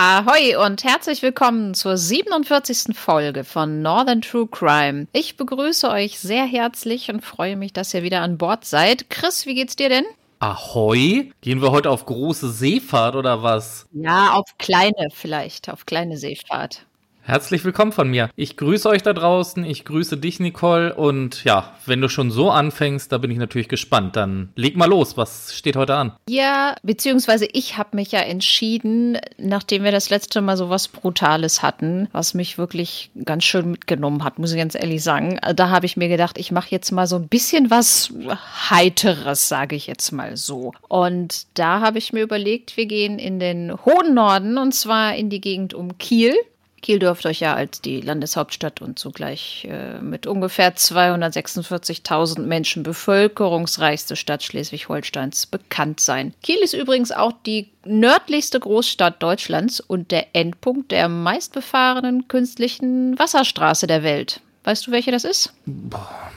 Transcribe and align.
Ahoi 0.00 0.54
und 0.54 0.84
herzlich 0.84 1.22
willkommen 1.22 1.74
zur 1.74 1.96
47. 1.96 2.96
Folge 2.96 3.42
von 3.42 3.82
Northern 3.82 4.22
True 4.22 4.46
Crime. 4.46 5.08
Ich 5.12 5.36
begrüße 5.36 5.90
euch 5.90 6.20
sehr 6.20 6.44
herzlich 6.44 7.10
und 7.10 7.24
freue 7.24 7.56
mich, 7.56 7.72
dass 7.72 7.92
ihr 7.92 8.04
wieder 8.04 8.20
an 8.20 8.38
Bord 8.38 8.64
seid. 8.64 9.10
Chris, 9.10 9.44
wie 9.44 9.56
geht's 9.56 9.74
dir 9.74 9.88
denn? 9.88 10.04
Ahoi? 10.38 11.32
Gehen 11.40 11.60
wir 11.60 11.72
heute 11.72 11.90
auf 11.90 12.06
große 12.06 12.48
Seefahrt 12.48 13.16
oder 13.16 13.42
was? 13.42 13.88
Ja, 13.90 14.34
auf 14.34 14.56
kleine 14.58 15.08
vielleicht, 15.12 15.68
auf 15.68 15.84
kleine 15.84 16.16
Seefahrt. 16.16 16.86
Herzlich 17.28 17.62
willkommen 17.62 17.92
von 17.92 18.08
mir. 18.08 18.30
Ich 18.36 18.56
grüße 18.56 18.88
euch 18.88 19.02
da 19.02 19.12
draußen, 19.12 19.62
ich 19.62 19.84
grüße 19.84 20.16
dich, 20.16 20.40
Nicole. 20.40 20.94
Und 20.94 21.44
ja, 21.44 21.74
wenn 21.84 22.00
du 22.00 22.08
schon 22.08 22.30
so 22.30 22.50
anfängst, 22.50 23.12
da 23.12 23.18
bin 23.18 23.30
ich 23.30 23.36
natürlich 23.36 23.68
gespannt. 23.68 24.16
Dann 24.16 24.48
leg 24.56 24.78
mal 24.78 24.88
los, 24.88 25.18
was 25.18 25.54
steht 25.54 25.76
heute 25.76 25.94
an? 25.94 26.12
Ja, 26.26 26.74
beziehungsweise 26.82 27.46
ich 27.52 27.76
habe 27.76 27.96
mich 27.96 28.12
ja 28.12 28.20
entschieden, 28.20 29.18
nachdem 29.36 29.84
wir 29.84 29.92
das 29.92 30.08
letzte 30.08 30.40
Mal 30.40 30.56
so 30.56 30.70
was 30.70 30.88
Brutales 30.88 31.60
hatten, 31.60 32.08
was 32.12 32.32
mich 32.32 32.56
wirklich 32.56 33.10
ganz 33.26 33.44
schön 33.44 33.72
mitgenommen 33.72 34.24
hat, 34.24 34.38
muss 34.38 34.52
ich 34.52 34.56
ganz 34.56 34.74
ehrlich 34.74 35.02
sagen. 35.02 35.38
Da 35.54 35.68
habe 35.68 35.84
ich 35.84 35.98
mir 35.98 36.08
gedacht, 36.08 36.38
ich 36.38 36.50
mache 36.50 36.70
jetzt 36.70 36.92
mal 36.92 37.06
so 37.06 37.16
ein 37.16 37.28
bisschen 37.28 37.70
was 37.70 38.10
Heiteres, 38.70 39.50
sage 39.50 39.76
ich 39.76 39.86
jetzt 39.86 40.12
mal 40.12 40.38
so. 40.38 40.72
Und 40.88 41.44
da 41.58 41.82
habe 41.82 41.98
ich 41.98 42.14
mir 42.14 42.22
überlegt, 42.22 42.78
wir 42.78 42.86
gehen 42.86 43.18
in 43.18 43.38
den 43.38 43.76
hohen 43.84 44.14
Norden 44.14 44.56
und 44.56 44.72
zwar 44.72 45.14
in 45.14 45.28
die 45.28 45.42
Gegend 45.42 45.74
um 45.74 45.98
Kiel. 45.98 46.34
Kiel 46.80 46.98
dürfte 46.98 47.28
euch 47.28 47.40
ja 47.40 47.54
als 47.54 47.80
die 47.80 48.00
Landeshauptstadt 48.00 48.80
und 48.80 48.98
zugleich 48.98 49.66
äh, 49.70 50.00
mit 50.00 50.26
ungefähr 50.26 50.74
246.000 50.74 52.40
Menschen 52.40 52.82
bevölkerungsreichste 52.82 54.16
Stadt 54.16 54.42
Schleswig-Holsteins 54.42 55.46
bekannt 55.46 56.00
sein. 56.00 56.34
Kiel 56.42 56.58
ist 56.62 56.74
übrigens 56.74 57.12
auch 57.12 57.32
die 57.44 57.70
nördlichste 57.84 58.60
Großstadt 58.60 59.22
Deutschlands 59.22 59.80
und 59.80 60.10
der 60.10 60.34
Endpunkt 60.34 60.90
der 60.92 61.08
meistbefahrenen 61.08 62.28
künstlichen 62.28 63.18
Wasserstraße 63.18 63.86
der 63.86 64.02
Welt. 64.02 64.40
Weißt 64.64 64.86
du, 64.86 64.90
welche 64.90 65.10
das 65.10 65.24
ist? 65.24 65.52
Boah. 65.66 66.30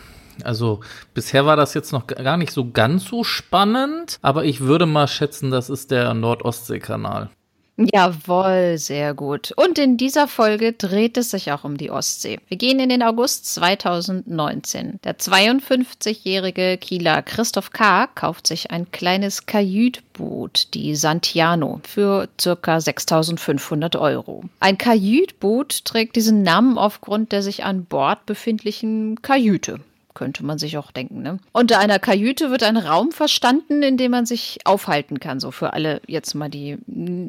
Also 0.44 0.80
bisher 1.14 1.46
war 1.46 1.56
das 1.56 1.74
jetzt 1.74 1.92
noch 1.92 2.08
gar 2.08 2.38
nicht 2.38 2.52
so 2.52 2.72
ganz 2.72 3.06
so 3.06 3.24
spannend, 3.24 4.18
aber 4.22 4.46
ich 4.46 4.62
würde 4.62 4.86
mal 4.86 5.08
schätzen, 5.08 5.52
das 5.52 5.70
ist 5.70 5.92
der 5.92 6.14
Nordostseekanal. 6.14 7.30
Jawohl, 7.78 8.78
sehr 8.78 9.14
gut. 9.14 9.54
Und 9.56 9.80
in 9.80 9.98
dieser 9.98 10.28
Folge 10.28 10.74
dreht 10.74 11.18
es 11.18 11.32
sich 11.32 11.52
auch 11.52 11.64
um 11.64 11.78
die 11.78 11.90
Ostsee. 11.90 12.40
Wir 12.48 12.58
gehen 12.58 12.80
in 12.80 12.90
den 12.90 13.02
August 13.02 13.54
2019. 13.54 15.00
Der 15.04 15.18
52-jährige 15.18 16.78
Kieler 16.78 17.22
Christoph 17.22 17.72
K. 17.72 18.08
kauft 18.08 18.48
sich 18.48 18.72
ein 18.72 18.92
kleines 18.92 19.46
Kajütboot, 19.46 20.74
die 20.74 20.96
Santiano, 20.96 21.82
für 21.84 22.28
ca. 22.38 22.80
6500 22.80 23.96
Euro. 23.96 24.44
Ein 24.60 24.78
Kajütboot 24.78 25.86
trägt 25.86 26.16
diesen 26.16 26.44
Namen 26.44 26.78
aufgrund 26.78 27.32
der 27.32 27.42
sich 27.42 27.64
an 27.64 27.86
Bord 27.86 28.26
befindlichen 28.26 29.22
Kajüte 29.22 29.80
könnte 30.14 30.46
man 30.46 30.58
sich 30.58 30.78
auch 30.78 30.92
denken. 30.92 31.22
Ne? 31.22 31.40
Unter 31.52 31.80
einer 31.80 32.00
Kajüte 32.00 32.52
wird 32.52 32.64
ein 32.64 32.78
Raum 32.78 33.12
verstanden, 33.12 33.84
in 33.84 33.98
dem 33.98 34.12
man 34.12 34.26
sich 34.26 34.60
aufhalten 34.66 35.20
kann. 35.20 35.40
So 35.40 35.52
für 35.52 35.74
alle 35.74 36.02
jetzt 36.08 36.34
mal, 36.34 36.50
die 36.50 36.78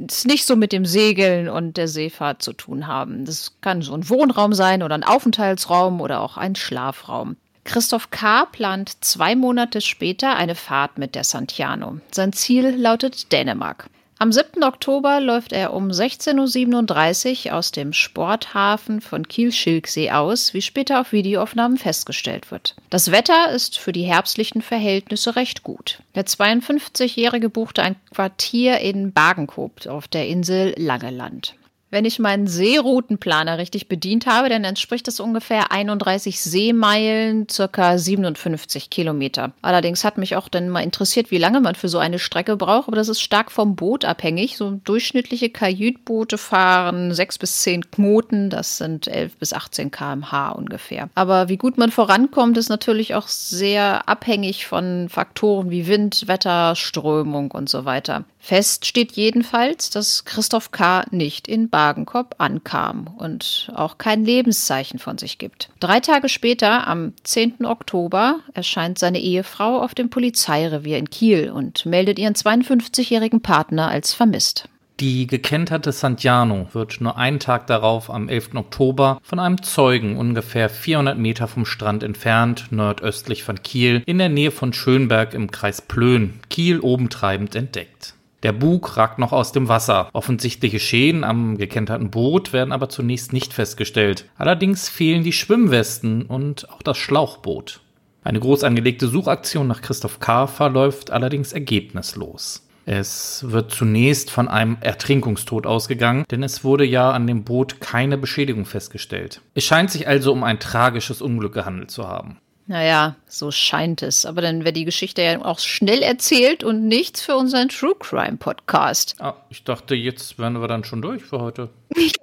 es 0.09 0.25
nicht 0.25 0.47
so 0.47 0.57
mit 0.57 0.73
dem 0.73 0.87
Segeln 0.87 1.49
und 1.49 1.77
der 1.77 1.89
Seefahrt 1.89 2.43
zu 2.43 2.53
tun 2.53 2.87
haben. 2.87 3.25
Das 3.25 3.53
kann 3.61 3.83
so 3.83 3.95
ein 3.95 4.09
Wohnraum 4.09 4.53
sein 4.53 4.83
oder 4.83 4.95
ein 4.95 5.05
Aufenthaltsraum 5.05 6.01
oder 6.01 6.21
auch 6.21 6.37
ein 6.37 6.55
Schlafraum. 6.55 7.37
Christoph 7.65 8.11
K. 8.11 8.47
plant 8.47 9.05
zwei 9.05 9.37
Monate 9.37 9.81
später 9.81 10.35
eine 10.35 10.57
Fahrt 10.57 10.99
mit 10.99 11.15
der 11.15 11.25
Santiano. 11.25 12.01
Sein 12.11 12.33
Ziel 12.33 12.75
lautet 12.77 13.33
Dänemark. 13.33 13.87
Am 14.23 14.31
7. 14.31 14.63
Oktober 14.63 15.19
läuft 15.19 15.53
er 15.53 15.73
um 15.73 15.89
16.37 15.89 17.47
Uhr 17.47 17.57
aus 17.57 17.73
dem 17.73 17.93
Sporthafen 17.93 19.01
von 19.01 19.27
Kiel-Schilksee 19.27 20.13
aus, 20.13 20.55
wie 20.55 20.63
später 20.63 21.01
auf 21.01 21.11
Videoaufnahmen 21.11 21.77
festgestellt 21.77 22.53
wird. 22.53 22.77
Das 22.89 23.11
Wetter 23.11 23.51
ist 23.51 23.81
für 23.81 23.91
die 23.91 24.05
herbstlichen 24.05 24.63
Verhältnisse 24.63 25.35
recht 25.35 25.65
gut. 25.65 25.99
Der 26.15 26.25
52-Jährige 26.25 27.49
buchte 27.49 27.83
ein 27.83 27.97
Quartier 28.15 28.79
in 28.79 29.13
Bagenkop 29.13 29.89
auf 29.89 30.07
der 30.07 30.29
Insel 30.29 30.73
Langeland. 30.77 31.57
Wenn 31.93 32.07
ich 32.07 32.19
meinen 32.19 32.47
Seeroutenplaner 32.47 33.59
richtig 33.59 33.87
bedient 33.87 34.25
habe, 34.25 34.49
dann 34.49 34.65
entspricht 34.65 35.07
das 35.09 35.21
ungefähr 35.21 35.73
31 35.73 36.41
Seemeilen, 36.41 37.51
circa 37.51 37.99
57 37.99 38.89
Kilometer. 38.89 39.53
Allerdings 39.61 40.03
hat 40.03 40.17
mich 40.17 40.35
auch 40.35 40.49
dann 40.49 40.71
mal 40.71 40.81
interessiert, 40.81 41.31
wie 41.31 41.37
lange 41.37 41.61
man 41.61 41.75
für 41.75 41.91
so 41.91 41.99
eine 41.99 42.19
Strecke 42.19 42.57
braucht, 42.57 42.89
aber 42.89 42.97
das 42.97 43.11
ist 43.11 43.21
stark 43.21 43.53
vom 43.53 43.77
Boot 43.77 44.07
abhängig. 44.07 44.57
So 44.57 44.81
durchschnittliche 44.83 45.51
Kajütboote 45.51 46.39
fahren 46.39 47.13
6 47.13 47.37
bis 47.37 47.61
10 47.61 47.91
Knoten, 47.91 48.49
das 48.49 48.79
sind 48.79 49.07
11 49.07 49.37
bis 49.37 49.53
18 49.53 49.91
kmh 49.91 50.49
ungefähr. 50.53 51.11
Aber 51.15 51.51
wie 51.51 51.59
gut 51.59 51.77
man 51.77 51.91
vorankommt, 51.91 52.57
ist 52.57 52.71
natürlich 52.71 53.15
auch 53.15 53.29
sehr 53.29 54.09
abhängig 54.09 54.67
von 54.67 55.11
Faktoren 55.11 55.71
wie 55.71 55.87
Wind, 55.87 56.27
Wetter, 56.27 56.75
Strömung 56.75 57.51
und 57.51 57.69
so 57.69 57.85
weiter. 57.85 58.25
Fest 58.45 58.87
steht 58.87 59.13
jedenfalls, 59.13 59.91
dass 59.91 60.25
Christoph 60.25 60.73
K. 60.73 61.05
nicht 61.13 61.47
in 61.47 61.71
Bagenkop 61.71 62.35
ankam 62.39 63.07
und 63.17 63.71
auch 63.73 63.99
kein 63.99 64.25
Lebenszeichen 64.25 64.99
von 64.99 65.17
sich 65.17 65.39
gibt. 65.39 65.71
Drei 65.79 66.01
Tage 66.01 66.29
später, 66.29 66.89
am 66.89 67.13
10. 67.23 67.65
Oktober, 67.65 68.41
erscheint 68.53 68.99
seine 68.99 69.21
Ehefrau 69.21 69.81
auf 69.81 69.95
dem 69.95 70.11
Polizeirevier 70.11 70.99
in 70.99 71.09
Kiel 71.09 71.53
und 71.53 71.87
meldet 71.87 72.19
ihren 72.19 72.35
52-jährigen 72.35 73.43
Partner 73.43 73.87
als 73.87 74.13
vermisst. 74.13 74.69
Die 74.99 75.29
gekenterte 75.29 75.93
Santiano 75.93 76.67
wird 76.73 77.01
nur 77.01 77.17
einen 77.17 77.39
Tag 77.39 77.69
darauf, 77.69 78.11
am 78.11 78.29
11. 78.29 78.57
Oktober, 78.57 79.21
von 79.23 79.39
einem 79.39 79.63
Zeugen 79.63 80.17
ungefähr 80.17 80.69
400 80.69 81.17
Meter 81.17 81.47
vom 81.47 81.65
Strand 81.65 82.03
entfernt, 82.03 82.67
nordöstlich 82.71 83.45
von 83.45 83.63
Kiel, 83.63 84.03
in 84.05 84.19
der 84.19 84.29
Nähe 84.29 84.51
von 84.51 84.73
Schönberg 84.73 85.33
im 85.33 85.53
Kreis 85.53 85.81
Plön, 85.81 86.41
Kiel 86.51 86.81
obentreibend 86.81 87.55
entdeckt. 87.55 88.15
Der 88.43 88.53
Bug 88.53 88.97
ragt 88.97 89.19
noch 89.19 89.33
aus 89.33 89.53
dem 89.53 89.69
Wasser. 89.69 90.09
Offensichtliche 90.13 90.81
Schäden 90.81 91.23
am 91.23 91.59
gekenterten 91.59 92.11
Boot 92.11 92.53
werden 92.53 92.73
aber 92.73 92.89
zunächst 92.89 93.33
nicht 93.33 93.53
festgestellt. 93.53 94.27
Allerdings 94.37 94.89
fehlen 94.89 95.23
die 95.23 95.33
Schwimmwesten 95.33 96.23
und 96.23 96.69
auch 96.71 96.83
das 96.83 96.99
Schlauchboot. 96.99 97.81
Eine 98.25 98.41
groß 98.41 98.65
angelegte 98.65 99.07
Suchaktion 99.07 99.69
nach 99.69 99.81
Christoph 99.81 100.19
K. 100.19 100.47
verläuft 100.47 101.11
allerdings 101.11 101.53
ergebnislos. 101.53 102.67
Es 102.85 103.45
wird 103.49 103.71
zunächst 103.71 104.31
von 104.31 104.49
einem 104.49 104.77
Ertrinkungstod 104.81 105.67
ausgegangen, 105.67 106.25
denn 106.33 106.43
es 106.43 106.65
wurde 106.65 106.85
ja 106.85 107.13
an 107.13 107.29
dem 107.29 107.45
Boot 107.45 107.81
keine 107.81 108.19
Beschädigung 108.19 108.65
festgestellt. 108.65 109.41
Es 109.55 109.65
scheint 109.65 109.91
sich 109.91 110.09
also 110.09 110.33
um 110.33 110.43
ein 110.43 110.59
tragisches 110.59 111.23
Unglück 111.23 111.55
gehandelt 111.55 111.93
zu 111.93 112.09
haben. 112.09 112.39
Naja, 112.67 113.17
so 113.27 113.51
scheint 113.51 114.03
es. 114.03 114.25
Aber 114.25 114.41
dann 114.41 114.61
wäre 114.61 114.73
die 114.73 114.85
Geschichte 114.85 115.23
ja 115.23 115.45
auch 115.45 115.59
schnell 115.59 116.03
erzählt 116.03 116.65
und 116.65 116.87
nichts 116.87 117.23
für 117.23 117.37
unseren 117.37 117.69
True 117.69 117.95
Crime 117.99 118.37
Podcast. 118.37 119.17
Ah, 119.19 119.35
ich 119.51 119.65
dachte, 119.65 119.95
jetzt 119.95 120.39
wären 120.39 120.61
wir 120.61 120.69
dann 120.69 120.85
schon 120.85 121.03
durch 121.03 121.25
für 121.25 121.41
heute. 121.41 121.71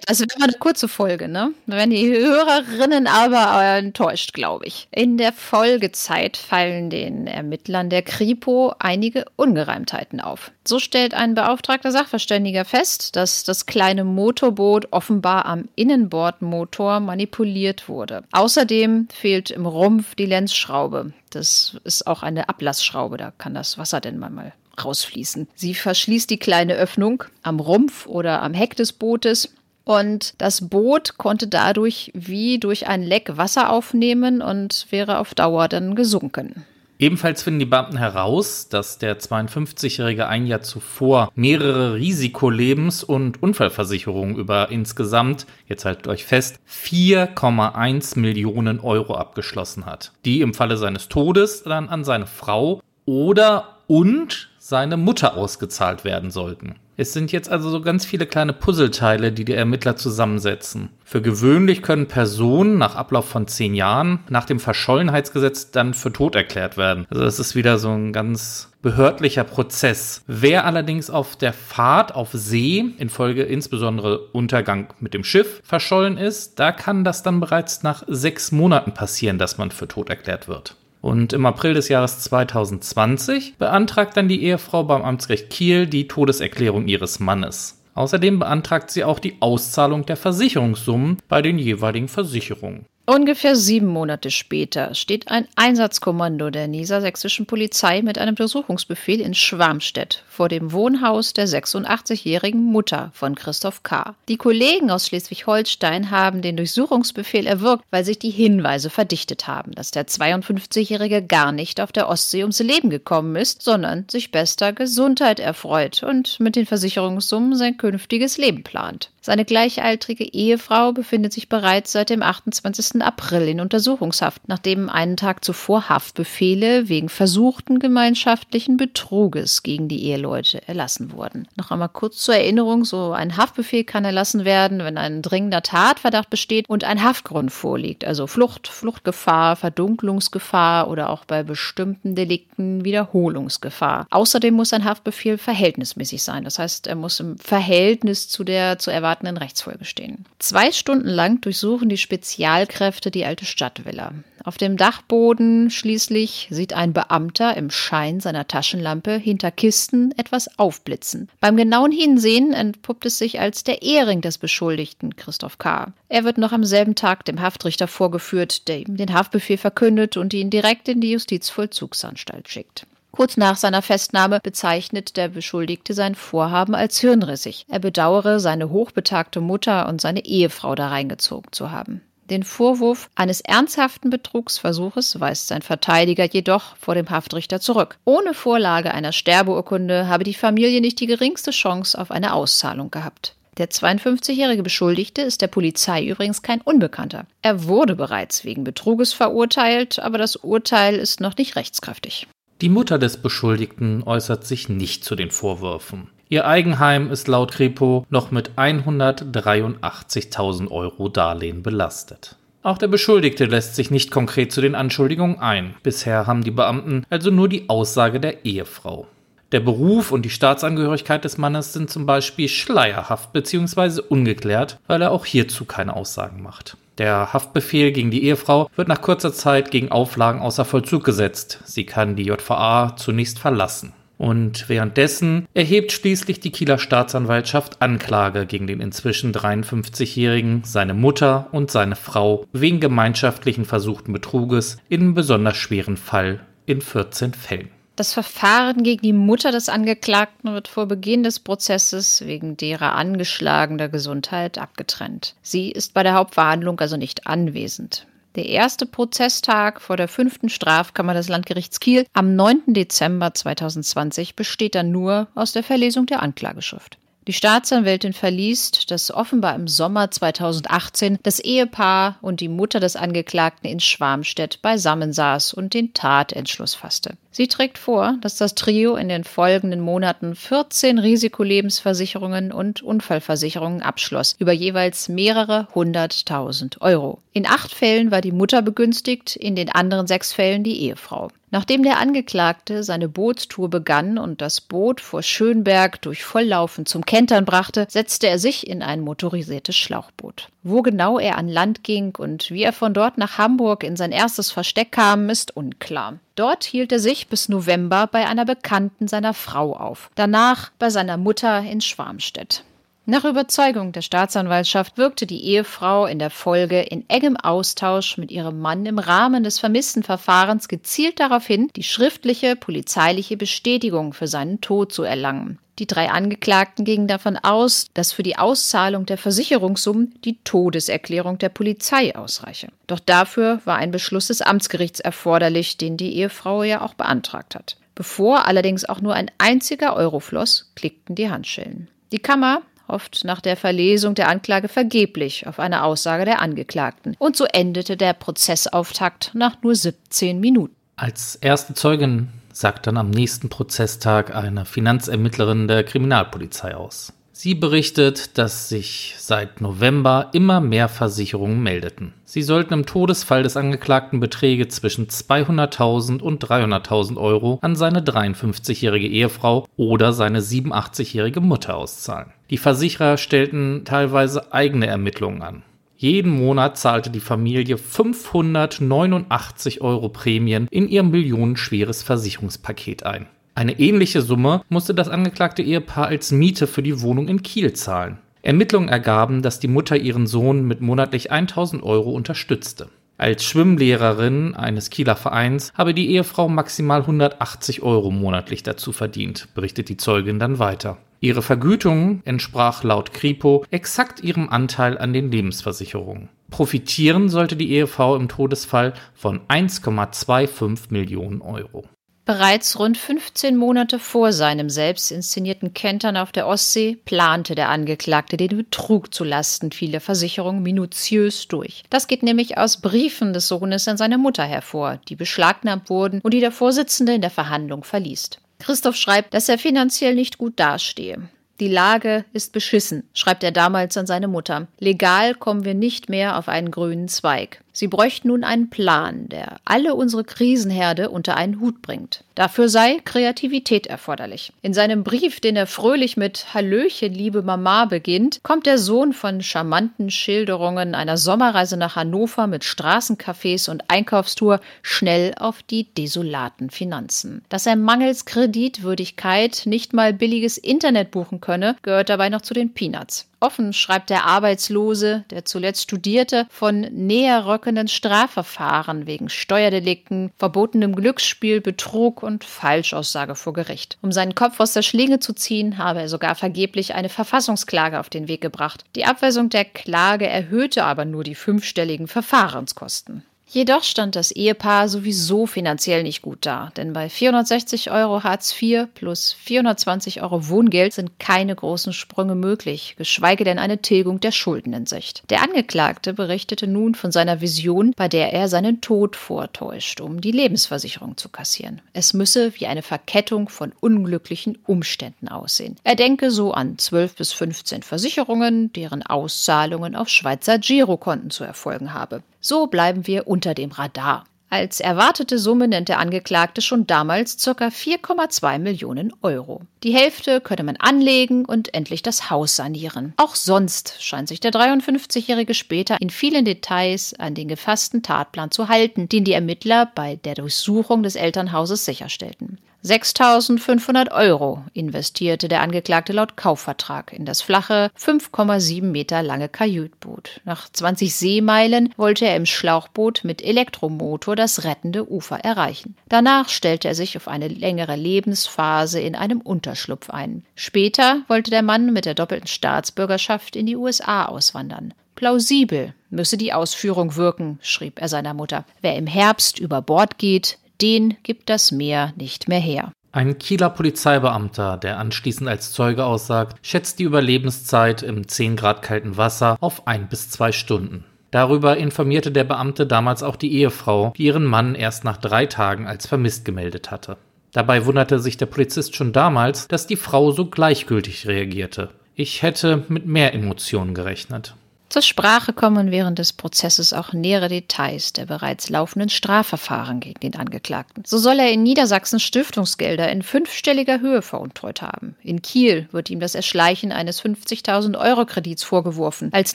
Also 0.06 0.24
wäre 0.24 0.42
eine 0.42 0.58
kurze 0.58 0.88
Folge, 0.88 1.28
ne? 1.28 1.52
Da 1.66 1.76
werden 1.76 1.90
die 1.90 2.10
Hörerinnen 2.10 3.06
aber 3.06 3.62
enttäuscht, 3.78 4.32
glaube 4.32 4.66
ich. 4.66 4.88
In 4.90 5.18
der 5.18 5.32
Folgezeit 5.32 6.36
fallen 6.36 6.90
den 6.90 7.26
Ermittlern 7.26 7.90
der 7.90 8.02
Kripo 8.02 8.74
einige 8.78 9.24
Ungereimtheiten 9.36 10.20
auf. 10.20 10.50
So 10.66 10.78
stellt 10.78 11.14
ein 11.14 11.34
beauftragter 11.34 11.92
Sachverständiger 11.92 12.64
fest, 12.64 13.16
dass 13.16 13.44
das 13.44 13.66
kleine 13.66 14.04
Motorboot 14.04 14.88
offenbar 14.92 15.46
am 15.46 15.68
Innenbordmotor 15.76 17.00
manipuliert 17.00 17.88
wurde. 17.88 18.24
Außerdem 18.32 19.08
fehlt 19.12 19.50
im 19.50 19.66
Rumpf 19.66 20.14
die 20.14 20.26
Lenzschraube. 20.26 21.12
Das 21.30 21.76
ist 21.84 22.06
auch 22.06 22.22
eine 22.22 22.48
Ablassschraube, 22.48 23.16
da 23.16 23.32
kann 23.38 23.54
das 23.54 23.78
Wasser 23.78 24.00
denn 24.00 24.18
mal 24.18 24.52
rausfließen. 24.84 25.48
Sie 25.54 25.74
verschließt 25.74 26.30
die 26.30 26.38
kleine 26.38 26.74
Öffnung 26.74 27.24
am 27.42 27.60
Rumpf 27.60 28.06
oder 28.06 28.42
am 28.42 28.54
Heck 28.54 28.76
des 28.76 28.92
Bootes 28.92 29.50
und 29.84 30.34
das 30.38 30.68
Boot 30.68 31.18
konnte 31.18 31.48
dadurch 31.48 32.10
wie 32.14 32.58
durch 32.58 32.86
ein 32.86 33.02
Leck 33.02 33.36
Wasser 33.36 33.70
aufnehmen 33.70 34.42
und 34.42 34.86
wäre 34.90 35.18
auf 35.18 35.34
Dauer 35.34 35.68
dann 35.68 35.94
gesunken. 35.94 36.64
Ebenfalls 37.00 37.42
finden 37.42 37.60
die 37.60 37.64
Beamten 37.64 37.96
heraus, 37.96 38.68
dass 38.68 38.98
der 38.98 39.18
52-Jährige 39.18 40.28
ein 40.28 40.46
Jahr 40.46 40.60
zuvor 40.60 41.32
mehrere 41.34 41.96
Risikolebens- 41.96 43.02
und 43.02 43.42
Unfallversicherungen 43.42 44.36
über 44.36 44.70
insgesamt, 44.70 45.46
jetzt 45.66 45.86
haltet 45.86 46.08
euch 46.08 46.26
fest, 46.26 46.60
4,1 46.68 48.18
Millionen 48.18 48.80
Euro 48.80 49.14
abgeschlossen 49.14 49.86
hat, 49.86 50.12
die 50.26 50.42
im 50.42 50.52
Falle 50.52 50.76
seines 50.76 51.08
Todes 51.08 51.62
dann 51.62 51.88
an 51.88 52.04
seine 52.04 52.26
Frau 52.26 52.82
oder 53.06 53.78
und 53.86 54.50
seine 54.58 54.98
Mutter 54.98 55.38
ausgezahlt 55.38 56.04
werden 56.04 56.30
sollten. 56.30 56.76
Es 57.00 57.14
sind 57.14 57.32
jetzt 57.32 57.48
also 57.48 57.70
so 57.70 57.80
ganz 57.80 58.04
viele 58.04 58.26
kleine 58.26 58.52
Puzzleteile, 58.52 59.32
die 59.32 59.46
die 59.46 59.54
Ermittler 59.54 59.96
zusammensetzen. 59.96 60.90
Für 61.02 61.22
gewöhnlich 61.22 61.80
können 61.80 62.08
Personen 62.08 62.76
nach 62.76 62.94
Ablauf 62.94 63.26
von 63.26 63.48
zehn 63.48 63.74
Jahren 63.74 64.20
nach 64.28 64.44
dem 64.44 64.60
Verschollenheitsgesetz 64.60 65.70
dann 65.70 65.94
für 65.94 66.12
tot 66.12 66.34
erklärt 66.34 66.76
werden. 66.76 67.06
Also 67.08 67.24
das 67.24 67.38
ist 67.38 67.54
wieder 67.54 67.78
so 67.78 67.88
ein 67.88 68.12
ganz 68.12 68.70
behördlicher 68.82 69.44
Prozess. 69.44 70.22
Wer 70.26 70.66
allerdings 70.66 71.08
auf 71.08 71.36
der 71.36 71.54
Fahrt 71.54 72.14
auf 72.14 72.28
See 72.34 72.84
infolge 72.98 73.44
insbesondere 73.44 74.18
Untergang 74.18 74.92
mit 75.00 75.14
dem 75.14 75.24
Schiff 75.24 75.62
verschollen 75.64 76.18
ist, 76.18 76.60
da 76.60 76.70
kann 76.70 77.02
das 77.02 77.22
dann 77.22 77.40
bereits 77.40 77.82
nach 77.82 78.04
sechs 78.08 78.52
Monaten 78.52 78.92
passieren, 78.92 79.38
dass 79.38 79.56
man 79.56 79.70
für 79.70 79.88
tot 79.88 80.10
erklärt 80.10 80.48
wird. 80.48 80.76
Und 81.00 81.32
im 81.32 81.46
April 81.46 81.74
des 81.74 81.88
Jahres 81.88 82.20
2020 82.20 83.56
beantragt 83.56 84.16
dann 84.16 84.28
die 84.28 84.42
Ehefrau 84.42 84.84
beim 84.84 85.02
Amtsgericht 85.02 85.50
Kiel 85.50 85.86
die 85.86 86.08
Todeserklärung 86.08 86.86
ihres 86.88 87.20
Mannes. 87.20 87.82
Außerdem 87.94 88.38
beantragt 88.38 88.90
sie 88.90 89.04
auch 89.04 89.18
die 89.18 89.36
Auszahlung 89.40 90.06
der 90.06 90.16
Versicherungssummen 90.16 91.18
bei 91.28 91.42
den 91.42 91.58
jeweiligen 91.58 92.08
Versicherungen. 92.08 92.86
Ungefähr 93.12 93.56
sieben 93.56 93.88
Monate 93.88 94.30
später 94.30 94.94
steht 94.94 95.32
ein 95.32 95.48
Einsatzkommando 95.56 96.50
der 96.50 96.68
niedersächsischen 96.68 97.44
Polizei 97.44 98.02
mit 98.02 98.18
einem 98.18 98.36
Durchsuchungsbefehl 98.36 99.20
in 99.20 99.34
Schwarmstedt 99.34 100.22
vor 100.28 100.48
dem 100.48 100.70
Wohnhaus 100.70 101.32
der 101.32 101.48
86-jährigen 101.48 102.62
Mutter 102.62 103.10
von 103.12 103.34
Christoph 103.34 103.82
K. 103.82 104.14
Die 104.28 104.36
Kollegen 104.36 104.92
aus 104.92 105.08
Schleswig-Holstein 105.08 106.12
haben 106.12 106.40
den 106.40 106.56
Durchsuchungsbefehl 106.56 107.48
erwirkt, 107.48 107.82
weil 107.90 108.04
sich 108.04 108.20
die 108.20 108.30
Hinweise 108.30 108.90
verdichtet 108.90 109.48
haben, 109.48 109.72
dass 109.72 109.90
der 109.90 110.06
52-Jährige 110.06 111.20
gar 111.20 111.50
nicht 111.50 111.80
auf 111.80 111.90
der 111.90 112.08
Ostsee 112.08 112.42
ums 112.42 112.60
Leben 112.60 112.90
gekommen 112.90 113.34
ist, 113.34 113.62
sondern 113.62 114.04
sich 114.08 114.30
bester 114.30 114.72
Gesundheit 114.72 115.40
erfreut 115.40 116.04
und 116.04 116.38
mit 116.38 116.54
den 116.54 116.64
Versicherungssummen 116.64 117.56
sein 117.56 117.76
künftiges 117.76 118.38
Leben 118.38 118.62
plant. 118.62 119.10
Seine 119.22 119.44
gleichaltrige 119.44 120.24
Ehefrau 120.24 120.92
befindet 120.92 121.34
sich 121.34 121.50
bereits 121.50 121.92
seit 121.92 122.08
dem 122.08 122.22
28. 122.22 123.02
April 123.02 123.48
in 123.48 123.60
Untersuchungshaft, 123.60 124.40
nachdem 124.46 124.88
einen 124.88 125.18
Tag 125.18 125.44
zuvor 125.44 125.90
Haftbefehle 125.90 126.88
wegen 126.88 127.10
versuchten 127.10 127.80
gemeinschaftlichen 127.80 128.78
Betruges 128.78 129.62
gegen 129.62 129.88
die 129.88 130.04
Eheleute 130.04 130.66
erlassen 130.66 131.12
wurden. 131.12 131.46
Noch 131.56 131.70
einmal 131.70 131.90
kurz 131.90 132.16
zur 132.16 132.34
Erinnerung, 132.34 132.86
so 132.86 133.12
ein 133.12 133.36
Haftbefehl 133.36 133.84
kann 133.84 134.06
erlassen 134.06 134.46
werden, 134.46 134.78
wenn 134.78 134.96
ein 134.96 135.20
dringender 135.20 135.60
Tatverdacht 135.60 136.30
besteht 136.30 136.70
und 136.70 136.84
ein 136.84 137.02
Haftgrund 137.02 137.52
vorliegt, 137.52 138.06
also 138.06 138.26
Flucht, 138.26 138.68
Fluchtgefahr, 138.68 139.56
Verdunklungsgefahr 139.56 140.88
oder 140.88 141.10
auch 141.10 141.26
bei 141.26 141.42
bestimmten 141.42 142.14
Delikten 142.14 142.86
Wiederholungsgefahr. 142.86 144.06
Außerdem 144.10 144.54
muss 144.54 144.72
ein 144.72 144.86
Haftbefehl 144.86 145.36
verhältnismäßig 145.36 146.22
sein, 146.22 146.44
das 146.44 146.58
heißt, 146.58 146.86
er 146.86 146.94
muss 146.94 147.20
im 147.20 147.36
Verhältnis 147.36 148.26
zu 148.26 148.44
der 148.44 148.78
zu 148.78 148.90
erwartenden 148.90 149.09
erwartenden 149.10 149.38
Rechtsfolge 149.38 149.84
stehen. 149.84 150.24
Zwei 150.38 150.70
Stunden 150.70 151.08
lang 151.08 151.40
durchsuchen 151.40 151.88
die 151.88 151.96
Spezialkräfte 151.96 153.10
die 153.10 153.24
alte 153.24 153.44
Stadtvilla. 153.44 154.12
Auf 154.44 154.56
dem 154.56 154.76
Dachboden 154.76 155.68
schließlich 155.70 156.48
sieht 156.50 156.72
ein 156.72 156.92
Beamter 156.92 157.56
im 157.56 157.70
Schein 157.70 158.20
seiner 158.20 158.46
Taschenlampe 158.46 159.16
hinter 159.16 159.50
Kisten 159.50 160.14
etwas 160.16 160.58
aufblitzen. 160.58 161.28
Beim 161.40 161.56
genauen 161.56 161.92
Hinsehen 161.92 162.52
entpuppt 162.52 163.04
es 163.06 163.18
sich 163.18 163.40
als 163.40 163.64
der 163.64 163.82
Ehering 163.82 164.20
des 164.20 164.38
Beschuldigten, 164.38 165.16
Christoph 165.16 165.58
K. 165.58 165.92
Er 166.08 166.24
wird 166.24 166.38
noch 166.38 166.52
am 166.52 166.64
selben 166.64 166.94
Tag 166.94 167.24
dem 167.24 167.40
Haftrichter 167.40 167.88
vorgeführt, 167.88 168.68
der 168.68 168.78
ihm 168.78 168.96
den 168.96 169.12
Haftbefehl 169.12 169.58
verkündet 169.58 170.16
und 170.16 170.32
ihn 170.32 170.50
direkt 170.50 170.88
in 170.88 171.00
die 171.00 171.10
Justizvollzugsanstalt 171.10 172.48
schickt. 172.48 172.86
Kurz 173.12 173.36
nach 173.36 173.56
seiner 173.56 173.82
Festnahme 173.82 174.40
bezeichnet 174.42 175.16
der 175.16 175.28
Beschuldigte 175.28 175.94
sein 175.94 176.14
Vorhaben 176.14 176.74
als 176.74 176.98
hirnrissig. 176.98 177.66
Er 177.68 177.80
bedauere, 177.80 178.40
seine 178.40 178.70
hochbetagte 178.70 179.40
Mutter 179.40 179.88
und 179.88 180.00
seine 180.00 180.24
Ehefrau 180.24 180.74
da 180.74 180.88
reingezogen 180.88 181.52
zu 181.52 181.70
haben. 181.70 182.02
Den 182.30 182.44
Vorwurf 182.44 183.10
eines 183.16 183.40
ernsthaften 183.40 184.08
Betrugsversuches 184.08 185.18
weist 185.18 185.48
sein 185.48 185.62
Verteidiger 185.62 186.24
jedoch 186.26 186.76
vor 186.76 186.94
dem 186.94 187.10
Haftrichter 187.10 187.60
zurück. 187.60 187.98
Ohne 188.04 188.34
Vorlage 188.34 188.94
einer 188.94 189.10
Sterbeurkunde 189.10 190.06
habe 190.06 190.22
die 190.22 190.34
Familie 190.34 190.80
nicht 190.80 191.00
die 191.00 191.06
geringste 191.06 191.50
Chance 191.50 191.98
auf 191.98 192.12
eine 192.12 192.32
Auszahlung 192.32 192.92
gehabt. 192.92 193.34
Der 193.58 193.68
52-jährige 193.68 194.62
Beschuldigte 194.62 195.22
ist 195.22 195.42
der 195.42 195.48
Polizei 195.48 196.06
übrigens 196.06 196.42
kein 196.42 196.60
Unbekannter. 196.60 197.26
Er 197.42 197.64
wurde 197.64 197.96
bereits 197.96 198.44
wegen 198.44 198.62
Betruges 198.62 199.12
verurteilt, 199.12 199.98
aber 199.98 200.16
das 200.16 200.36
Urteil 200.36 200.94
ist 200.94 201.20
noch 201.20 201.36
nicht 201.36 201.56
rechtskräftig. 201.56 202.28
Die 202.60 202.68
Mutter 202.68 202.98
des 202.98 203.16
Beschuldigten 203.16 204.02
äußert 204.02 204.46
sich 204.46 204.68
nicht 204.68 205.02
zu 205.02 205.16
den 205.16 205.30
Vorwürfen. 205.30 206.08
Ihr 206.28 206.46
Eigenheim 206.46 207.10
ist 207.10 207.26
laut 207.26 207.52
Kripo 207.52 208.04
noch 208.10 208.30
mit 208.30 208.50
183.000 208.56 210.70
Euro 210.70 211.08
Darlehen 211.08 211.62
belastet. 211.62 212.36
Auch 212.62 212.76
der 212.76 212.88
Beschuldigte 212.88 213.46
lässt 213.46 213.76
sich 213.76 213.90
nicht 213.90 214.10
konkret 214.10 214.52
zu 214.52 214.60
den 214.60 214.74
Anschuldigungen 214.74 215.38
ein. 215.38 215.74
Bisher 215.82 216.26
haben 216.26 216.44
die 216.44 216.50
Beamten 216.50 217.06
also 217.08 217.30
nur 217.30 217.48
die 217.48 217.70
Aussage 217.70 218.20
der 218.20 218.44
Ehefrau. 218.44 219.06
Der 219.52 219.60
Beruf 219.60 220.12
und 220.12 220.26
die 220.26 220.30
Staatsangehörigkeit 220.30 221.24
des 221.24 221.38
Mannes 221.38 221.72
sind 221.72 221.88
zum 221.88 222.04
Beispiel 222.04 222.48
schleierhaft 222.48 223.32
bzw. 223.32 224.02
ungeklärt, 224.06 224.78
weil 224.86 225.00
er 225.00 225.12
auch 225.12 225.24
hierzu 225.24 225.64
keine 225.64 225.96
Aussagen 225.96 226.42
macht. 226.42 226.76
Der 227.00 227.32
Haftbefehl 227.32 227.92
gegen 227.92 228.10
die 228.10 228.24
Ehefrau 228.24 228.68
wird 228.76 228.88
nach 228.88 229.00
kurzer 229.00 229.32
Zeit 229.32 229.70
gegen 229.70 229.90
Auflagen 229.90 230.42
außer 230.42 230.66
Vollzug 230.66 231.02
gesetzt. 231.02 231.62
Sie 231.64 231.86
kann 231.86 232.14
die 232.14 232.24
JVA 232.24 232.94
zunächst 232.94 233.38
verlassen. 233.38 233.94
Und 234.18 234.68
währenddessen 234.68 235.48
erhebt 235.54 235.92
schließlich 235.92 236.40
die 236.40 236.52
Kieler 236.52 236.76
Staatsanwaltschaft 236.76 237.80
Anklage 237.80 238.44
gegen 238.44 238.66
den 238.66 238.80
inzwischen 238.80 239.32
53-Jährigen, 239.32 240.60
seine 240.66 240.92
Mutter 240.92 241.48
und 241.52 241.70
seine 241.70 241.96
Frau 241.96 242.44
wegen 242.52 242.80
gemeinschaftlichen 242.80 243.64
versuchten 243.64 244.12
Betruges 244.12 244.76
in 244.90 245.00
einem 245.00 245.14
besonders 245.14 245.56
schweren 245.56 245.96
Fall 245.96 246.40
in 246.66 246.82
14 246.82 247.32
Fällen. 247.32 247.70
Das 248.00 248.14
Verfahren 248.14 248.82
gegen 248.82 249.02
die 249.02 249.12
Mutter 249.12 249.52
des 249.52 249.68
Angeklagten 249.68 250.54
wird 250.54 250.68
vor 250.68 250.86
Beginn 250.86 251.22
des 251.22 251.38
Prozesses 251.38 252.24
wegen 252.24 252.56
derer 252.56 252.94
angeschlagener 252.94 253.90
Gesundheit 253.90 254.56
abgetrennt. 254.56 255.34
Sie 255.42 255.70
ist 255.70 255.92
bei 255.92 256.02
der 256.02 256.14
Hauptverhandlung 256.14 256.80
also 256.80 256.96
nicht 256.96 257.26
anwesend. 257.26 258.06
Der 258.36 258.46
erste 258.46 258.86
Prozesstag 258.86 259.82
vor 259.82 259.98
der 259.98 260.08
fünften 260.08 260.48
Strafkammer 260.48 261.12
des 261.12 261.28
Landgerichts 261.28 261.78
Kiel 261.78 262.06
am 262.14 262.34
9. 262.36 262.72
Dezember 262.72 263.34
2020 263.34 264.34
besteht 264.34 264.76
dann 264.76 264.90
nur 264.90 265.28
aus 265.34 265.52
der 265.52 265.62
Verlesung 265.62 266.06
der 266.06 266.22
Anklageschrift. 266.22 266.96
Die 267.26 267.34
Staatsanwältin 267.34 268.14
verliest, 268.14 268.90
dass 268.90 269.12
offenbar 269.12 269.54
im 269.54 269.68
Sommer 269.68 270.10
2018 270.10 271.18
das 271.22 271.38
Ehepaar 271.38 272.16
und 272.22 272.40
die 272.40 272.48
Mutter 272.48 272.80
des 272.80 272.96
Angeklagten 272.96 273.68
in 273.68 273.78
Schwarmstedt 273.78 274.62
beisammensaß 274.62 275.52
und 275.52 275.74
den 275.74 275.92
Tatentschluss 275.92 276.74
fasste. 276.74 277.18
Sie 277.32 277.46
trägt 277.46 277.78
vor, 277.78 278.16
dass 278.20 278.36
das 278.36 278.56
Trio 278.56 278.96
in 278.96 279.08
den 279.08 279.22
folgenden 279.22 279.80
Monaten 279.80 280.34
14 280.34 280.98
Risikolebensversicherungen 280.98 282.50
und 282.50 282.82
Unfallversicherungen 282.82 283.82
abschloss, 283.82 284.34
über 284.40 284.52
jeweils 284.52 285.08
mehrere 285.08 285.68
hunderttausend 285.72 286.82
Euro. 286.82 287.20
In 287.32 287.46
acht 287.46 287.72
Fällen 287.72 288.10
war 288.10 288.20
die 288.20 288.32
Mutter 288.32 288.62
begünstigt, 288.62 289.36
in 289.36 289.54
den 289.54 289.70
anderen 289.70 290.08
sechs 290.08 290.32
Fällen 290.32 290.64
die 290.64 290.80
Ehefrau. 290.82 291.28
Nachdem 291.52 291.84
der 291.84 291.98
Angeklagte 291.98 292.82
seine 292.82 293.08
Bootstour 293.08 293.70
begann 293.70 294.18
und 294.18 294.40
das 294.40 294.60
Boot 294.60 295.00
vor 295.00 295.22
Schönberg 295.22 296.00
durch 296.02 296.24
Volllaufen 296.24 296.86
zum 296.86 297.04
Kentern 297.04 297.44
brachte, 297.44 297.86
setzte 297.88 298.28
er 298.28 298.38
sich 298.38 298.66
in 298.66 298.82
ein 298.82 299.00
motorisiertes 299.00 299.76
Schlauchboot. 299.76 300.48
Wo 300.62 300.82
genau 300.82 301.18
er 301.18 301.38
an 301.38 301.48
Land 301.48 301.82
ging 301.84 302.14
und 302.16 302.50
wie 302.50 302.62
er 302.62 302.72
von 302.72 302.94
dort 302.94 303.18
nach 303.18 303.38
Hamburg 303.38 303.82
in 303.84 303.96
sein 303.96 304.12
erstes 304.12 304.50
Versteck 304.50 304.92
kam, 304.92 305.28
ist 305.28 305.56
unklar. 305.56 306.18
Dort 306.40 306.64
hielt 306.64 306.90
er 306.90 307.00
sich 307.00 307.28
bis 307.28 307.50
November 307.50 308.06
bei 308.06 308.26
einer 308.26 308.46
Bekannten 308.46 309.08
seiner 309.08 309.34
Frau 309.34 309.76
auf, 309.76 310.10
danach 310.14 310.70
bei 310.78 310.88
seiner 310.88 311.18
Mutter 311.18 311.60
in 311.60 311.82
Schwarmstedt. 311.82 312.64
Nach 313.10 313.24
Überzeugung 313.24 313.90
der 313.90 314.02
Staatsanwaltschaft 314.02 314.96
wirkte 314.96 315.26
die 315.26 315.44
Ehefrau 315.44 316.06
in 316.06 316.20
der 316.20 316.30
Folge 316.30 316.80
in 316.80 317.10
engem 317.10 317.36
Austausch 317.36 318.18
mit 318.18 318.30
ihrem 318.30 318.60
Mann 318.60 318.86
im 318.86 319.00
Rahmen 319.00 319.42
des 319.42 319.58
Vermisstenverfahrens 319.58 320.68
gezielt 320.68 321.18
darauf 321.18 321.44
hin, 321.44 321.70
die 321.74 321.82
schriftliche 321.82 322.54
polizeiliche 322.54 323.36
Bestätigung 323.36 324.12
für 324.12 324.28
seinen 324.28 324.60
Tod 324.60 324.92
zu 324.92 325.02
erlangen. 325.02 325.58
Die 325.80 325.88
drei 325.88 326.08
Angeklagten 326.08 326.84
gingen 326.84 327.08
davon 327.08 327.36
aus, 327.36 327.88
dass 327.94 328.12
für 328.12 328.22
die 328.22 328.38
Auszahlung 328.38 329.06
der 329.06 329.18
Versicherungssummen 329.18 330.14
die 330.24 330.38
Todeserklärung 330.44 331.36
der 331.38 331.48
Polizei 331.48 332.14
ausreiche. 332.14 332.68
Doch 332.86 333.00
dafür 333.00 333.60
war 333.64 333.74
ein 333.74 333.90
Beschluss 333.90 334.28
des 334.28 334.40
Amtsgerichts 334.40 335.00
erforderlich, 335.00 335.76
den 335.78 335.96
die 335.96 336.14
Ehefrau 336.14 336.62
ja 336.62 336.80
auch 336.80 336.94
beantragt 336.94 337.56
hat. 337.56 337.76
Bevor 337.96 338.46
allerdings 338.46 338.84
auch 338.84 339.00
nur 339.00 339.14
ein 339.14 339.32
einziger 339.38 339.96
Euro 339.96 340.20
floss, 340.20 340.70
klickten 340.76 341.16
die 341.16 341.28
Handschellen. 341.28 341.88
Die 342.12 342.18
Kammer 342.18 342.62
oft 342.90 343.24
nach 343.24 343.40
der 343.40 343.56
Verlesung 343.56 344.14
der 344.14 344.28
Anklage 344.28 344.68
vergeblich 344.68 345.46
auf 345.46 345.58
eine 345.58 345.84
Aussage 345.84 346.24
der 346.24 346.40
Angeklagten. 346.40 347.16
Und 347.18 347.36
so 347.36 347.44
endete 347.44 347.96
der 347.96 348.12
Prozessauftakt 348.12 349.32
nach 349.34 349.62
nur 349.62 349.74
17 349.74 350.40
Minuten. 350.40 350.74
Als 350.96 351.36
erste 351.36 351.74
Zeugin 351.74 352.28
sagt 352.52 352.86
dann 352.86 352.96
am 352.96 353.10
nächsten 353.10 353.48
Prozesstag 353.48 354.34
eine 354.34 354.64
Finanzermittlerin 354.64 355.68
der 355.68 355.84
Kriminalpolizei 355.84 356.74
aus. 356.74 357.12
Sie 357.42 357.54
berichtet, 357.54 358.36
dass 358.36 358.68
sich 358.68 359.14
seit 359.16 359.62
November 359.62 360.28
immer 360.34 360.60
mehr 360.60 360.90
Versicherungen 360.90 361.62
meldeten. 361.62 362.12
Sie 362.26 362.42
sollten 362.42 362.74
im 362.74 362.84
Todesfall 362.84 363.42
des 363.42 363.56
Angeklagten 363.56 364.20
Beträge 364.20 364.68
zwischen 364.68 365.06
200.000 365.06 366.20
und 366.20 366.44
300.000 366.44 367.16
Euro 367.16 367.58
an 367.62 367.76
seine 367.76 368.02
53-jährige 368.02 369.06
Ehefrau 369.06 369.66
oder 369.78 370.12
seine 370.12 370.42
87-jährige 370.42 371.40
Mutter 371.40 371.78
auszahlen. 371.78 372.34
Die 372.50 372.58
Versicherer 372.58 373.16
stellten 373.16 373.86
teilweise 373.86 374.52
eigene 374.52 374.88
Ermittlungen 374.88 375.40
an. 375.40 375.62
Jeden 375.96 376.32
Monat 376.32 376.76
zahlte 376.76 377.08
die 377.08 377.20
Familie 377.20 377.78
589 377.78 379.80
Euro 379.80 380.10
Prämien 380.10 380.68
in 380.70 380.90
ihr 380.90 381.04
millionenschweres 381.04 382.02
Versicherungspaket 382.02 383.06
ein. 383.06 383.28
Eine 383.54 383.78
ähnliche 383.78 384.22
Summe 384.22 384.62
musste 384.68 384.94
das 384.94 385.08
angeklagte 385.08 385.62
Ehepaar 385.62 386.06
als 386.06 386.32
Miete 386.32 386.66
für 386.66 386.82
die 386.82 387.00
Wohnung 387.00 387.28
in 387.28 387.42
Kiel 387.42 387.72
zahlen. 387.72 388.18
Ermittlungen 388.42 388.88
ergaben, 388.88 389.42
dass 389.42 389.60
die 389.60 389.68
Mutter 389.68 389.96
ihren 389.96 390.26
Sohn 390.26 390.66
mit 390.66 390.80
monatlich 390.80 391.30
1000 391.30 391.82
Euro 391.82 392.10
unterstützte. 392.10 392.88
Als 393.18 393.44
Schwimmlehrerin 393.44 394.54
eines 394.54 394.88
Kieler 394.88 395.14
Vereins 395.14 395.74
habe 395.74 395.92
die 395.92 396.10
Ehefrau 396.10 396.48
maximal 396.48 397.02
180 397.02 397.82
Euro 397.82 398.10
monatlich 398.10 398.62
dazu 398.62 398.92
verdient, 398.92 399.48
berichtet 399.54 399.90
die 399.90 399.98
Zeugin 399.98 400.38
dann 400.38 400.58
weiter. 400.58 400.96
Ihre 401.20 401.42
Vergütung 401.42 402.22
entsprach 402.24 402.82
laut 402.82 403.12
Kripo 403.12 403.66
exakt 403.70 404.24
ihrem 404.24 404.48
Anteil 404.48 404.96
an 404.96 405.12
den 405.12 405.30
Lebensversicherungen. 405.30 406.30
Profitieren 406.48 407.28
sollte 407.28 407.56
die 407.56 407.72
Ehefrau 407.72 408.16
im 408.16 408.28
Todesfall 408.28 408.94
von 409.12 409.40
1,25 409.48 410.84
Millionen 410.88 411.42
Euro. 411.42 411.84
Bereits 412.26 412.78
rund 412.78 412.96
15 412.96 413.56
Monate 413.56 413.98
vor 413.98 414.32
seinem 414.32 414.70
selbst 414.70 415.10
inszenierten 415.10 415.74
Kentern 415.74 416.16
auf 416.16 416.32
der 416.32 416.46
Ostsee 416.46 416.98
plante 417.04 417.54
der 417.54 417.70
Angeklagte 417.70 418.36
den 418.36 418.56
Betrug 418.56 419.12
zu 419.12 419.24
Lasten 419.24 419.72
vieler 419.72 420.00
Versicherungen 420.00 420.62
minutiös 420.62 421.48
durch. 421.48 421.82
Das 421.90 422.06
geht 422.06 422.22
nämlich 422.22 422.58
aus 422.58 422.80
Briefen 422.80 423.32
des 423.32 423.48
Sohnes 423.48 423.88
an 423.88 423.96
seine 423.96 424.18
Mutter 424.18 424.44
hervor, 424.44 425.00
die 425.08 425.16
beschlagnahmt 425.16 425.90
wurden 425.90 426.20
und 426.20 426.32
die 426.32 426.40
der 426.40 426.52
Vorsitzende 426.52 427.14
in 427.14 427.22
der 427.22 427.30
Verhandlung 427.30 427.84
verliest. 427.84 428.38
Christoph 428.60 428.96
schreibt, 428.96 429.34
dass 429.34 429.48
er 429.48 429.58
finanziell 429.58 430.14
nicht 430.14 430.38
gut 430.38 430.60
dastehe. 430.60 431.28
Die 431.60 431.68
Lage 431.68 432.24
ist 432.32 432.52
beschissen, 432.52 433.02
schreibt 433.12 433.44
er 433.44 433.52
damals 433.52 433.96
an 433.98 434.06
seine 434.06 434.28
Mutter. 434.28 434.66
Legal 434.78 435.34
kommen 435.34 435.64
wir 435.64 435.74
nicht 435.74 436.08
mehr 436.08 436.38
auf 436.38 436.48
einen 436.48 436.70
grünen 436.70 437.06
Zweig. 437.08 437.62
Sie 437.80 437.88
bräuchten 437.88 438.28
nun 438.28 438.44
einen 438.44 438.68
Plan, 438.68 439.30
der 439.30 439.56
alle 439.64 439.94
unsere 439.94 440.22
Krisenherde 440.22 441.08
unter 441.08 441.38
einen 441.38 441.60
Hut 441.60 441.80
bringt. 441.80 442.24
Dafür 442.40 442.70
sei 442.70 443.02
Kreativität 443.04 443.86
erforderlich. 443.86 444.54
In 444.62 444.72
seinem 444.72 445.04
Brief, 445.04 445.40
den 445.40 445.56
er 445.56 445.66
fröhlich 445.66 446.16
mit 446.16 446.54
Hallöchen, 446.54 447.12
liebe 447.12 447.42
Mama 447.42 447.84
beginnt, 447.84 448.40
kommt 448.42 448.64
der 448.64 448.78
Sohn 448.78 449.12
von 449.12 449.42
charmanten 449.42 450.10
Schilderungen 450.10 450.94
einer 450.94 451.18
Sommerreise 451.18 451.76
nach 451.76 451.96
Hannover 451.96 452.46
mit 452.46 452.62
Straßencafés 452.64 453.68
und 453.68 453.90
Einkaufstour 453.90 454.62
schnell 454.80 455.34
auf 455.38 455.62
die 455.62 455.92
desolaten 455.92 456.70
Finanzen. 456.70 457.44
Dass 457.50 457.66
er 457.66 457.76
mangels 457.76 458.24
Kreditwürdigkeit 458.24 459.64
nicht 459.66 459.92
mal 459.92 460.14
billiges 460.14 460.56
Internet 460.56 461.10
buchen 461.10 461.42
könne, 461.42 461.76
gehört 461.82 462.08
dabei 462.08 462.30
noch 462.30 462.40
zu 462.40 462.54
den 462.54 462.72
Peanuts. 462.72 463.26
Offen 463.40 463.72
schreibt 463.72 464.10
der 464.10 464.26
Arbeitslose, 464.26 465.24
der 465.30 465.46
zuletzt 465.46 465.84
studierte, 465.84 466.46
von 466.50 466.80
näher 466.80 467.46
rückenden 467.46 467.88
Strafverfahren 467.88 469.06
wegen 469.06 469.30
Steuerdelikten, 469.30 470.30
verbotenem 470.36 470.94
Glücksspiel, 470.94 471.62
Betrug 471.62 472.22
und 472.22 472.29
Falschaussage 472.38 473.34
vor 473.34 473.52
Gericht. 473.52 473.98
Um 474.02 474.12
seinen 474.12 474.34
Kopf 474.34 474.60
aus 474.60 474.72
der 474.72 474.82
Schlinge 474.82 475.18
zu 475.18 475.32
ziehen, 475.32 475.78
habe 475.78 476.00
er 476.00 476.08
sogar 476.08 476.34
vergeblich 476.34 476.94
eine 476.94 477.08
Verfassungsklage 477.08 477.98
auf 477.98 478.08
den 478.08 478.28
Weg 478.28 478.40
gebracht. 478.40 478.84
Die 478.94 479.04
Abweisung 479.04 479.48
der 479.48 479.64
Klage 479.64 480.26
erhöhte 480.26 480.84
aber 480.84 481.04
nur 481.04 481.24
die 481.24 481.34
fünfstelligen 481.34 482.06
Verfahrenskosten. 482.06 483.24
Jedoch 483.52 483.82
stand 483.82 484.14
das 484.14 484.30
Ehepaar 484.30 484.88
sowieso 484.88 485.44
finanziell 485.44 486.04
nicht 486.04 486.22
gut 486.22 486.46
da, 486.46 486.70
denn 486.76 486.92
bei 486.92 487.08
460 487.08 487.90
Euro 487.90 488.22
Hartz 488.22 488.54
IV 488.62 488.86
plus 488.94 489.32
420 489.32 490.22
Euro 490.22 490.48
Wohngeld 490.48 490.92
sind 490.92 491.18
keine 491.18 491.56
großen 491.56 491.92
Sprünge 491.92 492.36
möglich, 492.36 492.94
geschweige 492.96 493.42
denn 493.42 493.58
eine 493.58 493.82
Tilgung 493.82 494.20
der 494.20 494.30
Schulden 494.30 494.72
in 494.72 494.86
Sicht. 494.86 495.24
Der 495.30 495.42
Angeklagte 495.42 496.12
berichtete 496.12 496.68
nun 496.68 496.94
von 496.94 497.10
seiner 497.10 497.40
Vision, 497.40 497.92
bei 497.96 498.06
der 498.06 498.32
er 498.32 498.46
seinen 498.46 498.82
Tod 498.82 499.16
vortäuscht, 499.16 500.00
um 500.00 500.20
die 500.20 500.30
Lebensversicherung 500.30 501.16
zu 501.16 501.28
kassieren. 501.28 501.82
Es 501.92 502.14
müsse 502.14 502.52
wie 502.54 502.68
eine 502.68 502.82
Verkettung 502.82 503.48
von 503.48 503.72
unglücklichen 503.80 504.58
Umständen 504.64 505.26
aussehen. 505.26 505.74
Er 505.82 505.96
denke 505.96 506.30
so 506.30 506.52
an 506.52 506.78
12 506.78 507.16
bis 507.16 507.32
15 507.32 507.82
Versicherungen, 507.82 508.72
deren 508.74 509.02
Auszahlungen 509.02 509.96
auf 509.96 510.08
Schweizer 510.08 510.60
Girokonten 510.60 511.30
zu 511.30 511.42
erfolgen 511.42 511.92
habe. 511.92 512.22
So 512.42 512.68
bleiben 512.68 513.06
wir 513.06 513.26
unter 513.40 513.54
dem 513.54 513.72
Radar. 513.72 514.24
Als 514.50 514.80
erwartete 514.80 515.38
Summe 515.38 515.66
nennt 515.66 515.88
der 515.88 515.98
Angeklagte 515.98 516.60
schon 516.60 516.86
damals 516.86 517.42
ca. 517.42 517.68
4,2 517.68 518.58
Millionen 518.58 519.14
Euro. 519.22 519.62
Die 519.82 519.94
Hälfte 519.94 520.42
könne 520.42 520.64
man 520.64 520.76
anlegen 520.76 521.46
und 521.46 521.72
endlich 521.72 522.02
das 522.02 522.28
Haus 522.28 522.56
sanieren. 522.56 523.14
Auch 523.16 523.34
sonst 523.34 524.02
scheint 524.02 524.28
sich 524.28 524.40
der 524.40 524.50
53-Jährige 524.50 525.54
später 525.54 525.98
in 526.00 526.10
vielen 526.10 526.44
Details 526.44 527.14
an 527.14 527.34
den 527.34 527.48
gefassten 527.48 528.02
Tatplan 528.02 528.50
zu 528.50 528.68
halten, 528.68 529.08
den 529.08 529.24
die 529.24 529.32
Ermittler 529.32 529.90
bei 529.94 530.16
der 530.16 530.34
Durchsuchung 530.34 531.02
des 531.02 531.14
Elternhauses 531.14 531.86
sicherstellten. 531.86 532.58
6.500 532.82 534.10
Euro 534.10 534.64
investierte 534.72 535.48
der 535.48 535.60
Angeklagte 535.60 536.14
laut 536.14 536.38
Kaufvertrag 536.38 537.12
in 537.12 537.26
das 537.26 537.42
flache, 537.42 537.90
5,7 537.98 538.82
Meter 538.82 539.22
lange 539.22 539.50
Kajütboot. 539.50 540.40
Nach 540.46 540.66
20 540.70 541.14
Seemeilen 541.14 541.92
wollte 541.98 542.26
er 542.26 542.36
im 542.36 542.46
Schlauchboot 542.46 543.20
mit 543.22 543.42
Elektromotor 543.42 544.34
das 544.34 544.64
rettende 544.64 545.10
Ufer 545.10 545.40
erreichen. 545.40 545.94
Danach 546.08 546.48
stellte 546.48 546.88
er 546.88 546.94
sich 546.94 547.18
auf 547.18 547.28
eine 547.28 547.48
längere 547.48 547.96
Lebensphase 547.96 548.98
in 548.98 549.14
einem 549.14 549.42
Unterschlupf 549.42 550.08
ein. 550.08 550.44
Später 550.54 551.22
wollte 551.28 551.50
der 551.50 551.62
Mann 551.62 551.92
mit 551.92 552.06
der 552.06 552.14
doppelten 552.14 552.48
Staatsbürgerschaft 552.48 553.56
in 553.56 553.66
die 553.66 553.76
USA 553.76 554.24
auswandern. 554.24 554.94
Plausibel 555.16 555.92
müsse 556.08 556.38
die 556.38 556.54
Ausführung 556.54 557.14
wirken, 557.14 557.58
schrieb 557.60 558.00
er 558.00 558.08
seiner 558.08 558.32
Mutter. 558.32 558.64
Wer 558.80 558.96
im 558.96 559.06
Herbst 559.06 559.58
über 559.58 559.82
Bord 559.82 560.16
geht, 560.16 560.56
den 560.82 561.16
gibt 561.22 561.48
das 561.50 561.72
Meer 561.72 562.12
nicht 562.16 562.48
mehr 562.48 562.60
her. 562.60 562.92
Ein 563.12 563.38
Kieler 563.38 563.70
Polizeibeamter, 563.70 564.76
der 564.76 564.98
anschließend 564.98 565.48
als 565.48 565.72
Zeuge 565.72 566.04
aussagt, 566.04 566.58
schätzt 566.62 567.00
die 567.00 567.04
Überlebenszeit 567.04 568.02
im 568.02 568.28
10 568.28 568.54
Grad 568.54 568.82
kalten 568.82 569.16
Wasser 569.16 569.56
auf 569.60 569.88
ein 569.88 570.08
bis 570.08 570.30
zwei 570.30 570.52
Stunden. 570.52 571.04
Darüber 571.32 571.76
informierte 571.76 572.30
der 572.30 572.44
Beamte 572.44 572.86
damals 572.86 573.22
auch 573.22 573.36
die 573.36 573.52
Ehefrau, 573.52 574.12
die 574.16 574.24
ihren 574.24 574.44
Mann 574.44 574.74
erst 574.74 575.04
nach 575.04 575.16
drei 575.16 575.46
Tagen 575.46 575.86
als 575.86 576.06
vermisst 576.06 576.44
gemeldet 576.44 576.90
hatte. 576.90 577.16
Dabei 577.52 577.84
wunderte 577.86 578.20
sich 578.20 578.36
der 578.36 578.46
Polizist 578.46 578.94
schon 578.94 579.12
damals, 579.12 579.66
dass 579.66 579.86
die 579.86 579.96
Frau 579.96 580.30
so 580.30 580.46
gleichgültig 580.46 581.26
reagierte. 581.26 581.90
Ich 582.14 582.42
hätte 582.42 582.84
mit 582.88 583.06
mehr 583.06 583.34
Emotionen 583.34 583.94
gerechnet. 583.94 584.54
Zur 584.90 585.02
Sprache 585.02 585.52
kommen 585.52 585.92
während 585.92 586.18
des 586.18 586.32
Prozesses 586.32 586.92
auch 586.92 587.12
nähere 587.12 587.48
Details 587.48 588.12
der 588.12 588.26
bereits 588.26 588.70
laufenden 588.70 589.08
Strafverfahren 589.08 590.00
gegen 590.00 590.18
den 590.18 590.34
Angeklagten. 590.34 591.04
So 591.06 591.16
soll 591.16 591.38
er 591.38 591.52
in 591.52 591.62
Niedersachsen 591.62 592.18
Stiftungsgelder 592.18 593.08
in 593.08 593.22
fünfstelliger 593.22 594.00
Höhe 594.00 594.20
veruntreut 594.20 594.82
haben. 594.82 595.14
In 595.22 595.42
Kiel 595.42 595.88
wird 595.92 596.10
ihm 596.10 596.18
das 596.18 596.34
Erschleichen 596.34 596.90
eines 596.90 597.22
50.000 597.22 597.96
Euro 598.00 598.26
Kredits 598.26 598.64
vorgeworfen. 598.64 599.32
Als 599.32 599.54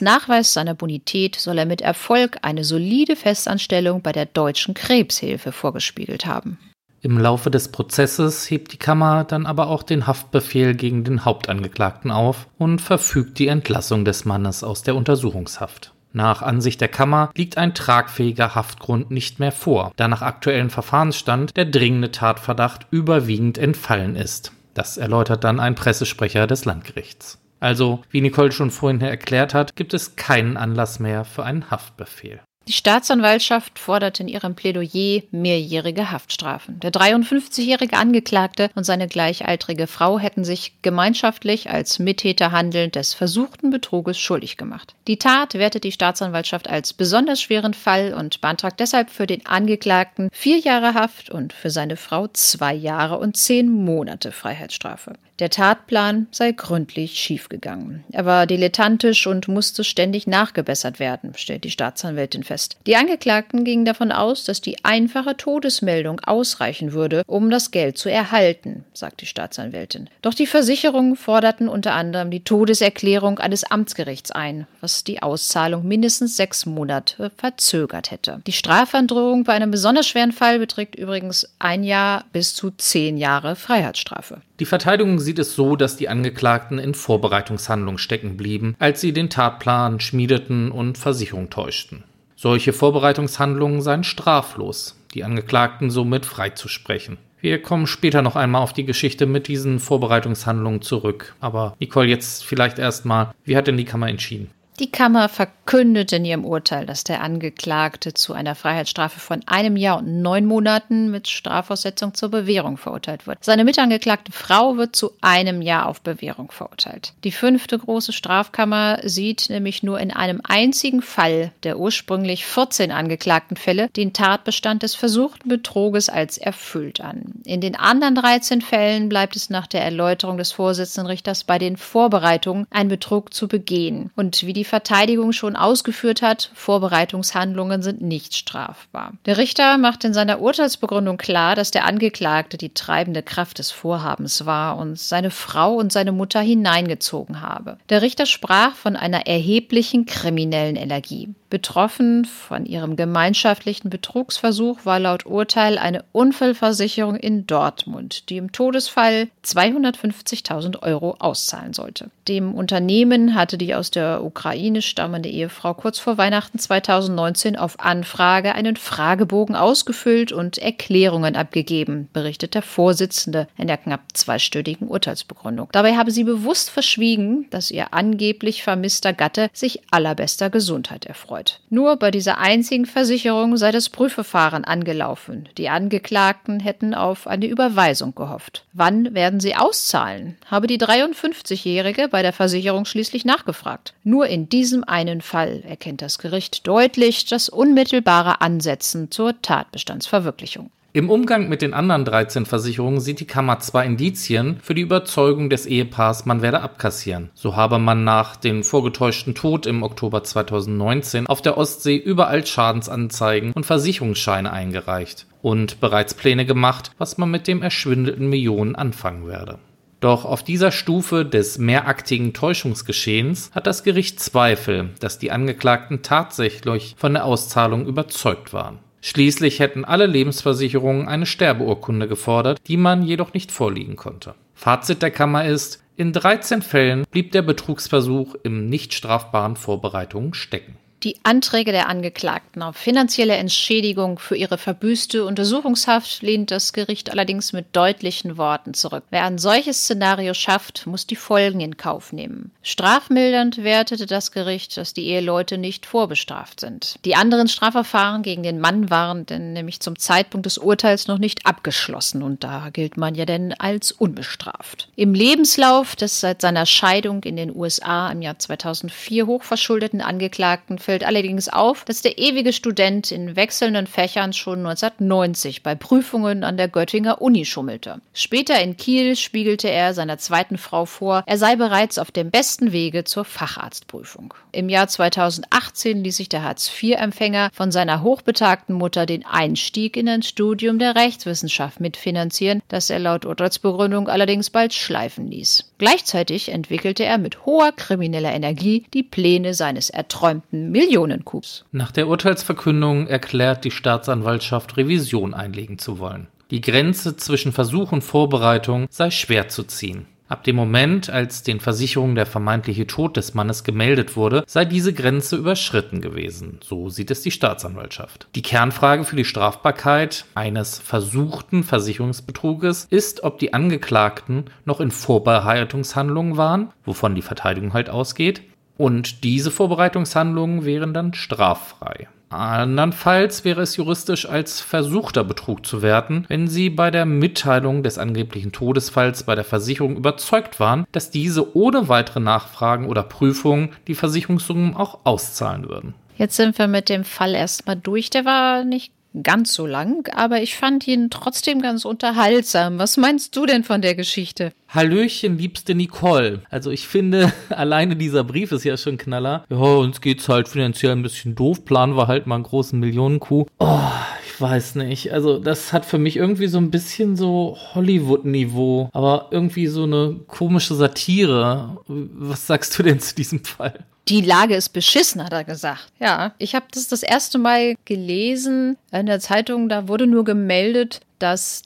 Nachweis 0.00 0.54
seiner 0.54 0.74
Bonität 0.74 1.36
soll 1.36 1.58
er 1.58 1.66
mit 1.66 1.82
Erfolg 1.82 2.38
eine 2.40 2.64
solide 2.64 3.14
Festanstellung 3.14 4.00
bei 4.00 4.12
der 4.12 4.24
Deutschen 4.24 4.72
Krebshilfe 4.72 5.52
vorgespiegelt 5.52 6.24
haben. 6.24 6.58
Im 7.06 7.18
Laufe 7.18 7.52
des 7.52 7.68
Prozesses 7.68 8.50
hebt 8.50 8.72
die 8.72 8.78
Kammer 8.78 9.22
dann 9.22 9.46
aber 9.46 9.68
auch 9.68 9.84
den 9.84 10.08
Haftbefehl 10.08 10.74
gegen 10.74 11.04
den 11.04 11.24
Hauptangeklagten 11.24 12.10
auf 12.10 12.48
und 12.58 12.80
verfügt 12.80 13.38
die 13.38 13.46
Entlassung 13.46 14.04
des 14.04 14.24
Mannes 14.24 14.64
aus 14.64 14.82
der 14.82 14.96
Untersuchungshaft. 14.96 15.92
Nach 16.12 16.42
Ansicht 16.42 16.80
der 16.80 16.88
Kammer 16.88 17.30
liegt 17.36 17.58
ein 17.58 17.74
tragfähiger 17.74 18.56
Haftgrund 18.56 19.12
nicht 19.12 19.38
mehr 19.38 19.52
vor, 19.52 19.92
da 19.94 20.08
nach 20.08 20.22
aktuellem 20.22 20.68
Verfahrensstand 20.68 21.56
der 21.56 21.66
dringende 21.66 22.10
Tatverdacht 22.10 22.88
überwiegend 22.90 23.56
entfallen 23.56 24.16
ist. 24.16 24.50
Das 24.74 24.96
erläutert 24.96 25.44
dann 25.44 25.60
ein 25.60 25.76
Pressesprecher 25.76 26.48
des 26.48 26.64
Landgerichts. 26.64 27.38
Also, 27.60 28.02
wie 28.10 28.20
Nicole 28.20 28.50
schon 28.50 28.72
vorhin 28.72 29.00
erklärt 29.00 29.54
hat, 29.54 29.76
gibt 29.76 29.94
es 29.94 30.16
keinen 30.16 30.56
Anlass 30.56 30.98
mehr 30.98 31.24
für 31.24 31.44
einen 31.44 31.70
Haftbefehl. 31.70 32.40
Die 32.68 32.72
Staatsanwaltschaft 32.72 33.78
fordert 33.78 34.18
in 34.18 34.26
ihrem 34.26 34.56
Plädoyer 34.56 35.22
mehrjährige 35.30 36.10
Haftstrafen. 36.10 36.80
Der 36.80 36.90
53-jährige 36.90 37.96
Angeklagte 37.96 38.70
und 38.74 38.82
seine 38.82 39.06
gleichaltrige 39.06 39.86
Frau 39.86 40.18
hätten 40.18 40.44
sich 40.44 40.82
gemeinschaftlich 40.82 41.70
als 41.70 42.00
Mittäter 42.00 42.50
handelnd 42.50 42.96
des 42.96 43.14
versuchten 43.14 43.70
Betruges 43.70 44.18
schuldig 44.18 44.56
gemacht. 44.56 44.96
Die 45.06 45.16
Tat 45.16 45.54
wertet 45.54 45.84
die 45.84 45.92
Staatsanwaltschaft 45.92 46.68
als 46.68 46.92
besonders 46.92 47.40
schweren 47.40 47.72
Fall 47.72 48.12
und 48.12 48.40
beantragt 48.40 48.80
deshalb 48.80 49.10
für 49.10 49.28
den 49.28 49.46
Angeklagten 49.46 50.28
vier 50.32 50.58
Jahre 50.58 50.94
Haft 50.94 51.30
und 51.30 51.52
für 51.52 51.70
seine 51.70 51.96
Frau 51.96 52.26
zwei 52.26 52.74
Jahre 52.74 53.18
und 53.18 53.36
zehn 53.36 53.70
Monate 53.70 54.32
Freiheitsstrafe. 54.32 55.12
Der 55.38 55.50
Tatplan 55.50 56.28
sei 56.30 56.52
gründlich 56.52 57.18
schiefgegangen. 57.18 58.04
Er 58.10 58.24
war 58.24 58.46
dilettantisch 58.46 59.26
und 59.26 59.48
musste 59.48 59.84
ständig 59.84 60.26
nachgebessert 60.26 60.98
werden, 60.98 61.32
stellt 61.36 61.64
die 61.64 61.70
Staatsanwältin 61.70 62.42
fest. 62.42 62.78
Die 62.86 62.96
Angeklagten 62.96 63.64
gingen 63.64 63.84
davon 63.84 64.12
aus, 64.12 64.44
dass 64.44 64.62
die 64.62 64.82
einfache 64.82 65.36
Todesmeldung 65.36 66.20
ausreichen 66.20 66.94
würde, 66.94 67.22
um 67.26 67.50
das 67.50 67.70
Geld 67.70 67.98
zu 67.98 68.10
erhalten, 68.10 68.84
sagt 68.94 69.20
die 69.20 69.26
Staatsanwältin. 69.26 70.08
Doch 70.22 70.32
die 70.32 70.46
Versicherungen 70.46 71.16
forderten 71.16 71.68
unter 71.68 71.92
anderem 71.92 72.30
die 72.30 72.42
Todeserklärung 72.42 73.38
eines 73.38 73.64
Amtsgerichts 73.64 74.30
ein, 74.30 74.66
was 74.80 75.04
die 75.04 75.22
Auszahlung 75.22 75.86
mindestens 75.86 76.36
sechs 76.36 76.64
Monate 76.64 77.30
verzögert 77.36 78.10
hätte. 78.10 78.40
Die 78.46 78.52
Strafandrohung 78.52 79.44
bei 79.44 79.52
einem 79.52 79.70
besonders 79.70 80.06
schweren 80.06 80.32
Fall 80.32 80.58
beträgt 80.58 80.94
übrigens 80.94 81.46
ein 81.58 81.84
Jahr 81.84 82.24
bis 82.32 82.54
zu 82.54 82.70
zehn 82.70 83.18
Jahre 83.18 83.54
Freiheitsstrafe. 83.54 84.40
Die 84.58 84.64
Verteidigung 84.64 85.18
sieht 85.18 85.38
es 85.38 85.54
so, 85.54 85.76
dass 85.76 85.96
die 85.96 86.08
Angeklagten 86.08 86.78
in 86.78 86.94
Vorbereitungshandlungen 86.94 87.98
stecken 87.98 88.38
blieben, 88.38 88.74
als 88.78 89.02
sie 89.02 89.12
den 89.12 89.28
Tatplan 89.28 90.00
schmiedeten 90.00 90.70
und 90.70 90.96
Versicherung 90.96 91.50
täuschten. 91.50 92.04
Solche 92.36 92.72
Vorbereitungshandlungen 92.72 93.82
seien 93.82 94.04
straflos, 94.04 94.98
die 95.14 95.24
Angeklagten 95.24 95.90
somit 95.90 96.24
freizusprechen. 96.24 97.18
Wir 97.40 97.60
kommen 97.60 97.86
später 97.86 98.22
noch 98.22 98.34
einmal 98.34 98.62
auf 98.62 98.72
die 98.72 98.86
Geschichte 98.86 99.26
mit 99.26 99.46
diesen 99.46 99.78
Vorbereitungshandlungen 99.78 100.80
zurück. 100.80 101.34
Aber 101.40 101.76
Nicole, 101.78 102.08
jetzt 102.08 102.44
vielleicht 102.44 102.78
erstmal, 102.78 103.34
wie 103.44 103.56
hat 103.56 103.66
denn 103.66 103.76
die 103.76 103.84
Kammer 103.84 104.08
entschieden? 104.08 104.50
Die 104.80 104.90
Kammer 104.90 105.28
verkündet 105.66 106.12
in 106.12 106.24
ihrem 106.24 106.44
Urteil, 106.44 106.86
dass 106.86 107.02
der 107.02 107.22
Angeklagte 107.22 108.14
zu 108.14 108.32
einer 108.32 108.54
Freiheitsstrafe 108.54 109.18
von 109.18 109.42
einem 109.46 109.76
Jahr 109.76 109.98
und 109.98 110.22
neun 110.22 110.46
Monaten 110.46 111.10
mit 111.10 111.26
Strafaussetzung 111.26 112.14
zur 112.14 112.28
Bewährung 112.28 112.76
verurteilt 112.76 113.26
wird. 113.26 113.38
Seine 113.44 113.64
mitangeklagte 113.64 114.30
Frau 114.30 114.76
wird 114.76 114.94
zu 114.94 115.10
einem 115.22 115.62
Jahr 115.62 115.86
auf 115.86 116.02
Bewährung 116.02 116.52
verurteilt. 116.52 117.14
Die 117.24 117.32
fünfte 117.32 117.80
große 117.80 118.12
Strafkammer 118.12 119.00
sieht 119.02 119.50
nämlich 119.50 119.82
nur 119.82 119.98
in 119.98 120.12
einem 120.12 120.40
einzigen 120.44 121.02
Fall 121.02 121.50
der 121.64 121.80
ursprünglich 121.80 122.46
14 122.46 122.92
angeklagten 122.92 123.56
Fälle 123.56 123.88
den 123.88 124.12
Tatbestand 124.12 124.84
des 124.84 124.94
versuchten 124.94 125.48
Betruges 125.48 126.08
als 126.08 126.38
erfüllt 126.38 127.00
an. 127.00 127.40
In 127.44 127.60
den 127.60 127.74
anderen 127.74 128.14
13 128.14 128.60
Fällen 128.60 129.08
bleibt 129.08 129.34
es 129.34 129.50
nach 129.50 129.66
der 129.66 129.82
Erläuterung 129.82 130.38
des 130.38 130.52
Vorsitzenden 130.52 131.08
Richters 131.08 131.42
bei 131.42 131.58
den 131.58 131.76
Vorbereitungen, 131.76 132.68
einen 132.70 132.88
Betrug 132.88 133.34
zu 133.34 133.48
begehen. 133.48 134.10
Und 134.14 134.46
wie 134.46 134.52
die 134.52 134.64
Verteidigung 134.64 135.32
schon 135.32 135.55
ausgeführt 135.56 136.22
hat, 136.22 136.50
Vorbereitungshandlungen 136.54 137.82
sind 137.82 138.02
nicht 138.02 138.34
strafbar. 138.34 139.12
Der 139.26 139.38
Richter 139.38 139.78
macht 139.78 140.04
in 140.04 140.14
seiner 140.14 140.40
Urteilsbegründung 140.40 141.16
klar, 141.16 141.54
dass 141.56 141.70
der 141.70 141.84
Angeklagte 141.84 142.56
die 142.56 142.74
treibende 142.74 143.22
Kraft 143.22 143.58
des 143.58 143.70
Vorhabens 143.70 144.46
war 144.46 144.76
und 144.78 144.98
seine 144.98 145.30
Frau 145.30 145.74
und 145.74 145.92
seine 145.92 146.12
Mutter 146.12 146.40
hineingezogen 146.40 147.40
habe. 147.40 147.78
Der 147.88 148.02
Richter 148.02 148.26
sprach 148.26 148.74
von 148.74 148.96
einer 148.96 149.26
erheblichen 149.26 150.06
kriminellen 150.06 150.76
Energie. 150.76 151.34
Betroffen 151.48 152.24
von 152.24 152.66
ihrem 152.66 152.96
gemeinschaftlichen 152.96 153.88
Betrugsversuch 153.88 154.84
war 154.84 154.98
laut 154.98 155.26
Urteil 155.26 155.78
eine 155.78 156.04
Unfallversicherung 156.12 157.16
in 157.16 157.46
Dortmund, 157.46 158.28
die 158.28 158.36
im 158.36 158.50
Todesfall 158.50 159.28
250.000 159.44 160.82
Euro 160.82 161.16
auszahlen 161.20 161.72
sollte. 161.72 162.10
Dem 162.26 162.52
Unternehmen 162.52 163.34
hatte 163.34 163.58
die 163.58 163.74
aus 163.74 163.92
der 163.92 164.24
Ukraine 164.24 164.82
stammende 164.82 165.28
Ehefrau 165.28 165.45
kurz 165.48 165.98
vor 165.98 166.18
Weihnachten 166.18 166.58
2019 166.58 167.56
auf 167.56 167.80
Anfrage 167.80 168.54
einen 168.54 168.76
Fragebogen 168.76 169.56
ausgefüllt 169.56 170.32
und 170.32 170.58
Erklärungen 170.58 171.36
abgegeben, 171.36 172.08
berichtet 172.12 172.54
der 172.54 172.62
Vorsitzende 172.62 173.48
in 173.56 173.66
der 173.66 173.76
knapp 173.76 174.00
zweistündigen 174.14 174.88
Urteilsbegründung. 174.88 175.68
Dabei 175.72 175.96
habe 175.96 176.10
sie 176.10 176.24
bewusst 176.24 176.70
verschwiegen, 176.70 177.46
dass 177.50 177.70
ihr 177.70 177.92
angeblich 177.92 178.62
vermisster 178.62 179.12
Gatte 179.12 179.50
sich 179.52 179.82
allerbester 179.90 180.50
Gesundheit 180.50 181.04
erfreut. 181.04 181.60
Nur 181.70 181.96
bei 181.96 182.10
dieser 182.10 182.38
einzigen 182.38 182.86
Versicherung 182.86 183.56
sei 183.56 183.72
das 183.72 183.88
Prüfverfahren 183.88 184.64
angelaufen. 184.64 185.48
Die 185.58 185.68
Angeklagten 185.68 186.60
hätten 186.60 186.94
auf 186.94 187.26
eine 187.26 187.46
Überweisung 187.46 188.14
gehofft. 188.14 188.64
Wann 188.72 189.14
werden 189.14 189.40
sie 189.40 189.54
auszahlen? 189.54 190.36
habe 190.50 190.66
die 190.66 190.78
53-Jährige 190.78 192.08
bei 192.08 192.22
der 192.22 192.32
Versicherung 192.32 192.84
schließlich 192.84 193.24
nachgefragt. 193.24 193.94
Nur 194.04 194.26
in 194.26 194.48
diesem 194.48 194.84
einen 194.84 195.20
Fall 195.20 195.35
erkennt 195.44 196.02
das 196.02 196.18
Gericht 196.18 196.66
deutlich 196.66 197.26
das 197.26 197.48
unmittelbare 197.48 198.40
Ansetzen 198.40 199.10
zur 199.10 199.40
Tatbestandsverwirklichung. 199.42 200.70
Im 200.96 201.10
Umgang 201.10 201.50
mit 201.50 201.60
den 201.60 201.74
anderen 201.74 202.06
13 202.06 202.46
Versicherungen 202.46 203.00
sieht 203.00 203.20
die 203.20 203.26
Kammer 203.26 203.58
zwei 203.58 203.84
Indizien 203.84 204.56
für 204.62 204.74
die 204.74 204.80
Überzeugung 204.80 205.50
des 205.50 205.66
Ehepaars, 205.66 206.24
man 206.24 206.40
werde 206.40 206.62
abkassieren. 206.62 207.28
So 207.34 207.54
habe 207.54 207.78
man 207.78 208.04
nach 208.04 208.36
dem 208.36 208.64
vorgetäuschten 208.64 209.34
Tod 209.34 209.66
im 209.66 209.82
Oktober 209.82 210.24
2019 210.24 211.26
auf 211.26 211.42
der 211.42 211.58
Ostsee 211.58 211.96
überall 211.96 212.46
Schadensanzeigen 212.46 213.52
und 213.52 213.66
Versicherungsscheine 213.66 214.50
eingereicht 214.50 215.26
und 215.42 215.80
bereits 215.80 216.14
Pläne 216.14 216.46
gemacht, 216.46 216.92
was 216.96 217.18
man 217.18 217.30
mit 217.30 217.46
dem 217.46 217.60
erschwindelten 217.60 218.30
Millionen 218.30 218.74
anfangen 218.74 219.28
werde. 219.28 219.58
Doch 220.00 220.24
auf 220.24 220.42
dieser 220.42 220.72
Stufe 220.72 221.24
des 221.24 221.58
mehraktigen 221.58 222.34
Täuschungsgeschehens 222.34 223.50
hat 223.54 223.66
das 223.66 223.82
Gericht 223.82 224.20
Zweifel, 224.20 224.90
dass 225.00 225.18
die 225.18 225.30
Angeklagten 225.30 226.02
tatsächlich 226.02 226.94
von 226.98 227.14
der 227.14 227.24
Auszahlung 227.24 227.86
überzeugt 227.86 228.52
waren. 228.52 228.78
Schließlich 229.00 229.60
hätten 229.60 229.84
alle 229.84 230.06
Lebensversicherungen 230.06 231.08
eine 231.08 231.26
Sterbeurkunde 231.26 232.08
gefordert, 232.08 232.58
die 232.66 232.76
man 232.76 233.02
jedoch 233.02 233.32
nicht 233.32 233.52
vorliegen 233.52 233.96
konnte. 233.96 234.34
Fazit 234.54 235.00
der 235.00 235.10
Kammer 235.10 235.44
ist, 235.44 235.82
in 235.96 236.12
13 236.12 236.60
Fällen 236.60 237.04
blieb 237.10 237.32
der 237.32 237.42
Betrugsversuch 237.42 238.34
im 238.42 238.68
nicht 238.68 238.92
strafbaren 238.92 239.56
Vorbereitungen 239.56 240.34
stecken. 240.34 240.76
Die 241.02 241.16
Anträge 241.24 241.72
der 241.72 241.90
Angeklagten 241.90 242.62
auf 242.62 242.74
finanzielle 242.74 243.36
Entschädigung 243.36 244.18
für 244.18 244.34
ihre 244.34 244.56
verbüßte 244.56 245.26
Untersuchungshaft 245.26 246.22
lehnt 246.22 246.50
das 246.50 246.72
Gericht 246.72 247.10
allerdings 247.10 247.52
mit 247.52 247.76
deutlichen 247.76 248.38
Worten 248.38 248.72
zurück. 248.72 249.04
Wer 249.10 249.24
ein 249.24 249.36
solches 249.36 249.82
Szenario 249.82 250.32
schafft, 250.32 250.86
muss 250.86 251.06
die 251.06 251.14
Folgen 251.14 251.60
in 251.60 251.76
Kauf 251.76 252.12
nehmen. 252.12 252.50
Strafmildernd 252.62 253.62
wertete 253.62 254.06
das 254.06 254.32
Gericht, 254.32 254.78
dass 254.78 254.94
die 254.94 255.06
Eheleute 255.06 255.58
nicht 255.58 255.84
vorbestraft 255.84 256.60
sind. 256.60 256.96
Die 257.04 257.14
anderen 257.14 257.48
Strafverfahren 257.48 258.22
gegen 258.22 258.42
den 258.42 258.58
Mann 258.58 258.88
waren 258.88 259.26
denn 259.26 259.52
nämlich 259.52 259.80
zum 259.80 259.98
Zeitpunkt 259.98 260.46
des 260.46 260.56
Urteils 260.56 261.08
noch 261.08 261.18
nicht 261.18 261.44
abgeschlossen 261.44 262.22
und 262.22 262.42
da 262.42 262.70
gilt 262.72 262.96
man 262.96 263.14
ja 263.14 263.26
denn 263.26 263.52
als 263.52 263.92
unbestraft. 263.92 264.88
Im 264.96 265.12
Lebenslauf 265.12 265.94
des 265.94 266.20
seit 266.20 266.40
seiner 266.40 266.64
Scheidung 266.64 267.22
in 267.22 267.36
den 267.36 267.54
USA 267.54 268.10
im 268.10 268.22
Jahr 268.22 268.38
2004 268.38 269.26
hochverschuldeten 269.26 270.00
Angeklagten 270.00 270.78
fällt 270.86 271.04
allerdings 271.04 271.48
auf, 271.48 271.84
dass 271.84 272.00
der 272.00 272.16
ewige 272.16 272.52
Student 272.52 273.10
in 273.10 273.34
wechselnden 273.34 273.88
Fächern 273.88 274.32
schon 274.32 274.60
1990 274.60 275.64
bei 275.64 275.74
Prüfungen 275.74 276.44
an 276.44 276.56
der 276.56 276.68
Göttinger 276.68 277.20
Uni 277.20 277.44
schummelte. 277.44 278.00
Später 278.14 278.60
in 278.62 278.76
Kiel 278.76 279.16
spiegelte 279.16 279.68
er 279.68 279.94
seiner 279.94 280.18
zweiten 280.18 280.58
Frau 280.58 280.84
vor, 280.84 281.24
er 281.26 281.38
sei 281.38 281.56
bereits 281.56 281.98
auf 281.98 282.12
dem 282.12 282.30
besten 282.30 282.70
Wege 282.70 283.02
zur 283.02 283.24
Facharztprüfung. 283.24 284.32
Im 284.52 284.68
Jahr 284.68 284.86
2018 284.86 286.04
ließ 286.04 286.16
sich 286.16 286.28
der 286.28 286.44
Hartz-IV-Empfänger 286.44 287.50
von 287.52 287.72
seiner 287.72 288.02
hochbetagten 288.02 288.76
Mutter 288.76 289.06
den 289.06 289.26
Einstieg 289.26 289.96
in 289.96 290.08
ein 290.08 290.22
Studium 290.22 290.78
der 290.78 290.94
Rechtswissenschaft 290.94 291.80
mitfinanzieren, 291.80 292.62
das 292.68 292.90
er 292.90 293.00
laut 293.00 293.24
Urteilsbegründung 293.24 294.08
allerdings 294.08 294.50
bald 294.50 294.72
schleifen 294.72 295.32
ließ. 295.32 295.72
Gleichzeitig 295.78 296.50
entwickelte 296.50 297.04
er 297.04 297.18
mit 297.18 297.44
hoher 297.44 297.72
krimineller 297.72 298.32
Energie 298.32 298.86
die 298.94 299.02
Pläne 299.02 299.52
seines 299.52 299.90
erträumten 299.90 300.75
Millionenkubs. 300.76 301.64
Nach 301.72 301.90
der 301.90 302.06
Urteilsverkündung 302.06 303.06
erklärt 303.06 303.64
die 303.64 303.70
Staatsanwaltschaft 303.70 304.76
Revision 304.76 305.32
einlegen 305.32 305.78
zu 305.78 305.98
wollen. 305.98 306.26
Die 306.50 306.60
Grenze 306.60 307.16
zwischen 307.16 307.52
Versuch 307.52 307.92
und 307.92 308.04
Vorbereitung 308.04 308.86
sei 308.90 309.10
schwer 309.10 309.48
zu 309.48 309.62
ziehen. 309.62 310.04
Ab 310.28 310.44
dem 310.44 310.56
Moment, 310.56 311.08
als 311.08 311.44
den 311.44 311.60
Versicherungen 311.60 312.14
der 312.14 312.26
vermeintliche 312.26 312.86
Tod 312.86 313.16
des 313.16 313.32
Mannes 313.32 313.64
gemeldet 313.64 314.16
wurde, 314.16 314.44
sei 314.46 314.66
diese 314.66 314.92
Grenze 314.92 315.36
überschritten 315.36 316.02
gewesen. 316.02 316.58
So 316.62 316.90
sieht 316.90 317.10
es 317.10 317.22
die 317.22 317.30
Staatsanwaltschaft. 317.30 318.26
Die 318.34 318.42
Kernfrage 318.42 319.04
für 319.04 319.16
die 319.16 319.24
Strafbarkeit 319.24 320.26
eines 320.34 320.78
versuchten 320.78 321.62
Versicherungsbetruges 321.62 322.86
ist, 322.90 323.22
ob 323.22 323.38
die 323.38 323.54
Angeklagten 323.54 324.46
noch 324.66 324.80
in 324.80 324.90
Vorbereitungshandlungen 324.90 326.36
waren, 326.36 326.72
wovon 326.84 327.14
die 327.14 327.22
Verteidigung 327.22 327.72
halt 327.72 327.88
ausgeht, 327.88 328.42
und 328.76 329.24
diese 329.24 329.50
Vorbereitungshandlungen 329.50 330.64
wären 330.64 330.94
dann 330.94 331.14
straffrei. 331.14 332.08
Andernfalls 332.28 333.44
wäre 333.44 333.62
es 333.62 333.76
juristisch 333.76 334.28
als 334.28 334.60
versuchter 334.60 335.22
Betrug 335.22 335.64
zu 335.64 335.80
werten, 335.80 336.24
wenn 336.28 336.48
sie 336.48 336.70
bei 336.70 336.90
der 336.90 337.06
Mitteilung 337.06 337.84
des 337.84 337.98
angeblichen 337.98 338.50
Todesfalls 338.50 339.22
bei 339.22 339.36
der 339.36 339.44
Versicherung 339.44 339.96
überzeugt 339.96 340.58
waren, 340.58 340.86
dass 340.90 341.10
diese 341.10 341.56
ohne 341.56 341.88
weitere 341.88 342.18
Nachfragen 342.20 342.86
oder 342.86 343.04
Prüfungen 343.04 343.70
die 343.86 343.94
Versicherungssummen 343.94 344.74
auch 344.74 344.98
auszahlen 345.04 345.68
würden. 345.68 345.94
Jetzt 346.16 346.36
sind 346.36 346.58
wir 346.58 346.66
mit 346.66 346.88
dem 346.88 347.04
Fall 347.04 347.34
erstmal 347.34 347.76
durch. 347.76 348.10
Der 348.10 348.24
war 348.24 348.64
nicht 348.64 348.92
ganz 349.22 349.52
so 349.52 349.66
lang, 349.66 350.08
aber 350.14 350.42
ich 350.42 350.56
fand 350.56 350.86
ihn 350.86 351.10
trotzdem 351.10 351.60
ganz 351.62 351.84
unterhaltsam. 351.84 352.78
Was 352.78 352.96
meinst 352.96 353.36
du 353.36 353.46
denn 353.46 353.64
von 353.64 353.82
der 353.82 353.94
Geschichte? 353.94 354.52
Hallöchen, 354.68 355.38
liebste 355.38 355.74
Nicole. 355.74 356.42
Also 356.50 356.70
ich 356.70 356.86
finde, 356.86 357.32
alleine 357.50 357.96
dieser 357.96 358.24
Brief 358.24 358.52
ist 358.52 358.64
ja 358.64 358.76
schon 358.76 358.98
Knaller. 358.98 359.44
Ja, 359.48 359.56
uns 359.56 360.00
geht's 360.00 360.28
halt 360.28 360.48
finanziell 360.48 360.92
ein 360.92 361.02
bisschen 361.02 361.34
doof. 361.34 361.64
Planen 361.64 361.96
wir 361.96 362.08
halt 362.08 362.26
mal 362.26 362.36
einen 362.36 362.44
großen 362.44 362.78
Millionenkuh. 362.78 363.46
Oh, 363.58 363.80
ich 364.26 364.40
weiß 364.40 364.74
nicht. 364.76 365.12
Also 365.12 365.38
das 365.38 365.72
hat 365.72 365.84
für 365.84 365.98
mich 365.98 366.16
irgendwie 366.16 366.48
so 366.48 366.58
ein 366.58 366.70
bisschen 366.70 367.16
so 367.16 367.56
Hollywood-Niveau, 367.74 368.90
aber 368.92 369.28
irgendwie 369.30 369.66
so 369.66 369.84
eine 369.84 370.20
komische 370.26 370.74
Satire. 370.74 371.78
Was 371.86 372.46
sagst 372.46 372.78
du 372.78 372.82
denn 372.82 373.00
zu 373.00 373.14
diesem 373.14 373.44
Fall? 373.44 373.84
Die 374.08 374.20
Lage 374.20 374.54
ist 374.54 374.68
beschissen, 374.68 375.24
hat 375.24 375.32
er 375.32 375.42
gesagt. 375.44 375.88
Ja, 375.98 376.34
ich 376.38 376.54
habe 376.54 376.66
das 376.70 376.86
das 376.86 377.02
erste 377.02 377.38
Mal 377.38 377.74
gelesen 377.84 378.76
in 378.92 379.06
der 379.06 379.18
Zeitung. 379.18 379.68
Da 379.68 379.88
wurde 379.88 380.06
nur 380.06 380.24
gemeldet, 380.24 381.00
dass 381.18 381.62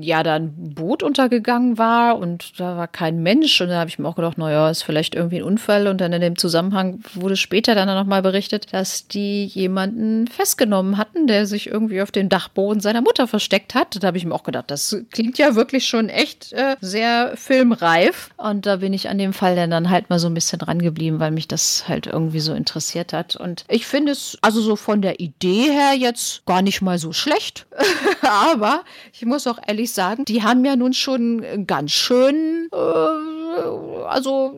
ja, 0.00 0.22
da 0.22 0.36
ein 0.36 0.74
Boot 0.74 1.02
untergegangen 1.02 1.78
war 1.78 2.18
und 2.18 2.58
da 2.60 2.76
war 2.76 2.88
kein 2.88 3.22
Mensch. 3.22 3.60
Und 3.60 3.68
da 3.68 3.78
habe 3.78 3.88
ich 3.88 3.98
mir 3.98 4.08
auch 4.08 4.16
gedacht, 4.16 4.38
naja, 4.38 4.70
ist 4.70 4.82
vielleicht 4.82 5.14
irgendwie 5.14 5.38
ein 5.38 5.42
Unfall. 5.42 5.86
Und 5.86 6.00
dann 6.00 6.12
in 6.12 6.20
dem 6.20 6.36
Zusammenhang 6.36 7.00
wurde 7.14 7.36
später 7.36 7.74
dann 7.74 7.88
nochmal 7.88 8.22
berichtet, 8.22 8.72
dass 8.72 9.08
die 9.08 9.44
jemanden 9.46 10.26
festgenommen 10.28 10.98
hatten, 10.98 11.26
der 11.26 11.46
sich 11.46 11.68
irgendwie 11.68 12.02
auf 12.02 12.10
dem 12.10 12.28
Dachboden 12.28 12.80
seiner 12.80 13.00
Mutter 13.00 13.26
versteckt 13.26 13.74
hat. 13.74 14.02
Da 14.02 14.06
habe 14.06 14.18
ich 14.18 14.24
mir 14.24 14.34
auch 14.34 14.44
gedacht, 14.44 14.70
das 14.70 14.96
klingt 15.10 15.38
ja 15.38 15.54
wirklich 15.54 15.86
schon 15.86 16.08
echt 16.08 16.52
äh, 16.52 16.76
sehr 16.80 17.32
filmreif. 17.36 18.30
Und 18.36 18.66
da 18.66 18.76
bin 18.76 18.92
ich 18.92 19.08
an 19.08 19.18
dem 19.18 19.32
Fall 19.32 19.56
dann 19.56 19.90
halt 19.90 20.10
mal 20.10 20.18
so 20.18 20.28
ein 20.28 20.34
bisschen 20.34 20.58
dran 20.58 20.80
geblieben, 20.80 21.20
weil 21.20 21.30
mich 21.30 21.48
das 21.48 21.88
halt 21.88 22.06
irgendwie 22.06 22.40
so 22.40 22.54
interessiert 22.54 23.12
hat. 23.12 23.36
Und 23.36 23.64
ich 23.68 23.86
finde 23.86 24.12
es 24.12 24.38
also 24.42 24.60
so 24.60 24.76
von 24.76 25.02
der 25.02 25.20
Idee 25.20 25.70
her 25.70 25.94
jetzt 25.96 26.44
gar 26.46 26.62
nicht 26.62 26.82
mal 26.82 26.98
so 26.98 27.12
schlecht. 27.12 27.66
Aber 28.22 28.82
ich 29.12 29.24
muss 29.24 29.46
auch 29.46 29.58
ehrlich 29.72 29.92
sagen, 29.92 30.24
die 30.26 30.42
haben 30.42 30.64
ja 30.64 30.76
nun 30.76 30.92
schon 30.92 31.66
ganz 31.66 31.92
schön, 31.92 32.68
äh, 32.72 34.06
also 34.06 34.54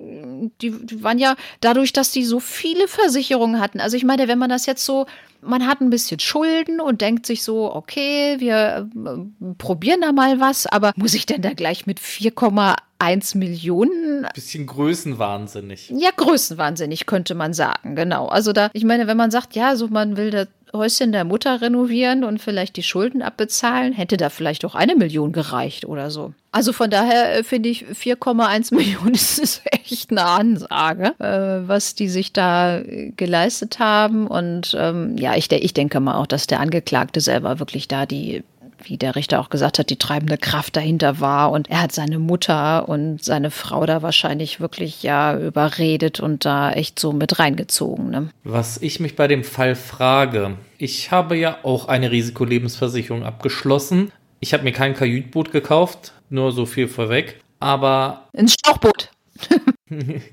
die, 0.60 0.72
die 0.72 1.02
waren 1.04 1.18
ja 1.18 1.36
dadurch, 1.60 1.92
dass 1.92 2.10
die 2.10 2.24
so 2.24 2.40
viele 2.40 2.88
Versicherungen 2.88 3.60
hatten. 3.60 3.80
Also 3.80 3.96
ich 3.96 4.04
meine, 4.04 4.26
wenn 4.26 4.38
man 4.38 4.50
das 4.50 4.66
jetzt 4.66 4.84
so 4.84 5.06
man 5.46 5.66
hat 5.66 5.82
ein 5.82 5.90
bisschen 5.90 6.20
Schulden 6.20 6.80
und 6.80 7.02
denkt 7.02 7.26
sich 7.26 7.42
so, 7.42 7.74
okay, 7.74 8.36
wir 8.38 8.88
äh, 8.94 9.54
probieren 9.58 10.00
da 10.00 10.12
mal 10.12 10.40
was, 10.40 10.66
aber 10.66 10.92
muss 10.96 11.12
ich 11.12 11.26
denn 11.26 11.42
da 11.42 11.52
gleich 11.52 11.84
mit 11.86 12.00
4,1 12.00 13.36
Millionen? 13.36 14.26
Bisschen 14.34 14.66
größenwahnsinnig. 14.66 15.92
Ja, 15.94 16.10
größenwahnsinnig 16.16 17.04
könnte 17.04 17.34
man 17.34 17.52
sagen, 17.52 17.94
genau. 17.94 18.28
Also 18.28 18.54
da, 18.54 18.70
ich 18.72 18.84
meine, 18.84 19.06
wenn 19.06 19.18
man 19.18 19.30
sagt, 19.30 19.54
ja, 19.54 19.76
so 19.76 19.88
man 19.88 20.16
will 20.16 20.30
da 20.30 20.46
Häuschen 20.74 21.12
der 21.12 21.24
Mutter 21.24 21.60
renovieren 21.60 22.24
und 22.24 22.40
vielleicht 22.40 22.76
die 22.76 22.82
Schulden 22.82 23.22
abbezahlen, 23.22 23.92
hätte 23.92 24.16
da 24.16 24.28
vielleicht 24.28 24.64
auch 24.64 24.74
eine 24.74 24.96
Million 24.96 25.32
gereicht 25.32 25.86
oder 25.86 26.10
so. 26.10 26.34
Also 26.52 26.72
von 26.72 26.88
daher 26.88 27.38
äh, 27.38 27.42
finde 27.42 27.68
ich 27.68 27.84
4,1 27.84 28.74
Millionen 28.76 29.14
ist 29.14 29.62
echt 29.64 30.10
eine 30.10 30.24
Ansage, 30.24 31.14
äh, 31.18 31.66
was 31.68 31.94
die 31.94 32.08
sich 32.08 32.32
da 32.32 32.78
äh, 32.78 33.12
geleistet 33.16 33.78
haben. 33.78 34.26
Und 34.26 34.76
ähm, 34.78 35.16
ja, 35.16 35.34
ich, 35.34 35.50
ich 35.50 35.74
denke 35.74 35.98
mal 36.00 36.14
auch, 36.14 36.26
dass 36.26 36.46
der 36.46 36.60
Angeklagte 36.60 37.20
selber 37.20 37.58
wirklich 37.58 37.88
da 37.88 38.06
die 38.06 38.44
wie 38.84 38.96
der 38.96 39.16
Richter 39.16 39.40
auch 39.40 39.50
gesagt 39.50 39.78
hat, 39.78 39.90
die 39.90 39.96
treibende 39.96 40.38
Kraft 40.38 40.76
dahinter 40.76 41.20
war. 41.20 41.50
Und 41.50 41.70
er 41.70 41.82
hat 41.82 41.92
seine 41.92 42.18
Mutter 42.18 42.88
und 42.88 43.22
seine 43.22 43.50
Frau 43.50 43.86
da 43.86 44.02
wahrscheinlich 44.02 44.60
wirklich 44.60 45.02
ja 45.02 45.38
überredet 45.38 46.20
und 46.20 46.44
da 46.44 46.72
echt 46.72 46.98
so 46.98 47.12
mit 47.12 47.38
reingezogen. 47.38 48.10
Ne? 48.10 48.30
Was 48.44 48.78
ich 48.78 49.00
mich 49.00 49.16
bei 49.16 49.28
dem 49.28 49.44
Fall 49.44 49.74
frage, 49.74 50.56
ich 50.78 51.10
habe 51.10 51.36
ja 51.36 51.58
auch 51.62 51.88
eine 51.88 52.10
Risikolebensversicherung 52.10 53.24
abgeschlossen. 53.24 54.12
Ich 54.40 54.52
habe 54.52 54.64
mir 54.64 54.72
kein 54.72 54.94
Kajütboot 54.94 55.52
gekauft, 55.52 56.12
nur 56.28 56.52
so 56.52 56.66
viel 56.66 56.88
vorweg. 56.88 57.40
Aber. 57.60 58.28
Ein 58.36 58.48
Schlauchboot. 58.48 59.10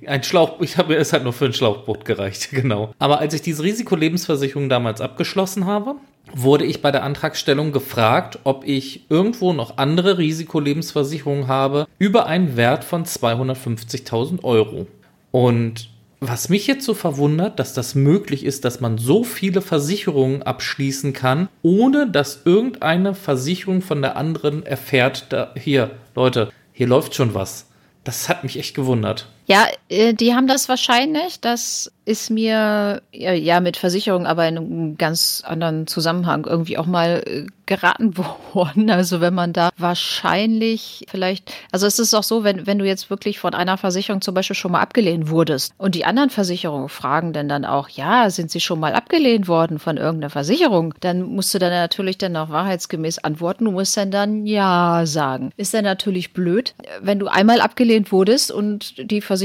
Ein 0.05 0.23
Schlauch, 0.23 0.61
ich 0.61 0.77
habe, 0.77 0.95
es 0.95 1.13
hat 1.13 1.23
nur 1.23 1.33
für 1.33 1.45
ein 1.45 1.53
Schlauchboot 1.53 2.05
gereicht, 2.05 2.49
genau. 2.51 2.93
Aber 2.99 3.19
als 3.19 3.33
ich 3.33 3.41
diese 3.41 3.63
Risikolebensversicherung 3.63 4.69
damals 4.69 5.01
abgeschlossen 5.01 5.65
habe, 5.65 5.95
wurde 6.33 6.65
ich 6.65 6.81
bei 6.81 6.91
der 6.91 7.03
Antragstellung 7.03 7.71
gefragt, 7.71 8.39
ob 8.43 8.65
ich 8.65 9.05
irgendwo 9.09 9.53
noch 9.53 9.77
andere 9.77 10.17
Risikolebensversicherungen 10.17 11.47
habe 11.47 11.87
über 11.99 12.25
einen 12.25 12.57
Wert 12.57 12.83
von 12.83 13.05
250.000 13.05 14.43
Euro. 14.43 14.87
Und 15.31 15.89
was 16.19 16.49
mich 16.49 16.67
jetzt 16.67 16.85
so 16.85 16.93
verwundert, 16.93 17.59
dass 17.59 17.73
das 17.73 17.95
möglich 17.95 18.45
ist, 18.45 18.63
dass 18.63 18.79
man 18.79 18.99
so 18.99 19.23
viele 19.23 19.61
Versicherungen 19.61 20.43
abschließen 20.43 21.13
kann, 21.13 21.49
ohne 21.63 22.09
dass 22.09 22.41
irgendeine 22.45 23.15
Versicherung 23.15 23.81
von 23.81 24.03
der 24.03 24.17
anderen 24.17 24.63
erfährt, 24.63 25.25
da, 25.29 25.51
hier, 25.57 25.91
Leute, 26.15 26.51
hier 26.73 26.87
läuft 26.87 27.15
schon 27.15 27.33
was. 27.33 27.67
Das 28.03 28.29
hat 28.29 28.43
mich 28.43 28.59
echt 28.59 28.75
gewundert. 28.75 29.27
Ja, 29.51 29.67
äh, 29.89 30.13
die 30.13 30.33
haben 30.33 30.47
das 30.47 30.69
wahrscheinlich. 30.69 31.41
Das 31.41 31.91
ist 32.05 32.29
mir 32.29 33.01
ja 33.11 33.59
mit 33.59 33.77
Versicherung, 33.77 34.25
aber 34.25 34.47
in 34.47 34.57
einem 34.57 34.97
ganz 34.97 35.43
anderen 35.45 35.87
Zusammenhang 35.87 36.45
irgendwie 36.45 36.77
auch 36.77 36.85
mal 36.85 37.21
äh, 37.25 37.45
geraten 37.65 38.15
worden. 38.53 38.89
Also 38.89 39.21
wenn 39.21 39.33
man 39.33 39.53
da 39.53 39.69
wahrscheinlich 39.77 41.05
vielleicht, 41.09 41.53
also 41.71 41.85
es 41.85 41.99
ist 41.99 42.13
auch 42.13 42.23
so, 42.23 42.43
wenn, 42.43 42.65
wenn 42.65 42.79
du 42.79 42.85
jetzt 42.85 43.09
wirklich 43.09 43.39
von 43.39 43.53
einer 43.53 43.77
Versicherung 43.77 44.21
zum 44.21 44.33
Beispiel 44.33 44.55
schon 44.55 44.71
mal 44.71 44.81
abgelehnt 44.81 45.29
wurdest 45.29 45.73
und 45.77 45.95
die 45.95 46.05
anderen 46.05 46.29
Versicherungen 46.29 46.89
fragen 46.89 47.33
denn 47.33 47.47
dann 47.47 47.65
auch, 47.65 47.87
ja, 47.89 48.29
sind 48.29 48.51
sie 48.51 48.61
schon 48.61 48.79
mal 48.79 48.93
abgelehnt 48.93 49.47
worden 49.47 49.77
von 49.77 49.97
irgendeiner 49.97 50.31
Versicherung, 50.31 50.93
dann 51.01 51.21
musst 51.21 51.53
du 51.53 51.59
dann 51.59 51.71
natürlich 51.71 52.17
dann 52.17 52.35
auch 52.35 52.49
wahrheitsgemäß 52.49 53.19
antworten. 53.19 53.65
Du 53.65 53.71
musst 53.71 53.95
dann 53.95 54.11
dann 54.11 54.45
ja 54.45 55.03
sagen. 55.05 55.51
Ist 55.55 55.73
dann 55.73 55.83
natürlich 55.83 56.33
blöd, 56.33 56.73
wenn 57.01 57.19
du 57.19 57.27
einmal 57.27 57.61
abgelehnt 57.61 58.11
wurdest 58.11 58.51
und 58.51 58.95
die 59.11 59.21
Versicherung 59.21 59.40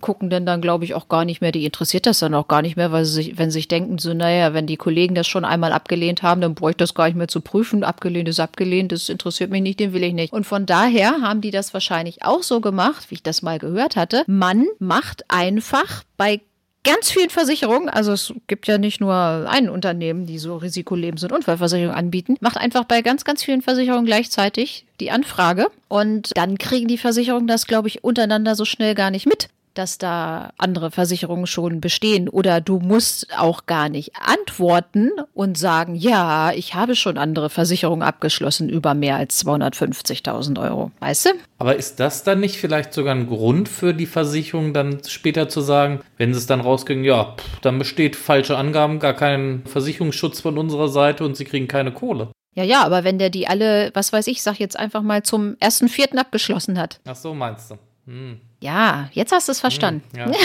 gucken 0.00 0.30
dann 0.30 0.46
dann, 0.46 0.60
glaube 0.60 0.84
ich, 0.84 0.94
auch 0.94 1.08
gar 1.08 1.24
nicht 1.24 1.40
mehr, 1.40 1.52
die 1.52 1.64
interessiert 1.64 2.06
das 2.06 2.18
dann 2.18 2.34
auch 2.34 2.48
gar 2.48 2.62
nicht 2.62 2.76
mehr, 2.76 2.92
weil 2.92 3.04
sie 3.04 3.12
sich, 3.12 3.38
wenn 3.38 3.50
sie 3.50 3.58
sich 3.58 3.68
denken, 3.68 3.98
so, 3.98 4.14
naja, 4.14 4.54
wenn 4.54 4.66
die 4.66 4.76
Kollegen 4.76 5.14
das 5.14 5.26
schon 5.26 5.44
einmal 5.44 5.72
abgelehnt 5.72 6.22
haben, 6.22 6.40
dann 6.40 6.54
bräuchte 6.54 6.84
ich 6.84 6.88
das 6.88 6.94
gar 6.94 7.06
nicht 7.06 7.16
mehr 7.16 7.28
zu 7.28 7.40
prüfen. 7.40 7.84
Abgelehnt 7.84 8.28
ist 8.28 8.40
abgelehnt, 8.40 8.92
das 8.92 9.08
interessiert 9.08 9.50
mich 9.50 9.62
nicht, 9.62 9.80
den 9.80 9.92
will 9.92 10.04
ich 10.04 10.14
nicht. 10.14 10.32
Und 10.32 10.44
von 10.44 10.66
daher 10.66 11.20
haben 11.22 11.40
die 11.40 11.50
das 11.50 11.74
wahrscheinlich 11.74 12.24
auch 12.24 12.42
so 12.42 12.60
gemacht, 12.60 13.10
wie 13.10 13.16
ich 13.16 13.22
das 13.22 13.42
mal 13.42 13.58
gehört 13.58 13.96
hatte. 13.96 14.24
Man 14.26 14.66
macht 14.78 15.24
einfach 15.28 16.04
bei 16.16 16.40
ganz 16.88 17.10
vielen 17.10 17.30
Versicherungen, 17.30 17.88
also 17.88 18.12
es 18.12 18.32
gibt 18.46 18.66
ja 18.66 18.78
nicht 18.78 19.00
nur 19.00 19.14
ein 19.14 19.68
Unternehmen, 19.68 20.26
die 20.26 20.38
so 20.38 20.56
Risikolebens- 20.56 21.22
und 21.24 21.32
Unfallversicherungen 21.32 21.96
anbieten, 21.96 22.36
macht 22.40 22.56
einfach 22.56 22.84
bei 22.84 23.02
ganz, 23.02 23.24
ganz 23.24 23.44
vielen 23.44 23.60
Versicherungen 23.60 24.06
gleichzeitig 24.06 24.86
die 24.98 25.10
Anfrage. 25.10 25.66
Und 25.88 26.30
dann 26.36 26.56
kriegen 26.56 26.88
die 26.88 26.98
Versicherungen 26.98 27.46
das, 27.46 27.66
glaube 27.66 27.88
ich, 27.88 28.04
untereinander 28.04 28.54
so 28.54 28.64
schnell 28.64 28.94
gar 28.94 29.10
nicht 29.10 29.26
mit 29.26 29.48
dass 29.78 29.96
da 29.96 30.52
andere 30.58 30.90
Versicherungen 30.90 31.46
schon 31.46 31.80
bestehen 31.80 32.28
oder 32.28 32.60
du 32.60 32.80
musst 32.80 33.28
auch 33.38 33.66
gar 33.66 33.88
nicht 33.88 34.12
antworten 34.16 35.10
und 35.34 35.56
sagen, 35.56 35.94
ja, 35.94 36.52
ich 36.52 36.74
habe 36.74 36.96
schon 36.96 37.16
andere 37.16 37.48
Versicherungen 37.48 38.02
abgeschlossen 38.02 38.68
über 38.68 38.94
mehr 38.94 39.16
als 39.16 39.46
250.000 39.46 40.60
Euro. 40.60 40.90
Weißt 40.98 41.26
du? 41.26 41.30
Aber 41.58 41.76
ist 41.76 42.00
das 42.00 42.24
dann 42.24 42.40
nicht 42.40 42.56
vielleicht 42.56 42.92
sogar 42.92 43.14
ein 43.14 43.28
Grund 43.28 43.68
für 43.68 43.94
die 43.94 44.06
Versicherung, 44.06 44.74
dann 44.74 44.98
später 45.06 45.48
zu 45.48 45.60
sagen, 45.60 46.00
wenn 46.16 46.34
sie 46.34 46.38
es 46.38 46.46
dann 46.46 46.60
rausgehen, 46.60 47.04
ja, 47.04 47.36
pff, 47.36 47.60
dann 47.60 47.78
besteht 47.78 48.16
falsche 48.16 48.56
Angaben, 48.56 48.98
gar 48.98 49.14
kein 49.14 49.62
Versicherungsschutz 49.66 50.40
von 50.40 50.58
unserer 50.58 50.88
Seite 50.88 51.24
und 51.24 51.36
sie 51.36 51.44
kriegen 51.44 51.68
keine 51.68 51.92
Kohle? 51.92 52.32
Ja, 52.56 52.64
ja, 52.64 52.84
aber 52.84 53.04
wenn 53.04 53.20
der 53.20 53.30
die 53.30 53.46
alle, 53.46 53.92
was 53.94 54.12
weiß 54.12 54.26
ich, 54.26 54.42
sag 54.42 54.58
jetzt 54.58 54.76
einfach 54.76 55.02
mal 55.02 55.22
zum 55.22 55.56
ersten 55.60 55.88
Vierten 55.88 56.18
abgeschlossen 56.18 56.78
hat. 56.78 56.98
Ach 57.06 57.14
so, 57.14 57.32
meinst 57.32 57.70
du? 57.70 57.76
Hm. 58.06 58.40
Ja, 58.60 59.08
jetzt 59.12 59.32
hast 59.32 59.48
du 59.48 59.52
es 59.52 59.60
verstanden. 59.60 60.02
Hm, 60.12 60.32
ja. 60.32 60.38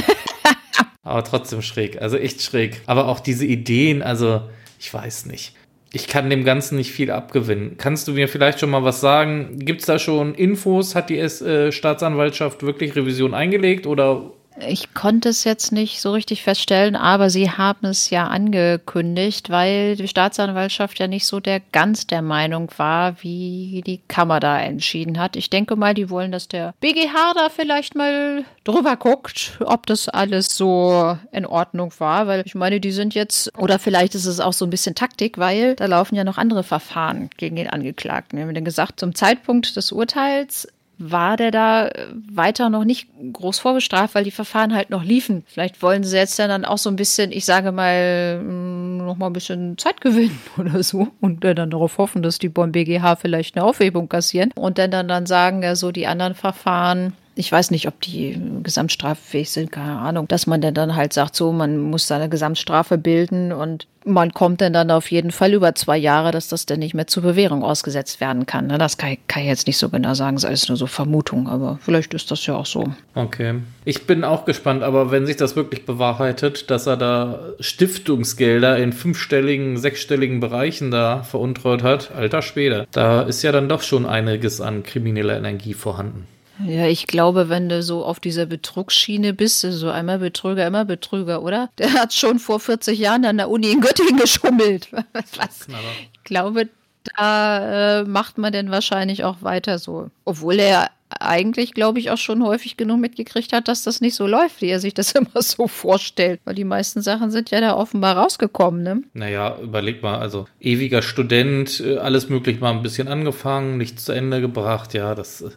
Aber 1.04 1.23
trotzdem 1.23 1.62
schräg, 1.62 2.02
also 2.02 2.17
echt 2.17 2.41
schräg. 2.41 2.82
Aber 2.86 3.08
auch 3.08 3.19
diese 3.19 3.45
Ideen, 3.45 4.02
also 4.02 4.41
ich 4.80 4.93
weiß 4.93 5.26
nicht. 5.26 5.56
Ich 5.91 6.08
kann 6.08 6.30
dem 6.30 6.43
Ganzen 6.43 6.78
nicht 6.78 6.91
viel 6.91 7.12
abgewinnen. 7.12 7.78
Kannst 7.78 8.08
du 8.08 8.13
mir 8.13 8.28
vielleicht 8.28 8.60
schon 8.60 8.71
mal 8.71 8.84
was 8.84 8.99
sagen? 8.99 9.60
Gibt 9.60 9.82
es 9.82 9.86
da 9.86 9.99
schon 9.99 10.34
Infos? 10.34 10.95
Hat 10.95 11.10
die 11.10 11.19
äh, 11.19 11.71
Staatsanwaltschaft 11.71 12.63
wirklich 12.63 12.95
Revision 12.95 13.34
eingelegt 13.34 13.86
oder 13.86 14.32
ich 14.60 14.94
konnte 14.94 15.30
es 15.30 15.44
jetzt 15.44 15.72
nicht 15.72 16.02
so 16.02 16.12
richtig 16.12 16.44
feststellen, 16.44 16.96
aber 16.96 17.30
sie 17.30 17.52
haben 17.52 17.88
es 17.88 18.10
ja 18.10 18.28
angekündigt, 18.28 19.50
weil 19.50 19.96
die 19.96 20.08
Staatsanwaltschaft 20.08 21.00
ja 21.00 21.08
nicht 21.08 21.26
so 21.26 21.39
der 21.39 21.60
ganz 21.72 22.08
der 22.08 22.22
Meinung 22.22 22.70
war, 22.78 23.22
wie 23.22 23.84
die 23.86 24.02
Kammer 24.08 24.39
da 24.39 24.60
entschieden 24.60 25.20
hat. 25.20 25.36
Ich 25.36 25.50
denke 25.50 25.76
mal, 25.76 25.94
die 25.94 26.10
wollen, 26.10 26.32
dass 26.32 26.48
der 26.48 26.74
BGH 26.82 27.34
da 27.36 27.50
vielleicht 27.50 27.96
mal 27.96 28.46
drüber 28.63 28.96
guckt, 28.96 29.60
ob 29.66 29.86
das 29.86 30.10
alles 30.10 30.48
so 30.56 31.18
in 31.32 31.46
Ordnung 31.46 31.92
war, 31.98 32.28
weil 32.28 32.44
ich 32.46 32.56
meine, 32.56 32.80
die 32.80 32.92
sind 32.92 33.16
jetzt, 33.16 33.58
oder 33.58 33.80
vielleicht 33.80 34.16
ist 34.16 34.26
es 34.26 34.39
auch 34.39 34.54
so 34.54 34.66
ein 34.66 34.70
bisschen 34.70 34.96
Taktik, 34.96 35.38
weil 35.38 35.76
da 35.76 35.86
laufen 35.86 36.16
ja 36.16 36.24
noch 36.24 36.38
andere 36.38 36.63
Verfahren 36.63 37.30
gegen 37.38 37.56
den 37.56 37.70
Angeklagten. 37.70 38.38
Wir 38.38 38.46
haben 38.46 38.54
dann 38.54 38.66
gesagt, 38.66 39.00
zum 39.00 39.16
Zeitpunkt 39.16 39.76
des 39.76 39.92
Urteils 39.92 40.68
war 40.98 41.38
der 41.38 41.52
da 41.52 41.90
weiter 42.32 42.70
noch 42.70 42.86
nicht 42.86 43.10
groß 43.34 43.60
vorbestraft, 43.60 44.16
weil 44.16 44.24
die 44.24 44.32
Verfahren 44.32 44.74
halt 44.74 44.90
noch 44.90 45.04
liefen. 45.04 45.44
Vielleicht 45.48 45.82
wollen 45.82 46.04
sie 46.04 46.18
jetzt 46.18 46.38
dann 46.40 46.66
auch 46.66 46.78
so 46.78 46.90
ein 46.90 46.96
bisschen, 46.96 47.32
ich 47.32 47.46
sage 47.46 47.72
mal, 47.72 48.40
mm, 48.40 48.98
noch 48.98 49.18
mal 49.18 49.28
ein 49.28 49.34
bisschen 49.34 49.78
Zeit 49.78 50.02
gewinnen 50.02 50.40
oder 50.58 50.84
so 50.84 51.08
und 51.20 51.44
dann 51.44 51.72
darauf 51.72 51.98
hoffen, 51.98 52.22
dass 52.22 52.40
die 52.40 52.50
Bonn 52.50 52.72
BGH 52.72 53.16
vielleicht 53.16 53.56
eine 53.56 53.66
Aufhebung 53.66 54.08
kassieren 54.08 54.52
und 54.56 54.78
dann 54.78 54.92
dann, 54.92 55.08
dann 55.08 55.26
sagen 55.26 55.64
ja 55.64 55.76
so 55.76 55.92
die 55.92 56.08
anderen 56.08 56.36
Verfahren, 56.36 57.14
ich 57.36 57.52
weiß 57.52 57.72
nicht, 57.72 57.88
ob 57.88 58.00
die 58.02 58.39
gesamtstraffähig 58.62 59.50
sind, 59.50 59.72
keine 59.72 59.98
Ahnung, 59.98 60.28
dass 60.28 60.46
man 60.46 60.62
denn 60.62 60.74
dann 60.74 60.96
halt 60.96 61.13
sagt, 61.13 61.36
so, 61.36 61.52
man 61.52 61.80
muss 61.80 62.08
seine 62.08 62.30
Gesamtstrafe 62.30 62.98
bilden 62.98 63.52
und 63.52 63.88
man 64.06 64.34
kommt 64.34 64.62
denn 64.62 64.74
dann 64.74 64.91
auf 64.91 65.10
jeden 65.12 65.32
Fall 65.32 65.54
über 65.54 65.76
zwei 65.76 65.98
Jahre, 65.98 66.32
dass 66.32 66.50
das 66.50 66.65
dann 66.65 66.80
nicht 66.80 66.93
mehr 66.93 67.08
zur 67.08 67.24
Bewährung 67.24 67.63
ausgesetzt 67.63 68.19
werden 68.19 68.46
kann. 68.46 68.67
Ne? 68.67 68.78
Das 68.78 68.98
kann 68.98 69.13
ich, 69.13 69.19
kann 69.28 69.43
ich 69.43 69.50
jetzt 69.50 69.65
nicht 69.65 69.78
so 69.78 69.89
genau 69.89 70.13
sagen, 70.13 70.36
es 70.36 70.43
ist 70.43 70.48
alles 70.48 70.67
nur 70.67 70.78
so 70.78 70.88
Vermutung, 70.88 71.48
aber 71.48 71.80
vielleicht 71.82 72.13
ist 72.13 72.30
das 72.30 72.46
ja 72.46 72.56
auch 72.56 72.65
so. 72.65 72.93
Okay. 73.15 73.56
Ich 73.86 74.06
bin 74.06 74.24
auch 74.24 74.46
gespannt, 74.46 74.84
aber 74.84 75.10
wenn 75.12 75.26
sich 75.26 75.38
das 75.38 75.56
wirklich 75.56 75.86
bewahrheitet, 75.86 76.69
dass 76.69 76.86
er 76.86 76.98
da 76.98 77.39
Stiftungsgelder 77.60 78.78
in 78.78 78.93
fünfstelligen, 78.93 79.78
sechsstelligen 79.78 80.39
Bereichen 80.39 80.91
da 80.91 81.24
veruntreut 81.24 81.82
hat, 81.82 82.12
alter 82.12 82.41
Schwede, 82.41 82.88
da 82.91 83.22
ist 83.22 83.41
ja 83.41 83.52
dann 83.52 83.69
doch 83.69 83.82
schon 83.82 84.06
einiges 84.06 84.62
an 84.62 84.84
krimineller 84.84 85.38
Energie 85.38 85.74
vorhanden. 85.74 86.28
Ja, 86.66 86.88
ich 86.88 87.08
glaube, 87.08 87.50
wenn 87.50 87.68
du 87.68 87.82
so 87.82 88.06
auf 88.06 88.20
dieser 88.20 88.46
Betrugsschiene 88.46 89.34
bist, 89.34 89.62
so 89.62 89.89
einmal 89.89 90.20
Betrüger, 90.20 90.68
immer 90.68 90.86
Betrüger, 90.86 91.42
oder? 91.42 91.70
Der 91.78 91.94
hat 91.94 92.13
schon 92.13 92.39
vor 92.39 92.60
40 92.60 92.98
Jahren 93.00 93.26
an 93.26 93.38
der 93.38 93.50
Uni 93.50 93.72
in 93.72 93.82
Göttingen 93.82 94.18
geschummelt. 94.22 94.89
Was? 94.92 95.68
Ich 96.13 96.24
glaube, 96.24 96.70
da 97.18 98.02
äh, 98.02 98.04
macht 98.04 98.38
man 98.38 98.54
denn 98.54 98.72
wahrscheinlich 98.72 99.24
auch 99.24 99.42
weiter 99.42 99.80
so. 99.80 100.10
Obwohl 100.26 100.60
er 100.60 100.89
eigentlich, 101.19 101.73
glaube 101.73 101.99
ich, 101.99 102.12
auch 102.12 102.17
schon 102.17 102.43
häufig 102.43 102.78
genug 102.78 102.99
mitgekriegt 102.99 103.54
hat, 103.54 103.67
dass 103.67 103.84
das 103.84 104.02
nicht 104.02 104.15
so 104.15 104.28
läuft, 104.28 104.62
wie 104.62 104.69
er 104.69 104.80
sich 104.80 104.93
das 104.93 105.12
immer 105.13 105.41
so 105.41 105.67
vorstellt. 105.67 106.39
Weil 106.45 106.56
die 106.56 106.63
meisten 106.63 107.02
Sachen 107.02 107.32
sind 107.32 107.52
ja 107.52 107.62
da 107.62 107.76
offenbar 107.76 108.17
rausgekommen, 108.17 108.84
ne? 108.84 109.04
Naja, 109.13 109.58
überleg 109.62 110.02
mal, 110.02 110.19
also 110.19 110.47
ewiger 110.60 111.02
Student, 111.02 111.82
äh, 111.86 111.97
alles 111.97 112.30
möglich 112.30 112.60
mal 112.60 112.71
ein 112.71 112.84
bisschen 112.84 113.08
angefangen, 113.08 113.78
nichts 113.78 114.06
zu 114.06 114.12
Ende 114.12 114.41
gebracht, 114.41 114.93
ja, 114.93 115.15
das 115.15 115.41
äh, 115.41 115.49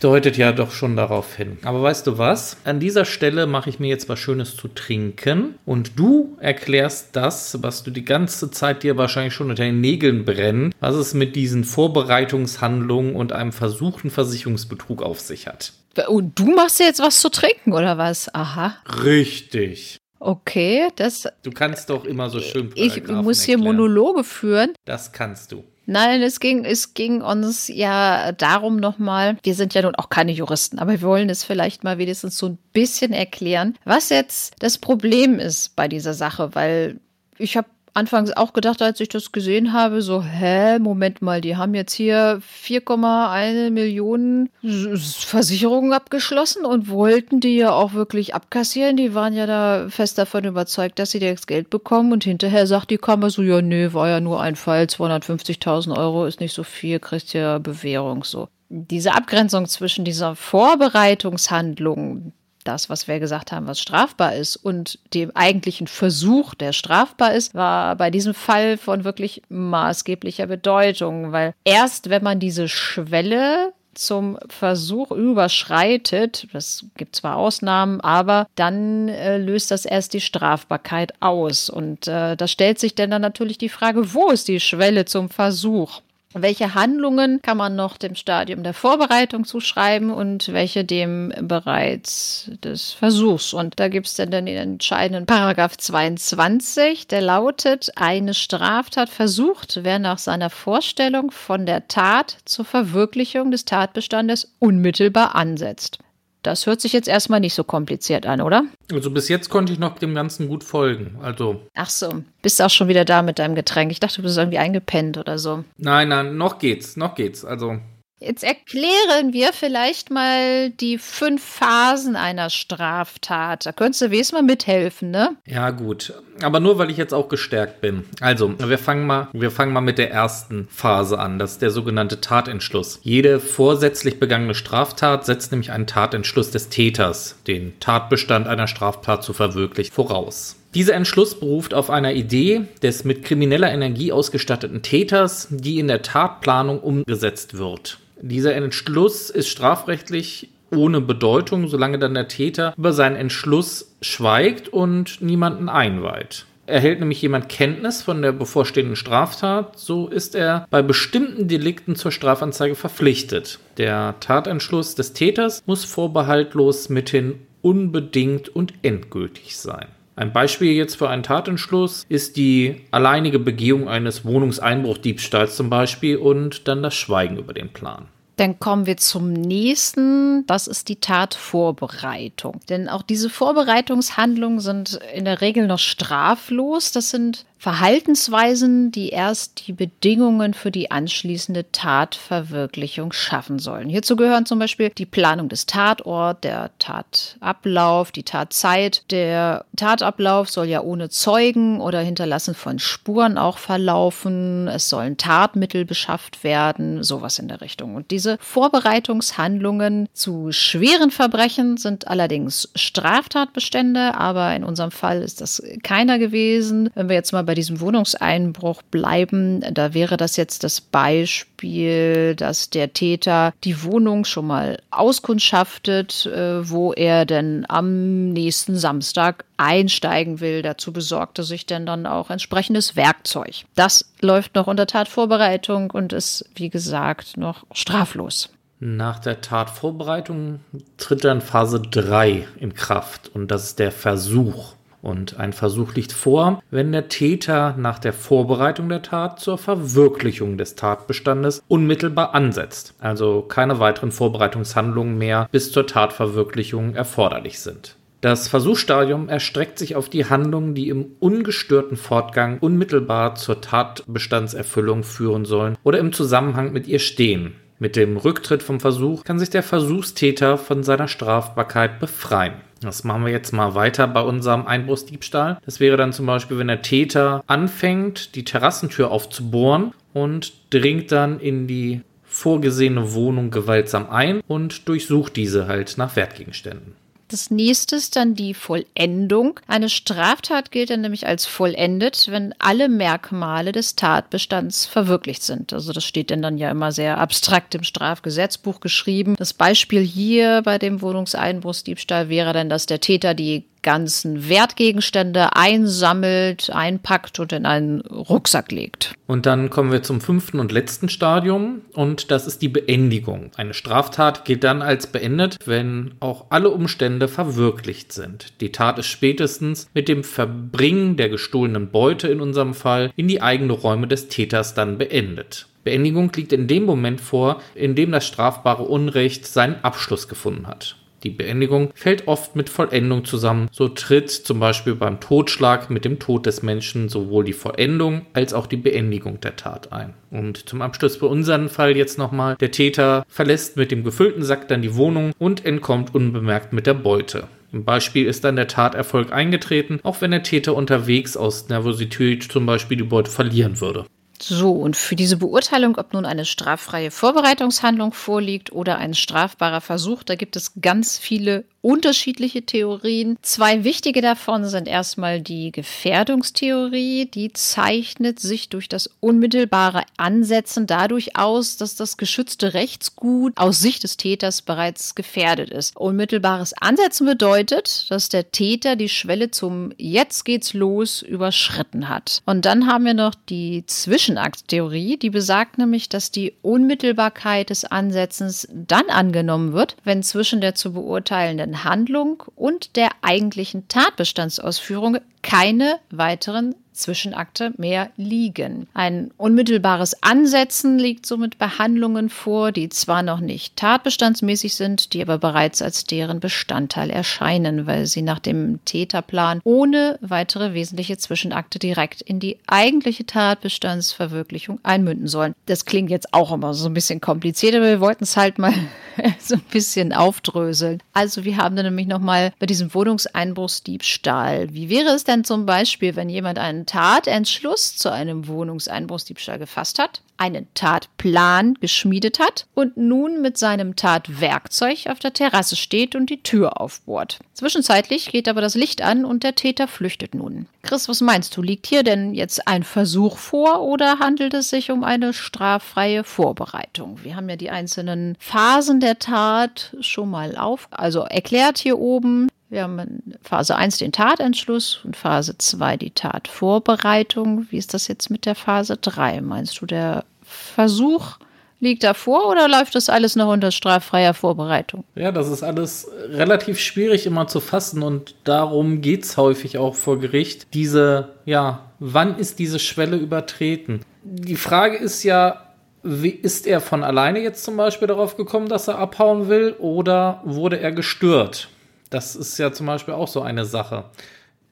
deutet 0.00 0.36
ja 0.36 0.52
doch 0.52 0.72
schon 0.72 0.96
darauf 0.96 1.36
hin. 1.36 1.58
Aber 1.62 1.82
weißt 1.82 2.06
du 2.06 2.18
was? 2.18 2.56
An 2.64 2.80
dieser 2.80 3.04
Stelle 3.04 3.46
mache 3.46 3.70
ich 3.70 3.80
mir 3.80 3.88
jetzt 3.88 4.08
was 4.08 4.18
Schönes 4.18 4.56
zu 4.56 4.68
trinken 4.68 5.54
und 5.64 5.98
du 5.98 6.36
erklärst 6.40 7.16
das, 7.16 7.58
was 7.62 7.82
du 7.82 7.90
die 7.90 8.04
ganze 8.04 8.50
Zeit 8.50 8.82
dir 8.82 8.96
wahrscheinlich 8.96 9.34
schon 9.34 9.50
unter 9.50 9.64
den 9.64 9.80
Nägeln 9.80 10.24
brennt, 10.24 10.74
was 10.80 10.94
es 10.94 11.14
mit 11.14 11.36
diesen 11.36 11.64
Vorbereitungshandlungen 11.64 13.14
und 13.14 13.32
einem 13.32 13.52
versuchten 13.52 14.10
Versicherungsbetrug 14.10 14.97
auf 15.02 15.20
sich 15.20 15.46
hat. 15.46 15.72
Und 16.08 16.38
du 16.38 16.46
machst 16.54 16.78
jetzt 16.80 17.00
was 17.00 17.20
zu 17.20 17.28
trinken, 17.28 17.72
oder 17.72 17.98
was? 17.98 18.32
Aha. 18.34 18.76
Richtig. 19.02 19.98
Okay, 20.20 20.88
das. 20.96 21.28
Du 21.42 21.50
kannst 21.50 21.90
doch 21.90 22.04
immer 22.04 22.30
so 22.30 22.40
schön. 22.40 22.70
Ich 22.74 23.06
muss 23.08 23.42
hier 23.42 23.56
erklären. 23.56 23.76
Monologe 23.76 24.24
führen. 24.24 24.74
Das 24.84 25.12
kannst 25.12 25.52
du. 25.52 25.64
Nein, 25.90 26.20
es 26.20 26.38
ging, 26.38 26.66
es 26.66 26.92
ging 26.92 27.22
uns 27.22 27.68
ja 27.68 28.32
darum 28.32 28.76
nochmal, 28.76 29.38
wir 29.42 29.54
sind 29.54 29.72
ja 29.72 29.80
nun 29.80 29.94
auch 29.94 30.10
keine 30.10 30.32
Juristen, 30.32 30.78
aber 30.78 30.92
wir 30.92 31.00
wollen 31.00 31.30
es 31.30 31.44
vielleicht 31.44 31.82
mal 31.82 31.96
wenigstens 31.96 32.36
so 32.36 32.46
ein 32.46 32.58
bisschen 32.74 33.14
erklären, 33.14 33.74
was 33.86 34.10
jetzt 34.10 34.54
das 34.58 34.76
Problem 34.76 35.38
ist 35.38 35.76
bei 35.76 35.88
dieser 35.88 36.12
Sache, 36.12 36.54
weil 36.54 37.00
ich 37.38 37.56
habe 37.56 37.68
anfangs 37.98 38.32
auch 38.32 38.52
gedacht, 38.52 38.80
als 38.80 39.00
ich 39.00 39.08
das 39.08 39.32
gesehen 39.32 39.72
habe, 39.72 40.02
so, 40.02 40.22
hä, 40.22 40.78
Moment 40.78 41.20
mal, 41.20 41.40
die 41.40 41.56
haben 41.56 41.74
jetzt 41.74 41.92
hier 41.92 42.40
4,1 42.64 43.70
Millionen 43.70 44.50
Versicherungen 44.62 45.92
abgeschlossen 45.92 46.64
und 46.64 46.88
wollten 46.88 47.40
die 47.40 47.56
ja 47.56 47.72
auch 47.72 47.92
wirklich 47.92 48.34
abkassieren. 48.34 48.96
Die 48.96 49.14
waren 49.14 49.34
ja 49.34 49.46
da 49.46 49.88
fest 49.90 50.16
davon 50.16 50.44
überzeugt, 50.44 50.98
dass 50.98 51.10
sie 51.10 51.18
das 51.18 51.46
Geld 51.46 51.70
bekommen 51.70 52.12
und 52.12 52.24
hinterher 52.24 52.66
sagt 52.66 52.90
die 52.90 52.98
Kammer 52.98 53.30
so, 53.30 53.42
ja, 53.42 53.60
nee, 53.60 53.92
war 53.92 54.08
ja 54.08 54.20
nur 54.20 54.40
ein 54.40 54.56
Fall, 54.56 54.84
250.000 54.84 55.96
Euro 55.98 56.24
ist 56.26 56.40
nicht 56.40 56.54
so 56.54 56.62
viel, 56.62 57.00
kriegt 57.00 57.32
ja 57.32 57.58
Bewährung 57.58 58.24
so 58.24 58.48
diese 58.70 59.14
Abgrenzung 59.14 59.66
zwischen 59.66 60.04
dieser 60.04 60.36
Vorbereitungshandlung, 60.36 62.32
das, 62.68 62.90
was 62.90 63.08
wir 63.08 63.18
gesagt 63.18 63.50
haben, 63.50 63.66
was 63.66 63.80
strafbar 63.80 64.34
ist 64.34 64.56
und 64.56 64.98
dem 65.14 65.34
eigentlichen 65.34 65.86
Versuch, 65.86 66.54
der 66.54 66.72
strafbar 66.72 67.32
ist, 67.34 67.54
war 67.54 67.96
bei 67.96 68.10
diesem 68.10 68.34
Fall 68.34 68.76
von 68.76 69.04
wirklich 69.04 69.42
maßgeblicher 69.48 70.46
Bedeutung, 70.46 71.32
weil 71.32 71.54
erst 71.64 72.10
wenn 72.10 72.22
man 72.22 72.38
diese 72.38 72.68
Schwelle 72.68 73.72
zum 73.94 74.38
Versuch 74.48 75.10
überschreitet, 75.10 76.46
das 76.52 76.84
gibt 76.96 77.16
zwar 77.16 77.36
Ausnahmen, 77.36 78.00
aber 78.00 78.46
dann 78.54 79.08
äh, 79.08 79.38
löst 79.38 79.70
das 79.70 79.84
erst 79.84 80.12
die 80.12 80.20
Strafbarkeit 80.20 81.14
aus. 81.20 81.68
Und 81.68 82.06
äh, 82.06 82.36
da 82.36 82.46
stellt 82.46 82.78
sich 82.78 82.94
denn 82.94 83.10
dann 83.10 83.22
natürlich 83.22 83.58
die 83.58 83.68
Frage, 83.68 84.14
wo 84.14 84.28
ist 84.28 84.46
die 84.46 84.60
Schwelle 84.60 85.04
zum 85.04 85.30
Versuch? 85.30 86.00
Welche 86.34 86.74
Handlungen 86.74 87.40
kann 87.40 87.56
man 87.56 87.74
noch 87.74 87.96
dem 87.96 88.14
Stadium 88.14 88.62
der 88.62 88.74
Vorbereitung 88.74 89.46
zuschreiben 89.46 90.10
und 90.10 90.52
welche 90.52 90.84
dem 90.84 91.32
bereits 91.40 92.50
des 92.62 92.92
Versuchs? 92.92 93.54
Und 93.54 93.80
da 93.80 93.88
gibt 93.88 94.08
es 94.08 94.14
dann 94.14 94.30
den 94.30 94.46
entscheidenden 94.46 95.24
Paragraph 95.24 95.78
22, 95.78 97.06
der 97.06 97.22
lautet, 97.22 97.90
eine 97.96 98.34
Straftat 98.34 99.08
versucht, 99.08 99.80
wer 99.84 99.98
nach 99.98 100.18
seiner 100.18 100.50
Vorstellung 100.50 101.30
von 101.30 101.64
der 101.64 101.88
Tat 101.88 102.36
zur 102.44 102.66
Verwirklichung 102.66 103.50
des 103.50 103.64
Tatbestandes 103.64 104.52
unmittelbar 104.58 105.34
ansetzt. 105.34 105.98
Das 106.42 106.66
hört 106.66 106.80
sich 106.80 106.92
jetzt 106.92 107.08
erstmal 107.08 107.40
nicht 107.40 107.54
so 107.54 107.64
kompliziert 107.64 108.26
an, 108.26 108.40
oder? 108.40 108.64
Also 108.92 109.10
bis 109.10 109.28
jetzt 109.28 109.50
konnte 109.50 109.72
ich 109.72 109.78
noch 109.78 109.98
dem 109.98 110.14
Ganzen 110.14 110.48
gut 110.48 110.64
folgen. 110.64 111.18
Also. 111.20 111.60
Ach 111.74 111.90
so, 111.90 112.22
bist 112.42 112.62
auch 112.62 112.70
schon 112.70 112.88
wieder 112.88 113.04
da 113.04 113.22
mit 113.22 113.38
deinem 113.38 113.54
Getränk. 113.54 113.90
Ich 113.90 114.00
dachte, 114.00 114.16
du 114.16 114.22
bist 114.22 114.38
irgendwie 114.38 114.58
eingepennt 114.58 115.18
oder 115.18 115.38
so. 115.38 115.64
Nein, 115.76 116.08
nein, 116.08 116.36
noch 116.36 116.58
geht's, 116.58 116.96
noch 116.96 117.14
geht's. 117.14 117.44
Also 117.44 117.78
Jetzt 118.20 118.42
erklären 118.42 119.32
wir 119.32 119.52
vielleicht 119.52 120.10
mal 120.10 120.70
die 120.70 120.98
fünf 120.98 121.42
Phasen 121.42 122.16
einer 122.16 122.50
Straftat. 122.50 123.64
Da 123.64 123.70
könntest 123.70 124.02
du 124.02 124.10
wenigstens 124.10 124.32
mal 124.32 124.42
mithelfen, 124.42 125.12
ne? 125.12 125.36
Ja, 125.46 125.70
gut. 125.70 126.12
Aber 126.42 126.58
nur, 126.58 126.78
weil 126.78 126.90
ich 126.90 126.96
jetzt 126.96 127.14
auch 127.14 127.28
gestärkt 127.28 127.80
bin. 127.80 128.04
Also, 128.20 128.58
wir 128.58 128.78
fangen 128.78 129.06
mal, 129.06 129.28
wir 129.32 129.52
fangen 129.52 129.72
mal 129.72 129.82
mit 129.82 129.98
der 129.98 130.10
ersten 130.10 130.66
Phase 130.68 131.18
an. 131.20 131.38
Das 131.38 131.52
ist 131.52 131.62
der 131.62 131.70
sogenannte 131.70 132.20
Tatentschluss. 132.20 132.98
Jede 133.02 133.38
vorsätzlich 133.38 134.18
begangene 134.18 134.54
Straftat 134.54 135.24
setzt 135.24 135.52
nämlich 135.52 135.70
einen 135.70 135.86
Tatentschluss 135.86 136.50
des 136.50 136.70
Täters, 136.70 137.36
den 137.46 137.78
Tatbestand 137.78 138.48
einer 138.48 138.66
Straftat 138.66 139.22
zu 139.22 139.32
verwirklichen, 139.32 139.92
voraus. 139.92 140.56
Dieser 140.74 140.94
Entschluss 140.94 141.38
beruft 141.38 141.72
auf 141.72 141.88
einer 141.88 142.12
Idee 142.12 142.62
des 142.82 143.04
mit 143.04 143.24
krimineller 143.24 143.72
Energie 143.72 144.12
ausgestatteten 144.12 144.82
Täters, 144.82 145.48
die 145.50 145.78
in 145.78 145.88
der 145.88 146.02
Tatplanung 146.02 146.80
umgesetzt 146.80 147.56
wird. 147.56 147.98
Dieser 148.20 148.54
Entschluss 148.54 149.30
ist 149.30 149.48
strafrechtlich 149.48 150.50
ohne 150.70 151.00
Bedeutung, 151.00 151.68
solange 151.68 151.98
dann 151.98 152.14
der 152.14 152.28
Täter 152.28 152.74
über 152.76 152.92
seinen 152.92 153.16
Entschluss 153.16 153.96
schweigt 154.02 154.68
und 154.68 155.22
niemanden 155.22 155.68
einweiht. 155.68 156.46
Erhält 156.66 157.00
nämlich 157.00 157.22
jemand 157.22 157.48
Kenntnis 157.48 158.02
von 158.02 158.20
der 158.20 158.32
bevorstehenden 158.32 158.94
Straftat, 158.94 159.78
so 159.78 160.08
ist 160.08 160.34
er 160.34 160.66
bei 160.68 160.82
bestimmten 160.82 161.48
Delikten 161.48 161.96
zur 161.96 162.12
Strafanzeige 162.12 162.74
verpflichtet. 162.74 163.58
Der 163.78 164.16
Tatentschluss 164.20 164.94
des 164.94 165.14
Täters 165.14 165.62
muss 165.64 165.86
vorbehaltlos 165.86 166.90
mithin 166.90 167.36
unbedingt 167.62 168.50
und 168.50 168.74
endgültig 168.82 169.56
sein. 169.56 169.86
Ein 170.18 170.32
Beispiel 170.32 170.72
jetzt 170.72 170.96
für 170.96 171.08
einen 171.08 171.22
Tatentschluss 171.22 172.04
ist 172.08 172.36
die 172.36 172.80
alleinige 172.90 173.38
Begehung 173.38 173.88
eines 173.88 174.24
Wohnungseinbruchdiebstahls 174.24 175.54
zum 175.54 175.70
Beispiel 175.70 176.16
und 176.16 176.66
dann 176.66 176.82
das 176.82 176.96
Schweigen 176.96 177.36
über 177.36 177.54
den 177.54 177.72
Plan. 177.72 178.08
Dann 178.34 178.58
kommen 178.58 178.86
wir 178.86 178.96
zum 178.96 179.32
nächsten. 179.32 180.44
Das 180.48 180.66
ist 180.66 180.88
die 180.88 180.96
Tatvorbereitung. 180.96 182.58
Denn 182.68 182.88
auch 182.88 183.02
diese 183.02 183.30
Vorbereitungshandlungen 183.30 184.58
sind 184.58 184.98
in 185.14 185.24
der 185.24 185.40
Regel 185.40 185.68
noch 185.68 185.78
straflos. 185.78 186.90
Das 186.90 187.10
sind 187.10 187.46
Verhaltensweisen, 187.58 188.92
die 188.92 189.08
erst 189.08 189.66
die 189.66 189.72
Bedingungen 189.72 190.54
für 190.54 190.70
die 190.70 190.92
anschließende 190.92 191.72
Tatverwirklichung 191.72 193.12
schaffen 193.12 193.58
sollen. 193.58 193.88
Hierzu 193.88 194.14
gehören 194.14 194.46
zum 194.46 194.60
Beispiel 194.60 194.90
die 194.90 195.06
Planung 195.06 195.48
des 195.48 195.66
Tatorts, 195.66 196.40
der 196.42 196.70
Tatablauf, 196.78 198.12
die 198.12 198.22
Tatzeit. 198.22 199.02
Der 199.10 199.64
Tatablauf 199.74 200.48
soll 200.48 200.66
ja 200.66 200.82
ohne 200.82 201.08
Zeugen 201.08 201.80
oder 201.80 201.98
Hinterlassen 202.00 202.54
von 202.54 202.78
Spuren 202.78 203.38
auch 203.38 203.58
verlaufen. 203.58 204.68
Es 204.68 204.88
sollen 204.88 205.16
Tatmittel 205.16 205.84
beschafft 205.84 206.44
werden, 206.44 207.02
sowas 207.02 207.40
in 207.40 207.48
der 207.48 207.60
Richtung. 207.60 207.96
Und 207.96 208.12
diese 208.12 208.38
Vorbereitungshandlungen 208.40 210.08
zu 210.12 210.52
schweren 210.52 211.10
Verbrechen 211.10 211.76
sind 211.76 212.06
allerdings 212.06 212.70
Straftatbestände, 212.76 214.14
aber 214.14 214.54
in 214.54 214.62
unserem 214.62 214.92
Fall 214.92 215.22
ist 215.22 215.40
das 215.40 215.60
keiner 215.82 216.20
gewesen. 216.20 216.90
Wenn 216.94 217.08
wir 217.08 217.16
jetzt 217.16 217.32
mal 217.32 217.47
bei 217.48 217.54
diesem 217.54 217.80
Wohnungseinbruch 217.80 218.82
bleiben, 218.82 219.64
da 219.72 219.94
wäre 219.94 220.18
das 220.18 220.36
jetzt 220.36 220.64
das 220.64 220.82
Beispiel, 220.82 222.34
dass 222.36 222.68
der 222.68 222.92
Täter 222.92 223.54
die 223.64 223.84
Wohnung 223.84 224.26
schon 224.26 224.48
mal 224.48 224.82
auskundschaftet, 224.90 226.26
äh, 226.26 226.68
wo 226.68 226.92
er 226.92 227.24
denn 227.24 227.64
am 227.66 228.28
nächsten 228.34 228.76
Samstag 228.76 229.46
einsteigen 229.56 230.40
will. 230.40 230.60
Dazu 230.60 230.92
besorgte 230.92 231.42
sich 231.42 231.64
denn 231.64 231.86
dann 231.86 232.04
auch 232.04 232.28
entsprechendes 232.28 232.96
Werkzeug. 232.96 233.64
Das 233.74 234.12
läuft 234.20 234.54
noch 234.54 234.66
unter 234.66 234.86
Tatvorbereitung 234.86 235.90
und 235.92 236.12
ist, 236.12 236.44
wie 236.54 236.68
gesagt, 236.68 237.38
noch 237.38 237.64
straflos. 237.72 238.50
Nach 238.78 239.20
der 239.20 239.40
Tatvorbereitung 239.40 240.60
tritt 240.98 241.24
dann 241.24 241.40
Phase 241.40 241.80
3 241.80 242.46
in 242.60 242.74
Kraft 242.74 243.30
und 243.32 243.50
das 243.50 243.64
ist 243.64 243.78
der 243.78 243.90
Versuch. 243.90 244.74
Und 245.00 245.38
ein 245.38 245.52
Versuch 245.52 245.94
liegt 245.94 246.12
vor, 246.12 246.62
wenn 246.70 246.92
der 246.92 247.08
Täter 247.08 247.74
nach 247.76 247.98
der 247.98 248.12
Vorbereitung 248.12 248.88
der 248.88 249.02
Tat 249.02 249.40
zur 249.40 249.58
Verwirklichung 249.58 250.58
des 250.58 250.74
Tatbestandes 250.74 251.62
unmittelbar 251.68 252.34
ansetzt, 252.34 252.94
also 252.98 253.42
keine 253.42 253.78
weiteren 253.78 254.10
Vorbereitungshandlungen 254.10 255.16
mehr 255.16 255.48
bis 255.52 255.70
zur 255.70 255.86
Tatverwirklichung 255.86 256.94
erforderlich 256.94 257.60
sind. 257.60 257.96
Das 258.20 258.48
Versuchsstadium 258.48 259.28
erstreckt 259.28 259.78
sich 259.78 259.94
auf 259.94 260.08
die 260.08 260.24
Handlungen, 260.24 260.74
die 260.74 260.88
im 260.88 261.12
ungestörten 261.20 261.96
Fortgang 261.96 262.58
unmittelbar 262.58 263.36
zur 263.36 263.60
Tatbestandserfüllung 263.60 265.04
führen 265.04 265.44
sollen 265.44 265.78
oder 265.84 265.98
im 266.00 266.12
Zusammenhang 266.12 266.72
mit 266.72 266.88
ihr 266.88 266.98
stehen. 266.98 267.54
Mit 267.80 267.94
dem 267.94 268.16
Rücktritt 268.16 268.64
vom 268.64 268.80
Versuch 268.80 269.22
kann 269.22 269.38
sich 269.38 269.50
der 269.50 269.62
Versuchstäter 269.62 270.58
von 270.58 270.82
seiner 270.82 271.06
Strafbarkeit 271.06 272.00
befreien. 272.00 272.54
Das 272.80 273.04
machen 273.04 273.24
wir 273.24 273.30
jetzt 273.30 273.52
mal 273.52 273.76
weiter 273.76 274.08
bei 274.08 274.20
unserem 274.20 274.66
Einbruchsdiebstahl. 274.66 275.58
Das 275.64 275.78
wäre 275.78 275.96
dann 275.96 276.12
zum 276.12 276.26
Beispiel, 276.26 276.58
wenn 276.58 276.68
der 276.68 276.82
Täter 276.82 277.44
anfängt, 277.46 278.34
die 278.34 278.44
Terrassentür 278.44 279.12
aufzubohren 279.12 279.92
und 280.12 280.52
dringt 280.70 281.12
dann 281.12 281.38
in 281.38 281.68
die 281.68 282.02
vorgesehene 282.24 283.14
Wohnung 283.14 283.50
gewaltsam 283.50 284.10
ein 284.10 284.40
und 284.46 284.88
durchsucht 284.88 285.36
diese 285.36 285.66
halt 285.66 285.98
nach 285.98 286.16
Wertgegenständen. 286.16 286.94
Das 287.28 287.50
nächste 287.50 287.96
ist 287.96 288.16
dann 288.16 288.34
die 288.34 288.54
Vollendung. 288.54 289.60
Eine 289.66 289.90
Straftat 289.90 290.70
gilt 290.72 290.88
dann 290.88 291.02
nämlich 291.02 291.26
als 291.26 291.44
vollendet, 291.44 292.28
wenn 292.30 292.54
alle 292.58 292.88
Merkmale 292.88 293.72
des 293.72 293.96
Tatbestands 293.96 294.86
verwirklicht 294.86 295.42
sind. 295.42 295.74
Also 295.74 295.92
das 295.92 296.04
steht 296.04 296.30
dann, 296.30 296.40
dann 296.40 296.56
ja 296.56 296.70
immer 296.70 296.90
sehr 296.90 297.18
abstrakt 297.18 297.74
im 297.74 297.84
Strafgesetzbuch 297.84 298.80
geschrieben. 298.80 299.36
Das 299.36 299.52
Beispiel 299.52 300.00
hier 300.00 300.62
bei 300.62 300.78
dem 300.78 301.02
Wohnungseinbruchsdiebstahl 301.02 302.30
wäre 302.30 302.54
dann, 302.54 302.70
dass 302.70 302.86
der 302.86 303.00
Täter 303.00 303.34
die 303.34 303.64
ganzen 303.82 304.48
Wertgegenstände 304.48 305.56
einsammelt, 305.56 306.70
einpackt 306.70 307.38
und 307.40 307.52
in 307.52 307.66
einen 307.66 308.00
Rucksack 308.00 308.72
legt. 308.72 309.14
Und 309.26 309.46
dann 309.46 309.70
kommen 309.70 309.92
wir 309.92 310.02
zum 310.02 310.20
fünften 310.20 310.60
und 310.60 310.72
letzten 310.72 311.08
Stadium 311.08 311.82
und 311.92 312.30
das 312.30 312.46
ist 312.46 312.62
die 312.62 312.68
Beendigung. 312.68 313.50
Eine 313.56 313.74
Straftat 313.74 314.44
gilt 314.44 314.64
dann 314.64 314.82
als 314.82 315.06
beendet, 315.06 315.58
wenn 315.66 316.14
auch 316.20 316.46
alle 316.50 316.70
Umstände 316.70 317.28
verwirklicht 317.28 318.12
sind. 318.12 318.60
Die 318.60 318.72
Tat 318.72 318.98
ist 318.98 319.06
spätestens 319.06 319.88
mit 319.94 320.08
dem 320.08 320.24
Verbringen 320.24 321.16
der 321.16 321.28
gestohlenen 321.28 321.90
Beute 321.90 322.28
in 322.28 322.40
unserem 322.40 322.74
Fall 322.74 323.12
in 323.16 323.28
die 323.28 323.42
eigenen 323.42 323.70
Räume 323.70 324.08
des 324.08 324.28
Täters 324.28 324.74
dann 324.74 324.98
beendet. 324.98 325.66
Beendigung 325.88 326.30
liegt 326.36 326.52
in 326.52 326.66
dem 326.66 326.84
Moment 326.84 327.18
vor, 327.18 327.62
in 327.74 327.94
dem 327.94 328.12
das 328.12 328.26
strafbare 328.26 328.82
Unrecht 328.82 329.46
seinen 329.46 329.82
Abschluss 329.82 330.28
gefunden 330.28 330.66
hat. 330.66 330.97
Die 331.24 331.30
Beendigung 331.30 331.90
fällt 331.94 332.28
oft 332.28 332.54
mit 332.54 332.68
Vollendung 332.68 333.24
zusammen. 333.24 333.68
So 333.72 333.88
tritt 333.88 334.30
zum 334.30 334.60
Beispiel 334.60 334.94
beim 334.94 335.20
Totschlag 335.20 335.90
mit 335.90 336.04
dem 336.04 336.18
Tod 336.18 336.46
des 336.46 336.62
Menschen 336.62 337.08
sowohl 337.08 337.44
die 337.44 337.52
Vollendung 337.52 338.26
als 338.34 338.54
auch 338.54 338.66
die 338.66 338.76
Beendigung 338.76 339.40
der 339.40 339.56
Tat 339.56 339.92
ein. 339.92 340.14
Und 340.30 340.68
zum 340.68 340.82
Abschluss 340.82 341.18
bei 341.18 341.26
unserem 341.26 341.68
Fall 341.68 341.96
jetzt 341.96 342.18
nochmal. 342.18 342.56
Der 342.56 342.70
Täter 342.70 343.24
verlässt 343.28 343.76
mit 343.76 343.90
dem 343.90 344.04
gefüllten 344.04 344.44
Sack 344.44 344.68
dann 344.68 344.82
die 344.82 344.94
Wohnung 344.94 345.32
und 345.38 345.64
entkommt 345.64 346.14
unbemerkt 346.14 346.72
mit 346.72 346.86
der 346.86 346.94
Beute. 346.94 347.48
Im 347.72 347.84
Beispiel 347.84 348.26
ist 348.26 348.44
dann 348.44 348.56
der 348.56 348.68
Taterfolg 348.68 349.32
eingetreten, 349.32 350.00
auch 350.02 350.20
wenn 350.20 350.30
der 350.30 350.42
Täter 350.42 350.74
unterwegs 350.74 351.36
aus 351.36 351.68
Nervosität 351.68 352.44
zum 352.44 352.64
Beispiel 352.64 352.96
die 352.96 353.04
Beute 353.04 353.30
verlieren 353.30 353.80
würde. 353.80 354.06
So, 354.40 354.72
und 354.72 354.96
für 354.96 355.16
diese 355.16 355.36
Beurteilung, 355.36 355.96
ob 355.96 356.12
nun 356.12 356.24
eine 356.24 356.44
straffreie 356.44 357.10
Vorbereitungshandlung 357.10 358.12
vorliegt 358.12 358.72
oder 358.72 358.98
ein 358.98 359.14
strafbarer 359.14 359.80
Versuch, 359.80 360.22
da 360.22 360.36
gibt 360.36 360.54
es 360.54 360.72
ganz 360.80 361.18
viele 361.18 361.64
unterschiedliche 361.80 362.62
Theorien. 362.62 363.36
Zwei 363.42 363.84
wichtige 363.84 364.20
davon 364.20 364.64
sind 364.64 364.88
erstmal 364.88 365.40
die 365.40 365.70
Gefährdungstheorie. 365.72 367.26
Die 367.26 367.52
zeichnet 367.52 368.40
sich 368.40 368.68
durch 368.68 368.88
das 368.88 369.10
unmittelbare 369.20 370.02
Ansetzen 370.16 370.86
dadurch 370.86 371.36
aus, 371.36 371.76
dass 371.76 371.94
das 371.94 372.16
geschützte 372.16 372.74
Rechtsgut 372.74 373.56
aus 373.56 373.80
Sicht 373.80 374.02
des 374.02 374.16
Täters 374.16 374.62
bereits 374.62 375.14
gefährdet 375.14 375.70
ist. 375.70 375.96
Unmittelbares 375.96 376.74
Ansetzen 376.74 377.26
bedeutet, 377.26 378.10
dass 378.10 378.28
der 378.28 378.50
Täter 378.50 378.96
die 378.96 379.08
Schwelle 379.08 379.50
zum 379.50 379.92
Jetzt 379.96 380.44
geht's 380.44 380.74
los 380.74 381.22
überschritten 381.22 382.08
hat. 382.08 382.42
Und 382.44 382.64
dann 382.64 382.86
haben 382.86 383.04
wir 383.04 383.14
noch 383.14 383.34
die 383.48 383.84
Zwischenakttheorie, 383.86 385.16
die 385.16 385.30
besagt 385.30 385.78
nämlich, 385.78 386.08
dass 386.08 386.30
die 386.30 386.54
Unmittelbarkeit 386.62 387.70
des 387.70 387.84
Ansetzens 387.84 388.66
dann 388.72 389.08
angenommen 389.08 389.72
wird, 389.72 389.96
wenn 390.04 390.22
zwischen 390.22 390.60
der 390.60 390.74
zu 390.74 390.92
beurteilenden 390.92 391.67
Handlung 391.84 392.42
und 392.56 392.96
der 392.96 393.10
eigentlichen 393.22 393.88
Tatbestandsausführung 393.88 395.18
keine 395.42 395.98
weiteren 396.10 396.74
Zwischenakte 396.98 397.72
mehr 397.76 398.10
liegen. 398.16 398.86
Ein 398.94 399.30
unmittelbares 399.36 400.22
Ansetzen 400.22 400.98
liegt 400.98 401.26
somit 401.26 401.58
bei 401.58 401.68
Handlungen 401.68 402.28
vor, 402.28 402.72
die 402.72 402.88
zwar 402.88 403.22
noch 403.22 403.40
nicht 403.40 403.76
tatbestandsmäßig 403.76 404.74
sind, 404.74 405.12
die 405.12 405.22
aber 405.22 405.38
bereits 405.38 405.82
als 405.82 406.04
deren 406.04 406.40
Bestandteil 406.40 407.10
erscheinen, 407.10 407.86
weil 407.86 408.06
sie 408.06 408.22
nach 408.22 408.38
dem 408.38 408.84
Täterplan 408.84 409.60
ohne 409.64 410.18
weitere 410.20 410.74
wesentliche 410.74 411.18
Zwischenakte 411.18 411.78
direkt 411.78 412.22
in 412.22 412.40
die 412.40 412.58
eigentliche 412.66 413.26
Tatbestandsverwirklichung 413.26 414.80
einmünden 414.82 415.28
sollen. 415.28 415.54
Das 415.66 415.84
klingt 415.84 416.10
jetzt 416.10 416.34
auch 416.34 416.52
immer 416.52 416.74
so 416.74 416.88
ein 416.88 416.94
bisschen 416.94 417.20
kompliziert, 417.20 417.74
aber 417.74 417.86
wir 417.86 418.00
wollten 418.00 418.24
es 418.24 418.36
halt 418.36 418.58
mal 418.58 418.74
so 419.38 419.54
ein 419.54 419.62
bisschen 419.70 420.12
aufdröseln. 420.12 421.02
Also 421.12 421.44
wir 421.44 421.56
haben 421.56 421.76
dann 421.76 421.86
nämlich 421.86 422.06
nochmal 422.06 422.52
bei 422.58 422.66
diesem 422.66 422.92
Wohnungseinbruchsdiebstahl. 422.94 424.72
Wie 424.72 424.88
wäre 424.88 425.10
es 425.10 425.24
denn 425.24 425.44
zum 425.44 425.66
Beispiel, 425.66 426.16
wenn 426.16 426.28
jemand 426.28 426.58
einen 426.58 426.86
Tatentschluss 426.88 427.96
zu 427.96 428.10
einem 428.10 428.48
Wohnungseinbruchsdiebstahl 428.48 429.58
gefasst 429.58 429.98
hat, 429.98 430.22
einen 430.38 430.66
Tatplan 430.72 431.74
geschmiedet 431.74 432.38
hat 432.38 432.66
und 432.74 432.96
nun 432.96 433.42
mit 433.42 433.58
seinem 433.58 433.94
Tatwerkzeug 433.94 435.06
auf 435.08 435.18
der 435.18 435.34
Terrasse 435.34 435.76
steht 435.76 436.16
und 436.16 436.30
die 436.30 436.42
Tür 436.42 436.80
aufbohrt. 436.80 437.40
Zwischenzeitlich 437.52 438.32
geht 438.32 438.48
aber 438.48 438.62
das 438.62 438.74
Licht 438.74 439.02
an 439.02 439.26
und 439.26 439.42
der 439.42 439.54
Täter 439.54 439.86
flüchtet 439.86 440.34
nun. 440.34 440.66
Chris, 440.82 441.08
was 441.08 441.20
meinst 441.20 441.56
du? 441.56 441.62
Liegt 441.62 441.86
hier 441.86 442.02
denn 442.02 442.32
jetzt 442.32 442.66
ein 442.66 442.84
Versuch 442.84 443.36
vor 443.36 443.82
oder 443.82 444.18
handelt 444.18 444.54
es 444.54 444.70
sich 444.70 444.90
um 444.90 445.04
eine 445.04 445.34
straffreie 445.34 446.24
Vorbereitung? 446.24 447.18
Wir 447.22 447.36
haben 447.36 447.50
ja 447.50 447.56
die 447.56 447.70
einzelnen 447.70 448.36
Phasen 448.38 449.00
der 449.00 449.18
Tat 449.18 449.94
schon 450.00 450.30
mal 450.30 450.56
auf, 450.56 450.88
also 450.90 451.20
erklärt 451.20 451.76
hier 451.76 451.98
oben. 451.98 452.48
Wir 452.70 452.82
haben 452.82 452.98
in 452.98 453.34
Phase 453.42 453.76
1 453.76 453.98
den 453.98 454.12
Tatentschluss 454.12 455.00
und 455.04 455.16
Phase 455.16 455.56
2 455.56 455.96
die 455.96 456.10
Tatvorbereitung. 456.10 457.66
Wie 457.70 457.78
ist 457.78 457.94
das 457.94 458.08
jetzt 458.08 458.30
mit 458.30 458.44
der 458.44 458.54
Phase 458.54 458.98
3? 458.98 459.40
Meinst 459.40 459.80
du, 459.80 459.86
der 459.86 460.24
Versuch 460.42 461.38
liegt 461.80 462.04
davor 462.04 462.48
oder 462.48 462.68
läuft 462.68 462.94
das 462.94 463.08
alles 463.08 463.36
noch 463.36 463.50
unter 463.50 463.70
straffreier 463.70 464.34
Vorbereitung? 464.34 465.04
Ja, 465.14 465.32
das 465.32 465.48
ist 465.48 465.62
alles 465.62 466.10
relativ 466.28 466.78
schwierig 466.78 467.24
immer 467.24 467.46
zu 467.46 467.60
fassen 467.60 468.02
und 468.02 468.34
darum 468.44 469.00
geht 469.00 469.24
es 469.24 469.36
häufig 469.36 469.78
auch 469.78 469.94
vor 469.94 470.18
Gericht. 470.18 470.66
Diese, 470.74 471.30
ja, 471.46 471.86
wann 472.00 472.36
ist 472.36 472.58
diese 472.58 472.78
Schwelle 472.78 473.16
übertreten? 473.16 474.00
Die 474.24 474.56
Frage 474.56 474.96
ist 474.98 475.22
ja, 475.22 475.62
wie, 476.02 476.30
ist 476.30 476.66
er 476.66 476.80
von 476.80 477.02
alleine 477.02 477.40
jetzt 477.40 477.64
zum 477.64 477.76
Beispiel 477.76 478.08
darauf 478.08 478.36
gekommen, 478.36 478.68
dass 478.68 478.88
er 478.88 478.98
abhauen 478.98 479.48
will 479.48 479.74
oder 479.78 480.42
wurde 480.44 480.78
er 480.80 480.92
gestört? 480.92 481.68
Das 482.10 482.36
ist 482.36 482.58
ja 482.58 482.72
zum 482.72 482.86
Beispiel 482.86 483.14
auch 483.14 483.28
so 483.28 483.42
eine 483.42 483.64
Sache. 483.64 484.04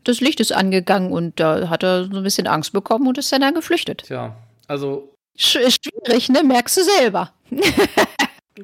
Das 0.04 0.20
Licht 0.20 0.40
ist 0.40 0.52
angegangen 0.52 1.12
und 1.12 1.40
da 1.40 1.68
hat 1.68 1.82
er 1.82 2.04
so 2.04 2.16
ein 2.16 2.22
bisschen 2.22 2.46
Angst 2.46 2.72
bekommen 2.72 3.08
und 3.08 3.18
ist 3.18 3.32
dann, 3.32 3.40
dann 3.40 3.54
geflüchtet. 3.54 4.04
Tja, 4.06 4.36
also. 4.68 5.12
Schwierig, 5.36 6.28
ne? 6.28 6.42
Merkst 6.42 6.76
du 6.78 6.82
selber. 6.82 7.32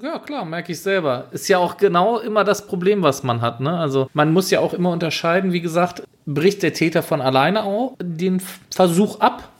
Ja, 0.00 0.18
klar, 0.18 0.46
merke 0.46 0.72
ich 0.72 0.80
selber. 0.80 1.26
Ist 1.32 1.48
ja 1.48 1.58
auch 1.58 1.76
genau 1.76 2.18
immer 2.18 2.44
das 2.44 2.66
Problem, 2.66 3.02
was 3.02 3.22
man 3.22 3.42
hat. 3.42 3.60
Ne? 3.60 3.78
Also 3.78 4.08
man 4.14 4.32
muss 4.32 4.50
ja 4.50 4.60
auch 4.60 4.72
immer 4.72 4.90
unterscheiden, 4.90 5.52
wie 5.52 5.60
gesagt, 5.60 6.02
bricht 6.24 6.62
der 6.62 6.72
Täter 6.72 7.02
von 7.02 7.20
alleine 7.20 7.64
auch 7.64 7.96
den 8.00 8.40
Versuch 8.70 9.20
ab 9.20 9.50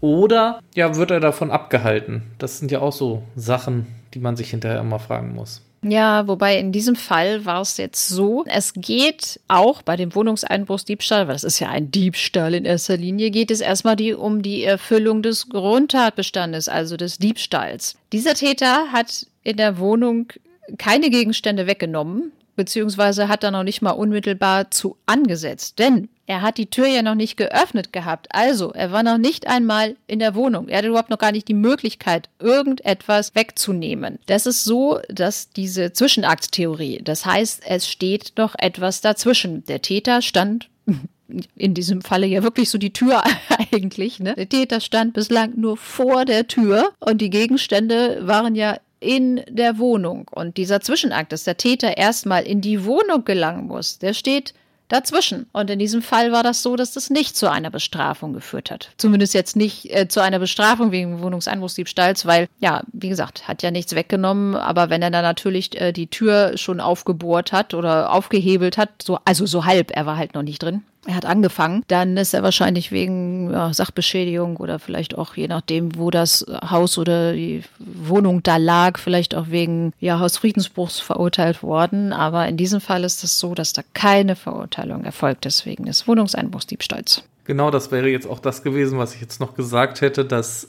oder 0.00 0.60
ja, 0.74 0.94
wird 0.96 1.10
er 1.10 1.20
davon 1.20 1.50
abgehalten? 1.50 2.22
Das 2.38 2.58
sind 2.58 2.70
ja 2.70 2.80
auch 2.80 2.92
so 2.92 3.22
Sachen, 3.34 3.86
die 4.14 4.18
man 4.18 4.36
sich 4.36 4.50
hinterher 4.50 4.80
immer 4.80 4.98
fragen 4.98 5.34
muss. 5.34 5.62
Ja, 5.82 6.26
wobei 6.26 6.58
in 6.58 6.72
diesem 6.72 6.96
Fall 6.96 7.44
war 7.44 7.60
es 7.60 7.76
jetzt 7.76 8.08
so, 8.08 8.44
es 8.46 8.72
geht 8.74 9.38
auch 9.46 9.82
bei 9.82 9.96
dem 9.96 10.12
Wohnungseinbruchsdiebstahl, 10.14 11.28
weil 11.28 11.34
das 11.34 11.44
ist 11.44 11.60
ja 11.60 11.68
ein 11.68 11.90
Diebstahl 11.90 12.54
in 12.54 12.64
erster 12.64 12.96
Linie, 12.96 13.30
geht 13.30 13.50
es 13.50 13.60
erstmal 13.60 13.94
die, 13.94 14.12
um 14.12 14.42
die 14.42 14.64
Erfüllung 14.64 15.22
des 15.22 15.48
Grundtatbestandes, 15.48 16.68
also 16.68 16.96
des 16.96 17.18
Diebstahls. 17.18 17.96
Dieser 18.12 18.34
Täter 18.34 18.90
hat 18.90 19.26
in 19.44 19.56
der 19.56 19.78
Wohnung 19.78 20.32
keine 20.78 21.10
Gegenstände 21.10 21.66
weggenommen, 21.66 22.32
beziehungsweise 22.58 23.28
hat 23.28 23.44
er 23.44 23.52
noch 23.52 23.62
nicht 23.62 23.82
mal 23.82 23.92
unmittelbar 23.92 24.70
zu 24.70 24.96
angesetzt. 25.06 25.78
Denn 25.78 26.08
er 26.26 26.42
hat 26.42 26.58
die 26.58 26.68
Tür 26.68 26.88
ja 26.88 27.02
noch 27.02 27.14
nicht 27.14 27.36
geöffnet 27.36 27.92
gehabt. 27.92 28.26
Also, 28.32 28.72
er 28.72 28.90
war 28.90 29.04
noch 29.04 29.16
nicht 29.16 29.46
einmal 29.46 29.96
in 30.08 30.18
der 30.18 30.34
Wohnung. 30.34 30.68
Er 30.68 30.78
hatte 30.78 30.88
überhaupt 30.88 31.08
noch 31.08 31.18
gar 31.18 31.32
nicht 31.32 31.46
die 31.46 31.54
Möglichkeit, 31.54 32.28
irgendetwas 32.40 33.34
wegzunehmen. 33.36 34.18
Das 34.26 34.44
ist 34.44 34.64
so, 34.64 34.98
dass 35.08 35.50
diese 35.50 35.92
Zwischenakttheorie, 35.92 37.00
das 37.02 37.24
heißt, 37.24 37.62
es 37.64 37.88
steht 37.88 38.32
noch 38.36 38.56
etwas 38.58 39.00
dazwischen. 39.00 39.64
Der 39.66 39.80
Täter 39.80 40.20
stand 40.20 40.68
in 41.54 41.74
diesem 41.74 42.02
Falle 42.02 42.26
ja 42.26 42.42
wirklich 42.42 42.70
so 42.70 42.78
die 42.78 42.92
Tür 42.92 43.22
eigentlich. 43.72 44.18
Ne? 44.18 44.34
Der 44.34 44.48
Täter 44.48 44.80
stand 44.80 45.14
bislang 45.14 45.52
nur 45.56 45.76
vor 45.76 46.24
der 46.24 46.48
Tür 46.48 46.90
und 46.98 47.20
die 47.20 47.30
Gegenstände 47.30 48.26
waren 48.26 48.56
ja 48.56 48.78
in 49.00 49.42
der 49.48 49.78
Wohnung. 49.78 50.26
Und 50.30 50.56
dieser 50.56 50.80
Zwischenakt, 50.80 51.32
dass 51.32 51.44
der 51.44 51.56
Täter 51.56 51.96
erstmal 51.96 52.44
in 52.44 52.60
die 52.60 52.84
Wohnung 52.84 53.24
gelangen 53.24 53.66
muss, 53.66 53.98
der 53.98 54.14
steht 54.14 54.54
dazwischen. 54.88 55.46
Und 55.52 55.70
in 55.70 55.78
diesem 55.78 56.02
Fall 56.02 56.32
war 56.32 56.42
das 56.42 56.62
so, 56.62 56.74
dass 56.74 56.92
das 56.92 57.10
nicht 57.10 57.36
zu 57.36 57.50
einer 57.50 57.70
Bestrafung 57.70 58.32
geführt 58.32 58.70
hat. 58.70 58.90
Zumindest 58.96 59.34
jetzt 59.34 59.54
nicht 59.54 59.94
äh, 59.94 60.08
zu 60.08 60.20
einer 60.20 60.38
Bestrafung 60.38 60.90
wegen 60.90 61.20
Wohnungseinbruchsdiebstahls, 61.20 62.26
weil, 62.26 62.48
ja, 62.58 62.82
wie 62.92 63.10
gesagt, 63.10 63.46
hat 63.46 63.62
ja 63.62 63.70
nichts 63.70 63.94
weggenommen. 63.94 64.54
Aber 64.54 64.90
wenn 64.90 65.02
er 65.02 65.10
dann 65.10 65.22
natürlich 65.22 65.78
äh, 65.80 65.92
die 65.92 66.08
Tür 66.08 66.56
schon 66.56 66.80
aufgebohrt 66.80 67.52
hat 67.52 67.74
oder 67.74 68.12
aufgehebelt 68.12 68.78
hat, 68.78 69.02
so, 69.02 69.18
also 69.24 69.46
so 69.46 69.64
halb, 69.64 69.90
er 69.94 70.06
war 70.06 70.16
halt 70.16 70.34
noch 70.34 70.42
nicht 70.42 70.62
drin, 70.62 70.82
er 71.06 71.14
hat 71.14 71.24
angefangen, 71.24 71.84
dann 71.88 72.16
ist 72.16 72.34
er 72.34 72.42
wahrscheinlich 72.42 72.92
wegen 72.92 73.50
ja, 73.52 73.72
Sachbeschädigung 73.72 74.56
oder 74.56 74.78
vielleicht 74.78 75.16
auch 75.16 75.36
je 75.36 75.48
nachdem, 75.48 75.96
wo 75.96 76.10
das 76.10 76.44
Haus 76.68 76.98
oder 76.98 77.32
die 77.32 77.62
Wohnung 77.78 78.42
da 78.42 78.56
lag, 78.56 78.98
vielleicht 78.98 79.34
auch 79.34 79.48
wegen 79.48 79.92
ja, 80.00 80.18
Hausfriedensbruchs 80.18 81.00
verurteilt 81.00 81.62
worden. 81.62 82.12
Aber 82.12 82.46
in 82.48 82.56
diesem 82.56 82.80
Fall 82.80 83.04
ist 83.04 83.24
es 83.24 83.38
so, 83.38 83.54
dass 83.54 83.72
da 83.72 83.82
keine 83.94 84.36
Verurteilung 84.36 85.04
erfolgt 85.04 85.46
ist 85.46 85.66
wegen 85.66 85.84
des 85.86 86.06
Wohnungseinbruchsdiebstahls. 86.06 87.22
Genau, 87.44 87.70
das 87.70 87.90
wäre 87.90 88.08
jetzt 88.08 88.28
auch 88.28 88.40
das 88.40 88.62
gewesen, 88.62 88.98
was 88.98 89.14
ich 89.14 89.22
jetzt 89.22 89.40
noch 89.40 89.54
gesagt 89.54 90.02
hätte, 90.02 90.24
dass 90.24 90.68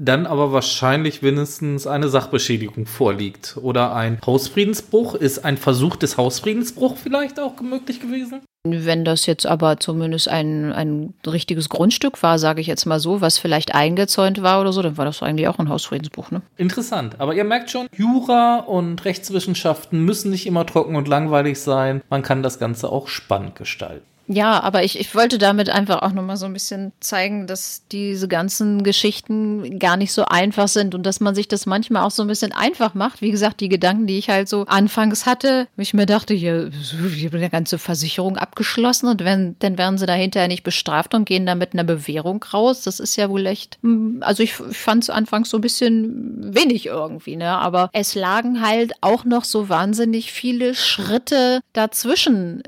dann 0.00 0.26
aber 0.26 0.50
wahrscheinlich 0.52 1.20
mindestens 1.20 1.86
eine 1.86 2.08
Sachbeschädigung 2.08 2.86
vorliegt. 2.86 3.58
Oder 3.60 3.94
ein 3.94 4.18
Hausfriedensbruch. 4.24 5.14
Ist 5.14 5.44
ein 5.44 5.58
Versuch 5.58 5.96
des 5.96 6.16
Hausfriedensbruchs 6.16 7.02
vielleicht 7.02 7.38
auch 7.38 7.60
möglich 7.60 8.00
gewesen? 8.00 8.40
Wenn 8.64 9.04
das 9.04 9.26
jetzt 9.26 9.46
aber 9.46 9.78
zumindest 9.78 10.28
ein, 10.28 10.72
ein 10.72 11.14
richtiges 11.26 11.68
Grundstück 11.68 12.22
war, 12.22 12.38
sage 12.38 12.60
ich 12.60 12.66
jetzt 12.66 12.86
mal 12.86 13.00
so, 13.00 13.20
was 13.20 13.38
vielleicht 13.38 13.74
eingezäunt 13.74 14.42
war 14.42 14.60
oder 14.60 14.72
so, 14.72 14.82
dann 14.82 14.96
war 14.96 15.04
das 15.04 15.22
eigentlich 15.22 15.48
auch 15.48 15.58
ein 15.58 15.68
Hausfriedensbruch. 15.68 16.30
Ne? 16.30 16.42
Interessant. 16.56 17.16
Aber 17.20 17.34
ihr 17.34 17.44
merkt 17.44 17.70
schon, 17.70 17.86
Jura 17.94 18.56
und 18.58 19.04
Rechtswissenschaften 19.04 20.02
müssen 20.04 20.30
nicht 20.30 20.46
immer 20.46 20.66
trocken 20.66 20.96
und 20.96 21.08
langweilig 21.08 21.58
sein. 21.60 22.02
Man 22.10 22.22
kann 22.22 22.42
das 22.42 22.58
Ganze 22.58 22.90
auch 22.90 23.08
spannend 23.08 23.54
gestalten. 23.54 24.04
Ja, 24.32 24.62
aber 24.62 24.84
ich, 24.84 24.96
ich 25.00 25.12
wollte 25.16 25.38
damit 25.38 25.70
einfach 25.70 26.02
auch 26.02 26.12
nochmal 26.12 26.36
so 26.36 26.46
ein 26.46 26.52
bisschen 26.52 26.92
zeigen, 27.00 27.48
dass 27.48 27.82
diese 27.90 28.28
ganzen 28.28 28.84
Geschichten 28.84 29.80
gar 29.80 29.96
nicht 29.96 30.12
so 30.12 30.24
einfach 30.24 30.68
sind 30.68 30.94
und 30.94 31.04
dass 31.04 31.18
man 31.18 31.34
sich 31.34 31.48
das 31.48 31.66
manchmal 31.66 32.04
auch 32.04 32.12
so 32.12 32.22
ein 32.22 32.28
bisschen 32.28 32.52
einfach 32.52 32.94
macht. 32.94 33.22
Wie 33.22 33.32
gesagt, 33.32 33.60
die 33.60 33.68
Gedanken, 33.68 34.06
die 34.06 34.18
ich 34.18 34.30
halt 34.30 34.48
so 34.48 34.66
anfangs 34.66 35.26
hatte, 35.26 35.66
ich 35.76 35.94
mir 35.94 36.06
dachte, 36.06 36.32
hier, 36.32 36.70
ich 36.70 37.24
habe 37.24 37.38
eine 37.38 37.50
ganze 37.50 37.76
Versicherung 37.76 38.36
abgeschlossen 38.36 39.08
und 39.08 39.24
wenn, 39.24 39.56
dann 39.58 39.76
werden 39.76 39.98
sie 39.98 40.06
da 40.06 40.12
hinterher 40.12 40.46
nicht 40.46 40.62
bestraft 40.62 41.12
und 41.12 41.24
gehen 41.24 41.44
da 41.44 41.56
mit 41.56 41.72
einer 41.72 41.82
Bewährung 41.82 42.40
raus. 42.54 42.82
Das 42.82 43.00
ist 43.00 43.16
ja 43.16 43.30
wohl 43.30 43.46
echt, 43.46 43.80
hm, 43.82 44.18
also 44.20 44.44
ich, 44.44 44.54
ich 44.70 44.76
fand 44.76 45.02
es 45.02 45.10
anfangs 45.10 45.50
so 45.50 45.58
ein 45.58 45.62
bisschen 45.62 46.54
wenig 46.54 46.86
irgendwie, 46.86 47.34
ne? 47.34 47.50
Aber 47.50 47.90
es 47.92 48.14
lagen 48.14 48.64
halt 48.64 48.92
auch 49.00 49.24
noch 49.24 49.42
so 49.42 49.68
wahnsinnig 49.68 50.30
viele 50.30 50.76
Schritte 50.76 51.62
dazwischen. 51.72 52.62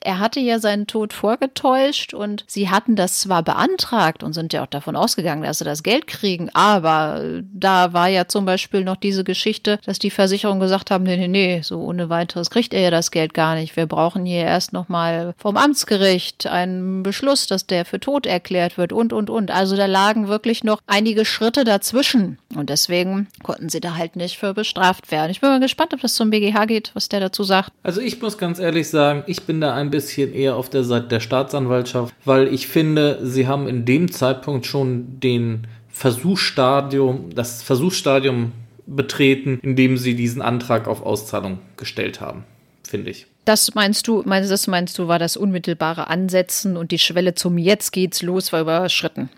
Er 0.00 0.20
hatte 0.20 0.38
ja 0.38 0.60
seinen 0.60 0.86
Tod 0.86 0.99
Tod 1.00 1.12
vorgetäuscht 1.14 2.12
und 2.12 2.44
sie 2.46 2.68
hatten 2.68 2.94
das 2.94 3.20
zwar 3.20 3.42
beantragt 3.42 4.22
und 4.22 4.34
sind 4.34 4.52
ja 4.52 4.62
auch 4.62 4.66
davon 4.66 4.96
ausgegangen, 4.96 5.42
dass 5.42 5.58
sie 5.58 5.64
das 5.64 5.82
Geld 5.82 6.06
kriegen, 6.06 6.50
aber 6.52 7.40
da 7.54 7.94
war 7.94 8.08
ja 8.08 8.28
zum 8.28 8.44
Beispiel 8.44 8.84
noch 8.84 8.96
diese 8.96 9.24
Geschichte, 9.24 9.78
dass 9.86 9.98
die 9.98 10.10
Versicherung 10.10 10.60
gesagt 10.60 10.90
haben, 10.90 11.04
nee, 11.04 11.16
nee, 11.16 11.28
nee, 11.28 11.60
so 11.62 11.80
ohne 11.80 12.10
weiteres 12.10 12.50
kriegt 12.50 12.74
er 12.74 12.82
ja 12.82 12.90
das 12.90 13.10
Geld 13.10 13.32
gar 13.32 13.54
nicht. 13.54 13.76
Wir 13.76 13.86
brauchen 13.86 14.26
hier 14.26 14.42
erst 14.42 14.74
nochmal 14.74 15.32
vom 15.38 15.56
Amtsgericht 15.56 16.46
einen 16.46 17.02
Beschluss, 17.02 17.46
dass 17.46 17.66
der 17.66 17.86
für 17.86 17.98
tot 17.98 18.26
erklärt 18.26 18.76
wird 18.76 18.92
und, 18.92 19.14
und, 19.14 19.30
und. 19.30 19.50
Also 19.50 19.76
da 19.76 19.86
lagen 19.86 20.28
wirklich 20.28 20.64
noch 20.64 20.80
einige 20.86 21.24
Schritte 21.24 21.64
dazwischen 21.64 22.38
und 22.54 22.68
deswegen 22.68 23.28
konnten 23.42 23.70
sie 23.70 23.80
da 23.80 23.96
halt 23.96 24.16
nicht 24.16 24.36
für 24.36 24.52
bestraft 24.52 25.10
werden. 25.10 25.30
Ich 25.30 25.40
bin 25.40 25.48
mal 25.48 25.60
gespannt, 25.60 25.94
ob 25.94 26.00
das 26.02 26.12
zum 26.12 26.28
BGH 26.28 26.66
geht, 26.66 26.90
was 26.92 27.08
der 27.08 27.20
dazu 27.20 27.42
sagt. 27.42 27.72
Also 27.82 28.02
ich 28.02 28.20
muss 28.20 28.36
ganz 28.36 28.58
ehrlich 28.58 28.88
sagen, 28.90 29.22
ich 29.26 29.44
bin 29.44 29.62
da 29.62 29.74
ein 29.74 29.90
bisschen 29.90 30.34
eher 30.34 30.56
auf 30.56 30.68
der 30.68 30.79
Seite 30.84 31.08
der 31.08 31.20
Staatsanwaltschaft, 31.20 32.14
weil 32.24 32.48
ich 32.48 32.66
finde, 32.66 33.18
sie 33.22 33.46
haben 33.46 33.68
in 33.68 33.84
dem 33.84 34.10
Zeitpunkt 34.10 34.66
schon 34.66 35.20
den 35.20 35.66
Versuchsstadium, 35.88 37.30
das 37.34 37.62
Versuchsstadium 37.62 38.52
betreten, 38.86 39.58
indem 39.62 39.96
sie 39.96 40.14
diesen 40.14 40.42
Antrag 40.42 40.88
auf 40.88 41.02
Auszahlung 41.02 41.58
gestellt 41.76 42.20
haben, 42.20 42.44
finde 42.88 43.10
ich. 43.10 43.26
Das 43.44 43.74
meinst 43.74 44.06
du, 44.06 44.22
meinst, 44.24 44.50
das 44.50 44.66
meinst 44.66 44.98
du, 44.98 45.08
war 45.08 45.18
das 45.18 45.36
unmittelbare 45.36 46.08
Ansetzen 46.08 46.76
und 46.76 46.90
die 46.90 46.98
Schwelle 46.98 47.34
zum 47.34 47.58
Jetzt 47.58 47.92
geht's 47.92 48.22
los 48.22 48.52
war 48.52 48.60
überschritten? 48.60 49.30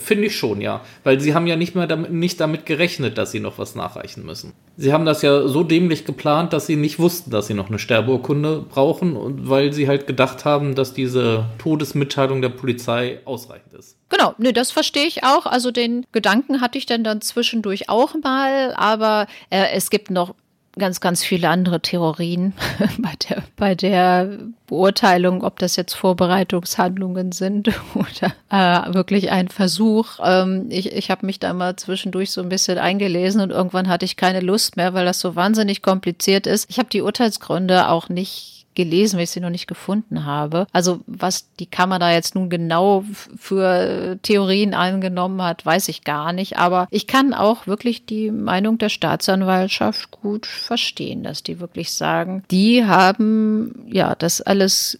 Finde 0.00 0.26
ich 0.26 0.36
schon, 0.36 0.60
ja. 0.60 0.80
Weil 1.04 1.20
sie 1.20 1.34
haben 1.34 1.46
ja 1.46 1.54
nicht 1.54 1.74
mehr 1.74 1.86
damit, 1.86 2.10
nicht 2.10 2.40
damit 2.40 2.66
gerechnet, 2.66 3.16
dass 3.16 3.30
sie 3.30 3.38
noch 3.38 3.58
was 3.58 3.76
nachreichen 3.76 4.26
müssen. 4.26 4.52
Sie 4.76 4.92
haben 4.92 5.06
das 5.06 5.22
ja 5.22 5.46
so 5.46 5.62
dämlich 5.62 6.04
geplant, 6.04 6.52
dass 6.52 6.66
sie 6.66 6.76
nicht 6.76 6.98
wussten, 6.98 7.30
dass 7.30 7.46
sie 7.46 7.54
noch 7.54 7.68
eine 7.68 7.78
Sterbeurkunde 7.78 8.64
brauchen 8.68 9.16
und 9.16 9.48
weil 9.48 9.72
sie 9.72 9.86
halt 9.86 10.06
gedacht 10.06 10.44
haben, 10.44 10.74
dass 10.74 10.94
diese 10.94 11.46
Todesmitteilung 11.58 12.42
der 12.42 12.48
Polizei 12.48 13.20
ausreichend 13.24 13.74
ist. 13.74 13.96
Genau, 14.08 14.34
ne, 14.38 14.52
das 14.52 14.72
verstehe 14.72 15.06
ich 15.06 15.22
auch. 15.22 15.46
Also 15.46 15.70
den 15.70 16.06
Gedanken 16.12 16.60
hatte 16.60 16.78
ich 16.78 16.86
dann 16.86 17.04
dann 17.04 17.20
zwischendurch 17.20 17.88
auch 17.88 18.14
mal, 18.22 18.74
aber 18.74 19.26
äh, 19.50 19.66
es 19.74 19.90
gibt 19.90 20.10
noch 20.10 20.34
ganz, 20.78 21.00
ganz 21.00 21.24
viele 21.24 21.48
andere 21.48 21.80
Theorien 21.80 22.54
bei 22.98 23.12
der, 23.28 23.42
bei 23.56 23.74
der 23.74 24.38
Beurteilung, 24.66 25.42
ob 25.42 25.58
das 25.58 25.76
jetzt 25.76 25.94
Vorbereitungshandlungen 25.94 27.32
sind 27.32 27.68
oder 27.94 28.32
äh, 28.50 28.94
wirklich 28.94 29.30
ein 29.30 29.48
Versuch. 29.48 30.18
Ähm, 30.22 30.66
ich 30.70 30.92
ich 30.92 31.10
habe 31.10 31.26
mich 31.26 31.38
da 31.38 31.52
mal 31.52 31.76
zwischendurch 31.76 32.30
so 32.30 32.40
ein 32.40 32.48
bisschen 32.48 32.78
eingelesen 32.78 33.40
und 33.40 33.50
irgendwann 33.50 33.88
hatte 33.88 34.04
ich 34.04 34.16
keine 34.16 34.40
Lust 34.40 34.76
mehr, 34.76 34.94
weil 34.94 35.04
das 35.04 35.20
so 35.20 35.36
wahnsinnig 35.36 35.82
kompliziert 35.82 36.46
ist. 36.46 36.68
Ich 36.70 36.78
habe 36.78 36.88
die 36.90 37.02
Urteilsgründe 37.02 37.88
auch 37.88 38.08
nicht 38.08 38.57
gelesen, 38.78 39.16
weil 39.16 39.24
ich 39.24 39.30
sie 39.30 39.40
noch 39.40 39.50
nicht 39.50 39.66
gefunden 39.66 40.24
habe. 40.24 40.68
Also 40.72 41.00
was 41.08 41.52
die 41.58 41.66
Kammer 41.66 41.98
da 41.98 42.12
jetzt 42.12 42.36
nun 42.36 42.48
genau 42.48 43.04
für 43.36 44.18
Theorien 44.22 44.72
angenommen 44.72 45.42
hat, 45.42 45.66
weiß 45.66 45.88
ich 45.88 46.04
gar 46.04 46.32
nicht. 46.32 46.58
Aber 46.58 46.86
ich 46.92 47.08
kann 47.08 47.34
auch 47.34 47.66
wirklich 47.66 48.06
die 48.06 48.30
Meinung 48.30 48.78
der 48.78 48.88
Staatsanwaltschaft 48.88 50.12
gut 50.12 50.46
verstehen, 50.46 51.24
dass 51.24 51.42
die 51.42 51.58
wirklich 51.58 51.92
sagen, 51.92 52.44
die 52.52 52.84
haben 52.84 53.84
ja 53.88 54.14
das 54.14 54.40
alles 54.42 54.96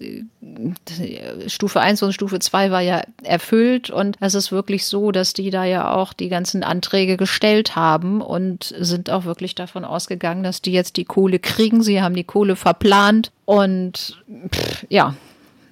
Stufe 1.47 1.81
1 1.81 2.03
und 2.03 2.13
Stufe 2.13 2.41
2 2.41 2.73
war 2.73 2.81
ja 2.81 3.03
erfüllt 3.23 3.91
und 3.91 4.17
es 4.19 4.35
ist 4.35 4.51
wirklich 4.51 4.87
so, 4.87 5.13
dass 5.13 5.35
die 5.35 5.51
da 5.51 5.65
ja 5.65 5.95
auch 5.95 6.13
die 6.13 6.29
ganzen 6.29 6.65
Anträge 6.65 7.17
gestellt 7.17 7.77
haben 7.77 8.21
und 8.23 8.75
sind 8.77 9.09
auch 9.11 9.25
wirklich 9.25 9.55
davon 9.55 9.85
ausgegangen, 9.85 10.43
dass 10.43 10.63
die 10.63 10.73
jetzt 10.73 10.97
die 10.97 11.05
Kohle 11.05 11.39
kriegen. 11.39 11.83
Sie 11.83 12.03
haben 12.03 12.17
die 12.17 12.25
Kohle 12.25 12.57
verplant 12.57 13.31
und 13.49 14.19
pff, 14.53 14.85
ja, 14.91 15.15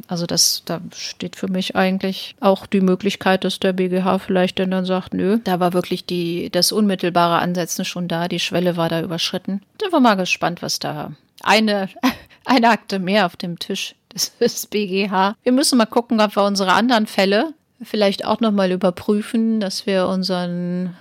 also 0.08 0.24
das, 0.24 0.62
da 0.64 0.80
steht 0.94 1.36
für 1.36 1.48
mich 1.48 1.76
eigentlich 1.76 2.34
auch 2.40 2.64
die 2.64 2.80
Möglichkeit, 2.80 3.44
dass 3.44 3.60
der 3.60 3.74
BGH 3.74 4.18
vielleicht 4.18 4.58
dann, 4.58 4.86
sagt, 4.86 5.12
nö, 5.12 5.40
da 5.44 5.60
war 5.60 5.74
wirklich 5.74 6.06
die, 6.06 6.48
das 6.48 6.72
unmittelbare 6.72 7.38
Ansetzen 7.38 7.84
schon 7.84 8.08
da, 8.08 8.28
die 8.28 8.40
Schwelle 8.40 8.78
war 8.78 8.88
da 8.88 9.02
überschritten. 9.02 9.60
Sind 9.78 9.92
wir 9.92 10.00
mal 10.00 10.14
gespannt, 10.14 10.62
was 10.62 10.78
da 10.78 11.12
eine, 11.42 11.90
eine 12.46 12.70
Akte 12.70 12.98
mehr 12.98 13.26
auf 13.26 13.36
dem 13.36 13.58
Tisch 13.58 13.94
des 14.40 14.66
BGH. 14.68 15.36
Wir 15.42 15.52
müssen 15.52 15.76
mal 15.76 15.84
gucken, 15.84 16.22
ob 16.22 16.34
wir 16.34 16.44
unsere 16.44 16.72
anderen 16.72 17.06
Fälle 17.06 17.52
vielleicht 17.82 18.24
auch 18.24 18.40
nochmal 18.40 18.72
überprüfen, 18.72 19.60
dass 19.60 19.84
wir 19.84 20.06
unseren 20.06 20.96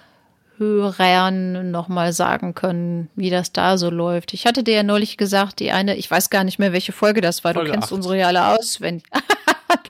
Hörern 0.57 1.71
nochmal 1.71 2.13
sagen 2.13 2.53
können, 2.53 3.09
wie 3.15 3.29
das 3.29 3.51
da 3.51 3.77
so 3.77 3.89
läuft. 3.89 4.33
Ich 4.33 4.45
hatte 4.45 4.63
dir 4.63 4.75
ja 4.75 4.83
neulich 4.83 5.17
gesagt, 5.17 5.59
die 5.59 5.71
eine, 5.71 5.95
ich 5.95 6.09
weiß 6.09 6.29
gar 6.29 6.43
nicht 6.43 6.59
mehr, 6.59 6.73
welche 6.73 6.91
Folge 6.91 7.21
das 7.21 7.43
war. 7.43 7.53
Folge 7.53 7.67
du 7.67 7.73
kennst 7.73 7.89
8. 7.89 7.93
unsere 7.93 8.17
ja 8.17 8.27
alle 8.27 8.47
auswendig. 8.47 9.05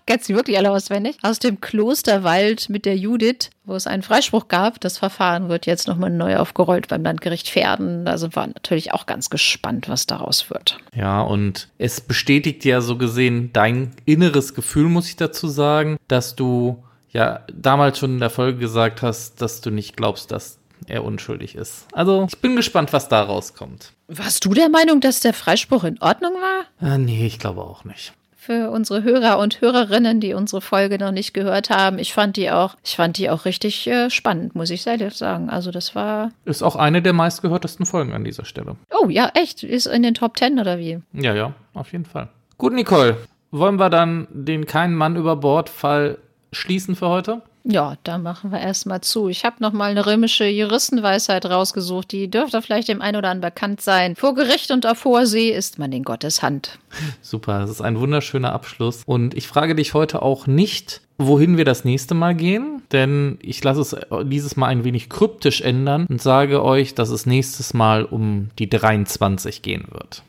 kennt 0.05 0.24
sie 0.24 0.36
wirklich 0.36 0.57
alle 0.57 0.72
auswendig. 0.72 1.18
Aus 1.22 1.39
dem 1.39 1.61
Klosterwald 1.61 2.70
mit 2.70 2.86
der 2.86 2.97
Judith, 2.97 3.49
wo 3.63 3.76
es 3.76 3.88
einen 3.88 4.03
Freispruch 4.03 4.47
gab. 4.47 4.80
Das 4.80 4.97
Verfahren 4.97 5.49
wird 5.49 5.66
jetzt 5.66 5.88
nochmal 5.88 6.09
neu 6.09 6.38
aufgerollt 6.38 6.88
beim 6.88 7.03
Landgericht 7.03 7.49
Pferden. 7.49 8.05
Da 8.05 8.18
sind 8.18 8.36
wir 8.36 8.47
natürlich 8.47 8.93
auch 8.93 9.05
ganz 9.05 9.30
gespannt, 9.30 9.89
was 9.89 10.05
daraus 10.05 10.49
wird. 10.49 10.80
Ja, 10.95 11.22
und 11.22 11.70
es 11.78 12.01
bestätigt 12.01 12.66
ja 12.66 12.82
so 12.82 12.97
gesehen 12.97 13.51
dein 13.53 13.91
inneres 14.05 14.53
Gefühl, 14.53 14.89
muss 14.89 15.07
ich 15.07 15.16
dazu 15.16 15.47
sagen, 15.47 15.97
dass 16.07 16.36
du 16.36 16.84
ja 17.16 17.39
damals 17.51 17.97
schon 17.97 18.11
in 18.11 18.20
der 18.20 18.30
Folge 18.30 18.59
gesagt 18.59 19.01
hast, 19.01 19.41
dass 19.41 19.61
du 19.61 19.72
nicht 19.72 19.95
glaubst, 19.95 20.32
dass 20.32 20.59
er 20.88 21.03
unschuldig 21.03 21.55
ist. 21.55 21.88
Also 21.93 22.28
ich 22.30 22.39
bin 22.39 22.55
gespannt, 22.55 22.93
was 22.93 23.07
da 23.07 23.24
rauskommt. 23.24 23.93
Warst 24.07 24.45
du 24.45 24.53
der 24.53 24.70
Meinung, 24.70 24.99
dass 24.99 25.22
der 25.22 25.34
Freispruch 25.34 25.86
in 25.86 25.99
Ordnung 26.01 26.34
war? 26.34 26.88
Äh, 26.88 26.97
nee, 26.97 27.26
ich 27.26 27.39
glaube 27.39 27.61
auch 27.61 27.86
nicht. 27.86 28.13
Für 28.36 28.70
unsere 28.70 29.01
Hörer 29.01 29.39
und 29.39 29.61
Hörerinnen, 29.61 30.20
die 30.20 30.36
unsere 30.36 30.61
Folge 30.61 30.99
noch 30.99 31.11
nicht 31.11 31.34
gehört 31.34 31.72
haben, 31.72 31.97
ich 31.97 32.13
fand 32.13 32.38
die 32.38 32.51
auch, 32.51 32.76
ich 32.84 32.95
fand 32.95 33.18
die 33.18 33.32
auch 33.32 33.45
richtig 33.45 33.88
äh, 33.88 34.11
spannend, 34.11 34.53
muss 34.53 34.70
ich 34.70 34.84
selbst 34.84 35.18
sagen. 35.18 35.49
Also 35.49 35.72
das 35.72 35.95
war. 35.95 36.32
Ist 36.43 36.61
auch 36.61 36.76
eine 36.76 37.01
der 37.01 37.13
meistgehörtesten 37.13 37.88
Folgen 37.88 38.13
an 38.13 38.24
dieser 38.24 38.45
Stelle. 38.45 38.76
Oh 38.91 39.09
ja, 39.09 39.32
echt? 39.34 39.63
Ist 39.63 39.88
in 39.88 40.03
den 40.03 40.13
Top 40.13 40.36
Ten 40.36 40.59
oder 40.59 40.78
wie? 40.78 40.99
Ja, 41.13 41.34
ja, 41.34 41.53
auf 41.74 41.91
jeden 41.93 42.05
Fall. 42.05 42.28
Gut, 42.57 42.74
Nicole. 42.74 43.18
Wollen 43.49 43.80
wir 43.80 43.89
dann 43.89 44.28
den 44.32 44.68
Kein 44.68 44.93
Mann 44.93 45.16
über 45.16 45.38
Bord 45.38 45.70
Fall 45.70 46.18
schließen 46.56 46.95
für 46.95 47.10
heute? 47.10 47.41
Ja, 47.68 47.95
da 48.03 48.20
machen 48.20 48.51
wir 48.51 48.60
erstmal 48.60 49.01
zu. 49.01 49.28
Ich 49.28 49.43
habe 49.43 49.56
noch 49.60 49.74
mal 49.74 49.89
eine 49.89 50.06
römische 50.06 50.45
Juristenweisheit 50.45 51.47
rausgesucht, 51.47 52.12
die 52.12 52.30
dürfte 52.30 52.62
vielleicht 52.62 52.89
dem 52.89 53.01
einen 53.01 53.18
oder 53.18 53.30
anderen 53.30 53.51
bekannt 53.51 53.82
sein. 53.82 54.16
Vor 54.16 54.36
Gericht 54.36 54.70
und 54.70 54.86
auf 54.86 55.03
hoher 55.03 55.26
See 55.26 55.49
ist 55.49 55.80
man 55.80 55.91
in 55.91 56.03
Gottes 56.03 56.43
Hand. 56.43 56.78
Super, 57.22 57.60
das 57.60 57.72
ist 57.72 57.82
ein 57.82 57.99
wunderschöner 57.99 58.53
Abschluss. 58.53 59.01
Und 59.08 59.34
ich 59.34 59.47
frage 59.47 59.74
dich 59.74 59.95
heute 59.95 60.22
auch 60.22 60.45
nicht, 60.45 61.01
wohin 61.18 61.58
wir 61.58 61.66
das 61.66 61.86
nächste 61.86 62.14
Mal 62.14 62.36
gehen, 62.36 62.84
denn 62.91 63.39
ich 63.41 63.64
lasse 63.64 63.82
es 63.82 63.95
dieses 64.26 64.56
Mal 64.58 64.68
ein 64.68 64.84
wenig 64.84 65.10
kryptisch 65.10 65.62
ändern 65.62 66.06
und 66.08 66.22
sage 66.22 66.64
euch, 66.64 66.93
dass 66.93 67.10
es 67.10 67.26
nächstes 67.26 67.74
Mal 67.74 68.06
um 68.06 68.49
die 68.60 68.70
23 68.70 69.64
gehen 69.64 69.86
wird. 69.89 70.22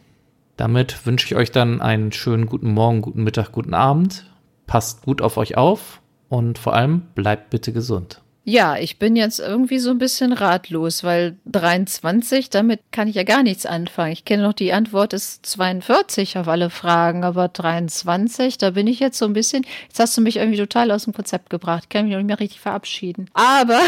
Damit 0.57 1.05
wünsche 1.05 1.27
ich 1.27 1.37
euch 1.37 1.51
dann 1.51 1.83
einen 1.83 2.12
schönen 2.12 2.47
guten 2.47 2.72
Morgen, 2.72 3.03
guten 3.03 3.24
Mittag, 3.24 3.53
guten 3.53 3.74
Abend. 3.74 4.24
Passt 4.66 5.03
gut 5.03 5.20
auf 5.20 5.37
euch 5.37 5.59
auf 5.59 6.01
und 6.29 6.59
vor 6.59 6.74
allem 6.74 7.03
bleibt 7.14 7.51
bitte 7.51 7.72
gesund. 7.72 8.20
Ja, 8.49 8.77
ich 8.77 9.01
bin 9.01 9.16
jetzt 9.16 9.41
irgendwie 9.41 9.81
so 9.81 9.91
ein 9.91 9.99
bisschen 9.99 10.33
ratlos, 10.33 11.03
weil 11.03 11.37
23, 11.47 12.49
damit 12.49 12.79
kann 12.93 13.09
ich 13.09 13.16
ja 13.16 13.24
gar 13.24 13.43
nichts 13.43 13.66
anfangen. 13.66 14.12
Ich 14.12 14.24
kenne 14.24 14.45
noch 14.45 14.53
die 14.53 14.72
Antwort 14.72 15.12
ist 15.12 15.45
42 15.45 16.39
auf 16.39 16.47
alle 16.47 16.70
Fragen, 16.70 17.24
aber 17.24 17.49
23, 17.49 18.57
da 18.57 18.70
bin 18.70 18.87
ich 18.87 19.01
jetzt 19.01 19.18
so 19.18 19.24
ein 19.24 19.33
bisschen, 19.33 19.66
jetzt 19.89 19.99
hast 19.99 20.16
du 20.16 20.20
mich 20.20 20.37
irgendwie 20.37 20.59
total 20.59 20.93
aus 20.93 21.05
dem 21.05 21.12
Konzept 21.12 21.51
gebracht. 21.51 21.87
Ich 21.87 21.89
kann 21.89 22.05
mich 22.05 22.12
noch 22.12 22.18
nicht 22.18 22.29
mehr 22.29 22.39
richtig 22.39 22.61
verabschieden. 22.61 23.29
Aber 23.35 23.81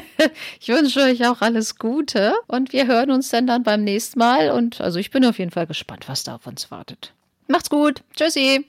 ich 0.58 0.68
wünsche 0.68 1.02
euch 1.02 1.26
auch 1.26 1.42
alles 1.42 1.76
Gute 1.78 2.32
und 2.46 2.72
wir 2.72 2.86
hören 2.86 3.10
uns 3.10 3.28
dann 3.28 3.46
dann 3.46 3.62
beim 3.62 3.84
nächsten 3.84 4.18
Mal 4.18 4.52
und 4.52 4.80
also 4.80 4.98
ich 4.98 5.10
bin 5.10 5.22
auf 5.26 5.38
jeden 5.38 5.50
Fall 5.50 5.66
gespannt, 5.66 6.08
was 6.08 6.22
da 6.22 6.36
auf 6.36 6.46
uns 6.46 6.70
wartet. 6.70 7.12
Macht's 7.46 7.68
gut. 7.68 8.02
Tschüssi. 8.16 8.64